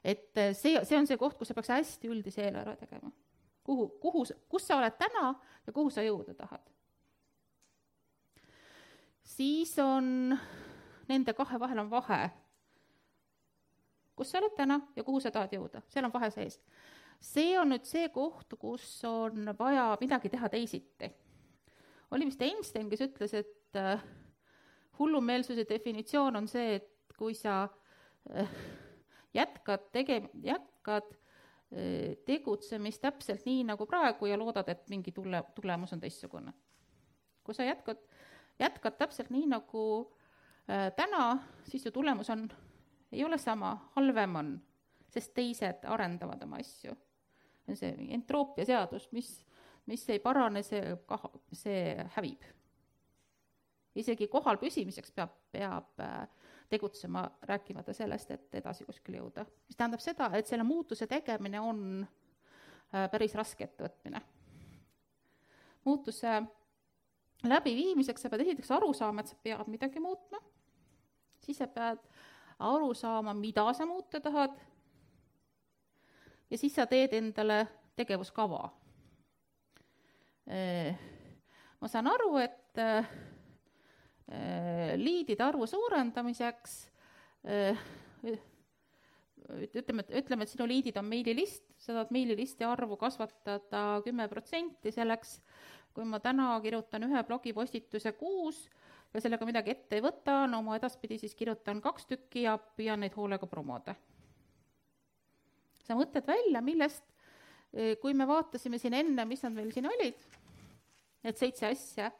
et 0.03 0.37
äh, 0.37 0.53
see, 0.53 0.79
see 0.85 0.97
on 0.97 1.07
see 1.07 1.17
koht, 1.17 1.37
kus 1.37 1.51
sa 1.51 1.57
peaks 1.57 1.71
hästi 1.73 2.09
üldise 2.11 2.43
eelarve 2.45 2.75
tegema. 2.81 3.11
kuhu, 3.63 3.89
kuhu, 4.01 4.25
kus 4.49 4.67
sa 4.67 4.77
oled 4.77 4.97
täna 4.99 5.35
ja 5.67 5.73
kuhu 5.73 5.89
sa 5.89 6.03
jõuda 6.05 6.33
tahad 6.33 6.67
siis 9.27 9.79
on 9.79 10.37
nende 11.07 11.33
kahe 11.33 11.59
vahel 11.59 11.79
on 11.83 11.89
vahe. 11.89 12.29
kus 14.15 14.31
sa 14.31 14.39
oled 14.39 14.55
täna 14.57 14.79
ja 14.95 15.03
kuhu 15.03 15.19
sa 15.21 15.31
tahad 15.31 15.53
jõuda, 15.53 15.83
seal 15.91 16.07
on 16.07 16.13
vahe 16.13 16.29
sees. 16.33 16.59
see 17.19 17.57
on 17.59 17.73
nüüd 17.73 17.85
see 17.85 18.09
koht, 18.09 18.53
kus 18.59 18.87
on 19.05 19.53
vaja 19.59 19.89
midagi 20.01 20.29
teha 20.29 20.49
teisiti. 20.49 21.11
oli 22.11 22.25
vist 22.25 22.41
Einstein, 22.41 22.89
kes 22.89 23.01
ütles, 23.09 23.33
et 23.33 23.56
äh, 23.75 24.03
hullumeelsuse 24.99 25.65
definitsioon 25.69 26.35
on 26.35 26.47
see, 26.47 26.75
et 26.75 27.15
kui 27.17 27.33
sa 27.33 27.67
äh, 28.35 28.49
jätkad 29.33 29.89
tege-, 29.91 30.29
jätkad 30.43 31.11
äh, 31.11 32.15
tegutsemist 32.25 33.01
täpselt 33.01 33.45
nii 33.45 33.63
nagu 33.67 33.85
praegu 33.85 34.25
ja 34.25 34.37
loodad, 34.37 34.69
et 34.69 34.89
mingi 34.89 35.11
tule, 35.11 35.43
tulemus 35.55 35.93
on 35.93 35.99
teistsugune. 35.99 36.53
kui 37.43 37.55
sa 37.55 37.63
jätkad 37.63 37.97
jätkad 38.59 38.97
täpselt 38.97 39.29
nii, 39.29 39.45
nagu 39.45 39.83
täna, 40.95 41.37
siis 41.63 41.83
su 41.83 41.91
tulemus 41.91 42.29
on, 42.29 42.49
ei 43.11 43.23
ole 43.23 43.37
sama, 43.37 43.89
halvem 43.95 44.35
on, 44.35 44.49
sest 45.09 45.33
teised 45.33 45.85
arendavad 45.87 46.43
oma 46.43 46.59
asju. 46.59 46.95
see 47.73 47.89
entroopia 48.15 48.65
seadus, 48.65 49.09
mis, 49.11 49.45
mis 49.85 50.05
ei 50.09 50.19
parane, 50.23 50.61
see 50.63 50.95
kah-, 51.07 51.31
see 51.51 51.95
hävib. 52.15 52.45
Isegi 54.01 54.27
kohal 54.31 54.59
püsimiseks 54.61 55.11
peab, 55.15 55.33
peab 55.51 56.03
äh, 56.03 56.27
tegutsema, 56.69 57.23
rääkimata 57.49 57.93
sellest, 57.95 58.31
et 58.31 58.55
edasi 58.59 58.85
kuskile 58.85 59.21
jõuda. 59.21 59.45
mis 59.67 59.77
tähendab 59.79 60.03
seda, 60.03 60.29
et 60.35 60.47
selle 60.47 60.65
muutuse 60.67 61.07
tegemine 61.07 61.61
on 61.63 61.81
äh, 62.03 63.07
päris 63.11 63.35
raske 63.35 63.63
ettevõtmine. 63.63 64.21
muutuse 65.85 66.41
läbiviimiseks 67.47 68.21
sa 68.21 68.29
pead 68.29 68.43
esiteks 68.45 68.71
aru 68.71 68.93
saama, 68.93 69.21
et 69.21 69.31
sa 69.31 69.37
pead 69.43 69.69
midagi 69.71 70.01
muutma, 70.03 70.41
siis 71.43 71.57
sa 71.61 71.67
pead 71.67 72.01
aru 72.59 72.93
saama, 72.93 73.33
mida 73.33 73.67
sa 73.73 73.85
muuta 73.85 74.19
tahad, 74.19 74.57
ja 76.49 76.57
siis 76.57 76.75
sa 76.75 76.85
teed 76.85 77.13
endale 77.13 77.65
tegevuskava. 77.95 78.69
Ma 81.79 81.89
saan 81.91 82.07
aru, 82.07 82.37
et 82.39 82.79
liidide 84.27 85.43
arvu 85.43 85.67
suurendamiseks 85.69 86.73
ütleme, 89.47 90.03
et 90.03 90.11
ütleme, 90.23 90.43
et 90.43 90.51
sinu 90.51 90.67
liidid 90.67 90.97
on 90.99 91.07
meililist, 91.07 91.63
sa 91.79 91.93
tahad 91.93 92.11
meililisti 92.11 92.67
arvu 92.67 92.97
kasvatada 92.99 94.01
kümme 94.05 94.27
protsenti, 94.31 94.91
selleks 94.91 95.37
kui 95.95 96.05
ma 96.05 96.19
täna 96.21 96.51
kirjutan 96.61 97.07
ühe 97.07 97.23
blogipostituse 97.25 98.11
kuus 98.19 98.65
ja 99.13 99.23
sellega 99.23 99.47
midagi 99.47 99.73
ette 99.73 99.97
ei 99.97 100.03
võta, 100.03 100.43
no 100.51 100.61
ma 100.65 100.75
edaspidi 100.77 101.17
siis 101.21 101.35
kirjutan 101.37 101.81
kaks 101.81 102.09
tükki 102.11 102.43
ja 102.45 102.57
püüan 102.57 103.01
neid 103.01 103.15
hoolega 103.17 103.47
promoda. 103.49 103.95
sa 105.87 105.95
mõtled 105.95 106.25
välja, 106.27 106.59
millest, 106.61 107.05
kui 108.01 108.13
me 108.13 108.27
vaatasime 108.27 108.77
siin 108.77 108.93
enne, 108.93 109.23
mis 109.25 109.43
nad 109.45 109.53
meil 109.55 109.71
siin 109.71 109.87
olid, 109.87 110.19
need 111.23 111.39
seitse 111.39 111.69
asja, 111.69 112.11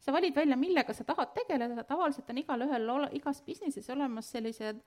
sa 0.00 0.12
valid 0.12 0.34
välja, 0.34 0.56
millega 0.56 0.94
sa 0.94 1.04
tahad 1.04 1.32
tegeleda, 1.34 1.84
tavaliselt 1.84 2.30
on 2.30 2.38
igalühel 2.38 2.90
ole-, 2.90 3.10
igas 3.18 3.42
businessis 3.46 3.90
olemas 3.90 4.30
sellised 4.30 4.82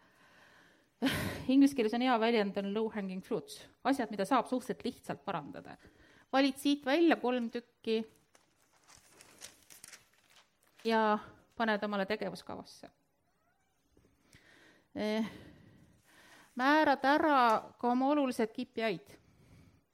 inglise 1.53 1.75
keeles 1.75 1.95
on 1.95 2.03
hea 2.03 2.19
väljend, 2.19 2.57
on 2.59 2.73
low 2.73 2.89
hanging 2.93 3.21
fruits, 3.23 3.61
asjad, 3.83 4.11
mida 4.11 4.25
saab 4.27 4.47
suhteliselt 4.49 4.85
lihtsalt 4.85 5.25
parandada. 5.25 5.77
valid 6.31 6.57
siit 6.61 6.85
välja 6.85 7.15
kolm 7.15 7.49
tükki 7.49 8.03
ja 10.85 11.19
paned 11.57 11.83
omale 11.83 12.05
tegevuskavasse. 12.05 12.89
Eh, 14.95 15.25
määrad 16.55 17.05
ära 17.05 17.39
ka 17.79 17.91
oma 17.91 18.11
olulised 18.11 18.51
KPI-d, 18.53 19.18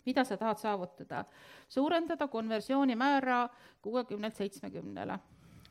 mida 0.05 0.23
sa 0.23 0.37
tahad 0.37 0.57
saavutada. 0.57 1.25
suurendada 1.69 2.27
konversioonimäära 2.27 3.49
kuuekümnelt 3.81 4.35
seitsmekümnele, 4.35 5.19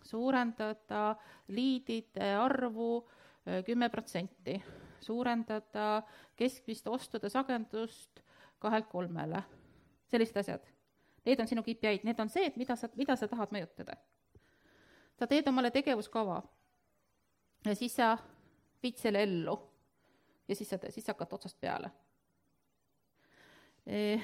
suurendada 0.03 1.17
liidide 1.49 2.35
arvu 2.37 3.09
eh, 3.47 3.65
kümme 3.65 3.89
protsenti, 3.89 4.63
suurendada 5.01 6.03
keskmist 6.37 6.87
ostude 6.87 7.29
sagedust 7.29 8.21
kahelt 8.59 8.87
kolmele, 8.87 9.43
sellised 10.07 10.37
asjad. 10.37 10.67
Need 11.25 11.41
on 11.41 11.49
sinu 11.49 11.63
KPI-d, 11.63 12.05
need 12.05 12.21
on 12.21 12.29
see, 12.29 12.47
et 12.47 12.57
mida 12.57 12.77
sa, 12.77 12.89
mida 12.97 13.17
sa 13.17 13.29
tahad 13.29 13.53
mõjutada. 13.53 13.97
sa 15.15 15.27
teed 15.31 15.47
omale 15.49 15.71
tegevuskava 15.71 16.43
ja 17.65 17.75
siis 17.75 17.95
sa 17.97 18.17
viid 18.83 18.99
selle 18.99 19.23
ellu 19.23 19.55
ja 20.49 20.57
siis 20.57 20.69
sa, 20.69 20.79
siis 20.91 21.07
sa 21.07 21.15
hakkad 21.15 21.33
otsast 21.33 21.61
peale. 21.61 21.91
Eh, 23.85 24.21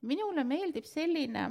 minule 0.00 0.44
meeldib 0.48 0.86
selline 0.88 1.42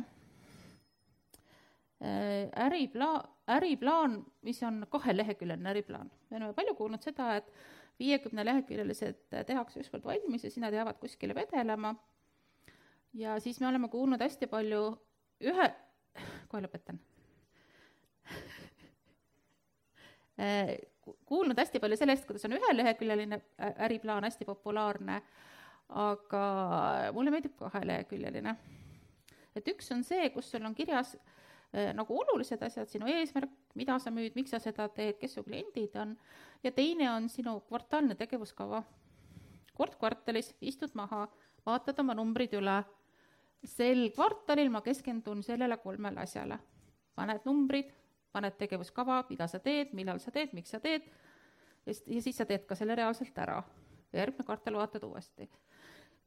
eh, 2.01 2.49
äriplaan, 2.65 3.27
äriplaan, 3.53 4.15
mis 4.41 4.63
on 4.63 4.87
kaheleheküljeline 4.89 5.69
äriplaan. 5.69 6.11
me 6.29 6.37
oleme 6.37 6.53
palju 6.53 6.75
kuulnud 6.75 7.01
seda, 7.01 7.35
et 7.35 7.53
viiekümneleheküljelised 7.99 9.45
tehakse 9.45 9.79
ükskord 9.79 10.03
valmis 10.05 10.43
ja 10.43 10.49
siis 10.49 10.61
nad 10.61 10.73
jäävad 10.73 10.97
kuskile 10.99 11.35
vedelema. 11.35 11.95
ja 13.13 13.39
siis 13.39 13.59
me 13.59 13.67
oleme 13.67 13.89
kuulnud 13.89 14.21
hästi 14.21 14.47
palju 14.47 14.81
ühe, 15.41 15.69
kohe 16.47 16.61
lõpetan 16.65 16.99
eh, 20.37 20.77
kuulnud 21.25 21.57
hästi 21.57 21.79
palju 21.79 21.97
sellest, 21.97 22.25
kuidas 22.25 22.45
on 22.45 22.57
üheleheküljeline 22.57 23.41
äriplaan 23.85 24.23
hästi 24.23 24.45
populaarne, 24.45 25.21
aga 25.89 26.43
mulle 27.15 27.31
meeldib 27.31 27.55
kaheleheküljeline. 27.59 28.55
et 29.55 29.67
üks 29.67 29.91
on 29.91 30.03
see, 30.03 30.29
kus 30.29 30.51
sul 30.51 30.65
on 30.65 30.75
kirjas 30.75 31.15
äh, 31.15 31.93
nagu 31.95 32.19
olulised 32.21 32.61
asjad, 32.63 32.89
sinu 32.91 33.07
eesmärk, 33.09 33.51
mida 33.75 33.97
sa 33.99 34.11
müüd, 34.11 34.35
miks 34.35 34.51
sa 34.53 34.59
seda 34.59 34.87
teed, 34.89 35.17
kes 35.21 35.33
su 35.33 35.43
kliendid 35.43 35.95
on, 35.95 36.15
ja 36.63 36.71
teine 36.71 37.09
on 37.11 37.29
sinu 37.29 37.59
kvartaalne 37.67 38.15
tegevuskava. 38.15 38.83
kord 39.77 39.95
kvartalis 39.99 40.55
istud 40.61 40.95
maha, 40.97 41.27
vaatad 41.65 41.99
oma 41.99 42.15
numbrid 42.17 42.53
üle, 42.57 42.81
sel 43.65 44.09
kvartalil 44.15 44.69
ma 44.73 44.81
keskendun 44.81 45.43
sellele 45.43 45.77
kolmele 45.77 46.21
asjale. 46.21 46.59
paned 47.15 47.45
numbrid, 47.45 47.93
paned 48.31 48.57
tegevuskava, 48.57 49.23
mida 49.29 49.47
sa 49.47 49.59
teed, 49.59 49.93
millal 49.97 50.19
sa 50.19 50.31
teed, 50.31 50.53
miks 50.53 50.69
sa 50.69 50.79
teed, 50.79 51.07
ja 51.87 52.21
siis 52.21 52.37
sa 52.37 52.45
teed 52.45 52.65
ka 52.67 52.75
selle 52.75 52.95
reaalselt 52.95 53.37
ära. 53.37 53.63
järgmine 54.13 54.45
kvartal 54.45 54.77
vaatad 54.79 55.03
uuesti. 55.03 55.49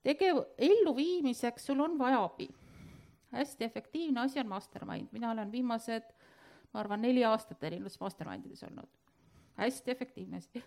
Tegev-, 0.03 0.45
elluviimiseks 0.59 1.67
sul 1.67 1.81
on 1.81 1.99
vaja 1.99 2.23
abi. 2.25 2.49
hästi 3.33 3.65
efektiivne 3.65 4.21
asi 4.21 4.41
on 4.41 4.49
mastermind, 4.49 5.09
mina 5.13 5.31
olen 5.31 5.53
viimased, 5.53 6.15
ma 6.75 6.81
arvan, 6.81 7.03
neli 7.03 7.25
aastat 7.25 7.65
erinevates 7.65 8.01
mastermindides 8.01 8.63
olnud. 8.63 8.89
hästi 9.55 9.91
efektiivne 9.91 10.37
asi. 10.37 10.65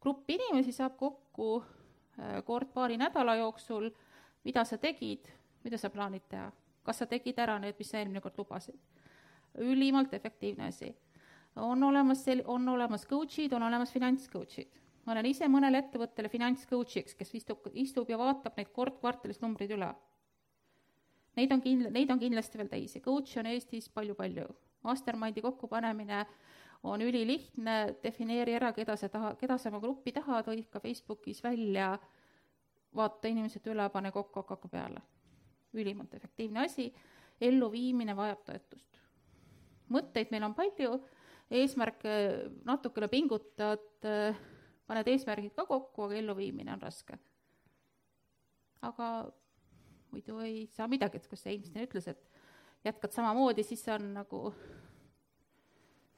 grupp 0.00 0.30
inimesi 0.30 0.72
saab 0.72 0.96
kokku 0.96 1.62
äh, 1.62 2.44
kord 2.44 2.72
paari 2.74 2.96
nädala 2.96 3.34
jooksul, 3.34 3.90
mida 4.44 4.64
sa 4.64 4.78
tegid, 4.78 5.28
mida 5.64 5.78
sa 5.78 5.90
plaanid 5.90 6.28
teha, 6.28 6.52
kas 6.82 6.98
sa 6.98 7.06
tegid 7.06 7.38
ära 7.38 7.58
need, 7.58 7.74
mis 7.78 7.90
sa 7.90 7.98
eelmine 7.98 8.20
kord 8.20 8.38
lubasid 8.38 8.78
ülimalt 9.58 10.14
efektiivne 10.14 10.66
asi. 10.66 10.96
on 11.56 11.82
olemas 11.82 12.24
sel-, 12.24 12.44
on 12.46 12.68
olemas 12.68 13.06
coach'id, 13.06 13.52
on 13.52 13.62
olemas 13.62 13.92
finantscoach'id. 13.92 14.68
Ma 15.08 15.14
olen 15.14 15.30
ise 15.30 15.48
mõnele 15.48 15.80
ettevõttele 15.80 16.28
finantscoach'iks, 16.28 17.16
kes 17.16 17.32
istub, 17.40 17.64
istub 17.72 18.10
ja 18.12 18.18
vaatab 18.20 18.58
neid 18.60 18.68
kord 18.76 18.98
kvartalis 19.00 19.40
numbrid 19.40 19.72
üle. 19.72 19.88
Neid 21.38 21.54
on 21.54 21.62
kindla-, 21.64 21.92
neid 21.94 22.12
on 22.12 22.20
kindlasti 22.20 22.60
veel 22.60 22.68
teisi, 22.68 23.00
coach'e 23.00 23.40
on 23.40 23.48
Eestis 23.54 23.88
palju-palju. 23.94 24.44
Mastermindi 24.84 25.42
kokkupanemine 25.42 26.20
on 26.86 27.02
ülilihtne, 27.02 27.78
defineeri 28.04 28.58
ära, 28.58 28.74
keda 28.76 28.98
sa 29.00 29.08
taha, 29.10 29.32
keda 29.40 29.56
sa 29.58 29.72
oma 29.72 29.80
gruppi 29.82 30.12
tahad, 30.14 30.46
hoid 30.52 30.68
ka 30.70 30.82
Facebookis 30.84 31.40
välja, 31.42 31.94
vaata 32.94 33.32
inimesed 33.32 33.66
üle, 33.72 33.88
pane 33.94 34.12
kokku, 34.12 34.44
hakka 34.44 34.68
peale. 34.68 35.02
ülimalt 35.72 36.14
efektiivne 36.14 36.62
asi, 36.64 36.92
elluviimine 37.40 38.14
vajab 38.16 38.44
toetust 38.46 38.88
mõtteid 39.92 40.32
meil 40.32 40.46
on 40.48 40.54
palju, 40.56 40.98
eesmärke 41.48 42.14
natukene 42.68 43.08
pingutad, 43.12 43.86
paned 44.88 45.10
eesmärgid 45.12 45.54
ka 45.56 45.66
kokku, 45.68 46.06
aga 46.06 46.18
elluviimine 46.20 46.72
on 46.72 46.82
raske. 46.82 47.18
aga 48.82 49.08
muidu 50.12 50.38
ei 50.40 50.66
saa 50.72 50.88
midagi, 50.88 51.18
et 51.18 51.26
kus 51.28 51.42
see 51.42 51.56
Einstein 51.56 51.86
ütles, 51.88 52.06
et 52.08 52.30
jätkad 52.86 53.12
samamoodi, 53.12 53.64
siis 53.66 53.82
see 53.84 53.94
on 53.94 54.12
nagu, 54.14 54.42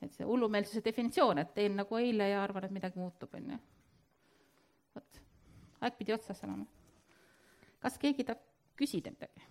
et 0.05 0.13
see 0.15 0.29
hullumeelsuse 0.29 0.85
definitsioon, 0.85 1.41
et 1.43 1.55
teen 1.57 1.79
nagu 1.81 1.99
eile 1.99 2.29
ja 2.31 2.43
arvan, 2.45 2.69
et 2.69 2.77
midagi 2.77 3.01
muutub, 3.01 3.35
on 3.35 3.55
ju. 3.55 3.61
vot, 4.95 5.23
aeg 5.81 5.97
pidi 5.99 6.15
otsas 6.15 6.45
olema. 6.45 6.67
kas 7.81 7.97
keegi 7.99 8.29
tahab 8.29 8.45
küsida 8.77 9.15
midagi? 9.17 9.49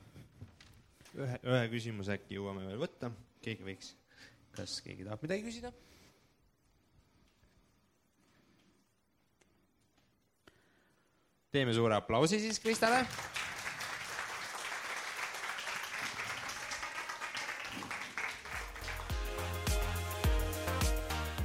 ühe, 1.17 1.39
ühe 1.41 1.63
küsimuse 1.73 2.13
äkki 2.15 2.37
jõuame 2.37 2.67
veel 2.69 2.85
võtta, 2.85 3.11
keegi 3.41 3.65
võiks 3.65 3.95
kas 4.55 4.79
keegi 4.85 5.05
tahab 5.07 5.23
midagi 5.25 5.45
küsida? 5.45 5.71
Teeme 11.51 11.73
suure 11.73 11.95
aplausi 11.95 12.39
siis 12.39 12.59
Kristale. 12.59 13.05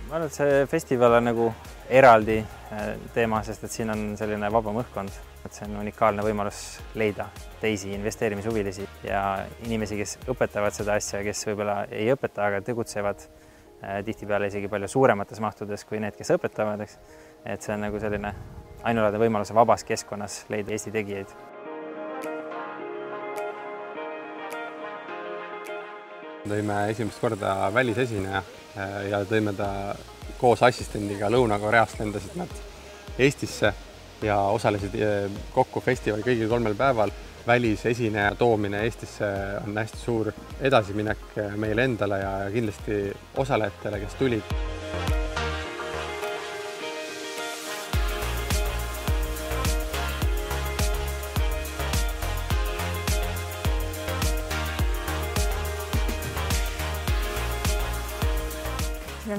ma 0.08 0.18
arvan, 0.18 0.26
et 0.26 0.34
see 0.36 0.66
festival 0.70 1.16
on 1.16 1.24
nagu 1.24 1.46
eraldi 1.88 2.36
äh, 2.36 2.90
teema, 3.14 3.40
sest 3.48 3.64
et 3.64 3.72
siin 3.72 3.94
on 3.94 4.02
selline 4.20 4.50
vabam 4.52 4.76
õhkkond, 4.82 5.16
et 5.40 5.56
see 5.56 5.64
on 5.70 5.78
unikaalne 5.80 6.22
võimalus 6.26 6.60
leida 7.00 7.30
teisi 7.62 7.94
investeerimishuvilisi 7.96 8.84
ja 9.08 9.22
inimesi, 9.64 9.96
kes 10.02 10.18
õpetavad 10.34 10.76
seda 10.76 10.98
asja, 11.00 11.22
kes 11.24 11.46
võib-olla 11.48 11.78
ei 11.88 12.12
õpeta, 12.12 12.44
aga 12.50 12.60
tegutsevad 12.68 13.24
äh, 13.24 14.04
tihtipeale 14.04 14.52
isegi 14.52 14.68
palju 14.68 14.92
suuremates 14.98 15.40
mahtudes 15.40 15.88
kui 15.88 16.04
need, 16.04 16.20
kes 16.20 16.36
õpetavad, 16.36 16.84
eks. 16.84 17.00
et 17.56 17.64
see 17.64 17.72
on 17.72 17.88
nagu 17.88 18.04
selline 18.04 18.36
ainulaadne 18.84 19.20
võimalus 19.20 19.52
vabas 19.56 19.84
keskkonnas 19.88 20.44
leida 20.52 20.74
Eesti 20.74 20.92
tegijaid. 20.94 21.34
tõime 26.44 26.74
esimest 26.92 27.22
korda 27.22 27.70
välisesineja 27.72 28.42
äh, 28.76 28.90
ja 29.08 29.22
tõime 29.24 29.54
ta 29.56 29.94
koos 30.36 30.60
assistendiga 30.62 31.30
Lõuna-Koreast 31.32 31.96
lendasid 32.02 32.36
nad 32.36 32.52
Eestisse 33.18 33.70
ja 34.22 34.36
osalesid 34.52 34.98
äh, 35.00 35.38
kokku 35.54 35.80
festivali 35.80 36.26
kõigil 36.26 36.52
kolmel 36.52 36.76
päeval 36.76 37.14
välisesineja 37.46 38.34
toomine 38.36 38.84
Eestisse 38.84 39.32
on 39.64 39.80
hästi 39.80 40.02
suur 40.04 40.32
edasiminek 40.60 41.24
meile 41.56 41.88
endale 41.88 42.20
ja 42.20 42.36
kindlasti 42.52 43.00
osalejatele, 43.40 44.04
kes 44.04 44.20
tulid 44.20 44.56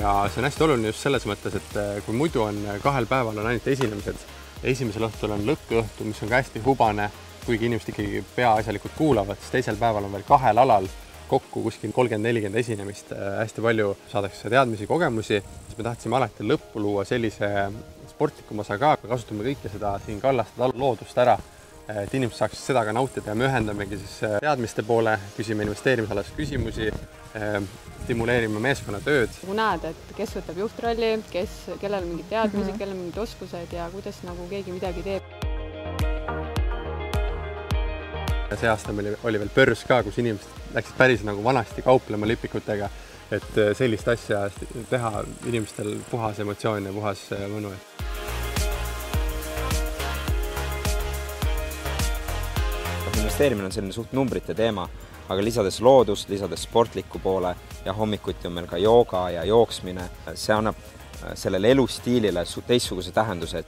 ja 0.00 0.12
see 0.28 0.40
on 0.40 0.48
hästi 0.48 0.64
oluline 0.66 0.90
just 0.92 1.04
selles 1.04 1.24
mõttes, 1.28 1.56
et 1.58 1.78
äh, 1.80 1.94
kui 2.06 2.16
muidu 2.16 2.44
on 2.46 2.58
kahel 2.84 3.08
päeval 3.10 3.40
on 3.40 3.48
ainult 3.50 3.66
esinemised, 3.70 4.26
esimesel 4.64 5.08
õhtul 5.08 5.34
on 5.36 5.46
lõppõhtu, 5.48 6.06
mis 6.08 6.22
on 6.22 6.32
ka 6.32 6.40
hästi 6.40 6.62
hubane, 6.66 7.08
kuigi 7.46 7.68
inimesed 7.68 7.92
ikkagi 7.92 8.22
peaasjalikult 8.36 8.96
kuulavad, 8.98 9.40
siis 9.40 9.58
teisel 9.58 9.80
päeval 9.80 10.08
on 10.08 10.16
veel 10.16 10.26
kahel 10.28 10.62
alal 10.62 10.88
kokku 11.26 11.62
kuskil 11.64 11.90
kolmkümmend, 11.94 12.28
nelikümmend 12.28 12.60
esinemist, 12.60 13.10
hästi 13.10 13.62
palju 13.62 13.96
saadakse 14.12 14.50
teadmisi, 14.50 14.86
kogemusi, 14.86 15.40
siis 15.42 15.78
me 15.78 15.86
tahtsime 15.88 16.18
alati 16.20 16.46
lõppu 16.46 16.82
luua 16.82 17.04
sellise 17.08 17.50
sportlikuma 18.12 18.62
osa 18.62 18.78
ka, 18.78 18.94
kasutame 19.02 19.46
kõike 19.48 19.72
seda 19.72 19.96
siin 20.04 20.20
kallast 20.22 20.58
loodust 20.78 21.18
ära, 21.18 21.34
et 21.88 22.14
inimesed 22.14 22.40
saaksid 22.40 22.72
seda 22.72 22.82
ka 22.86 22.92
nautida 22.94 23.30
ja 23.30 23.38
me 23.38 23.46
ühendamegi 23.46 23.98
siis 24.00 24.16
äh, 24.26 24.38
teadmiste 24.42 24.82
poole, 24.86 25.14
küsime 25.36 25.66
investeerimisalasi 25.66 26.34
küsimusi, 26.36 26.88
äh, 27.38 27.60
stimuleerime 28.04 28.62
meeskonnatööd. 28.62 29.30
nagu 29.44 29.58
näed, 29.60 29.86
et 29.92 30.14
kes 30.18 30.34
võtab 30.40 30.58
juhtrolli, 30.64 31.12
kes, 31.30 31.54
kellel 31.80 32.02
on 32.02 32.10
mingid 32.10 32.30
teadmised 32.32 32.64
mm, 32.64 32.72
-hmm. 32.72 32.78
kellel 32.82 32.96
on 32.96 33.02
mingid 33.04 33.22
oskused 33.22 33.76
ja 33.78 33.88
kuidas 33.94 34.18
nagu 34.26 34.48
keegi 34.50 34.74
midagi 34.74 35.06
teeb. 35.06 35.34
see 38.56 38.68
aasta 38.72 38.92
meil 38.96 39.16
oli 39.22 39.38
veel 39.38 39.50
börs 39.54 39.82
ka, 39.84 40.02
kus 40.02 40.16
inimesed 40.18 40.72
läksid 40.74 40.96
päris 40.96 41.22
nagu 41.28 41.44
vanasti 41.44 41.82
kauplema 41.82 42.26
lipikutega, 42.26 42.88
et 43.30 43.58
äh, 43.58 43.74
sellist 43.76 44.08
asja 44.08 44.48
teha 44.90 45.24
inimestel 45.46 45.98
puhas 46.10 46.40
emotsioon 46.40 46.86
ja 46.88 46.92
puhas 46.92 47.28
mõnu 47.52 47.74
investeerimine 53.26 53.66
on 53.66 53.72
selline 53.74 53.92
suht 53.92 54.12
numbrite 54.14 54.54
teema, 54.54 54.84
aga 55.26 55.42
lisades 55.42 55.80
loodust, 55.82 56.28
lisades 56.30 56.62
sportliku 56.62 57.18
poole 57.18 57.50
ja 57.84 57.92
hommikuti 57.92 58.46
on 58.46 58.54
meil 58.54 58.68
ka 58.70 58.78
jooga 58.78 59.24
ja 59.34 59.42
jooksmine, 59.44 60.04
see 60.38 60.54
annab 60.54 60.78
sellele 61.34 61.72
elustiilile 61.74 62.44
teistsuguse 62.68 63.10
tähenduse, 63.10 63.64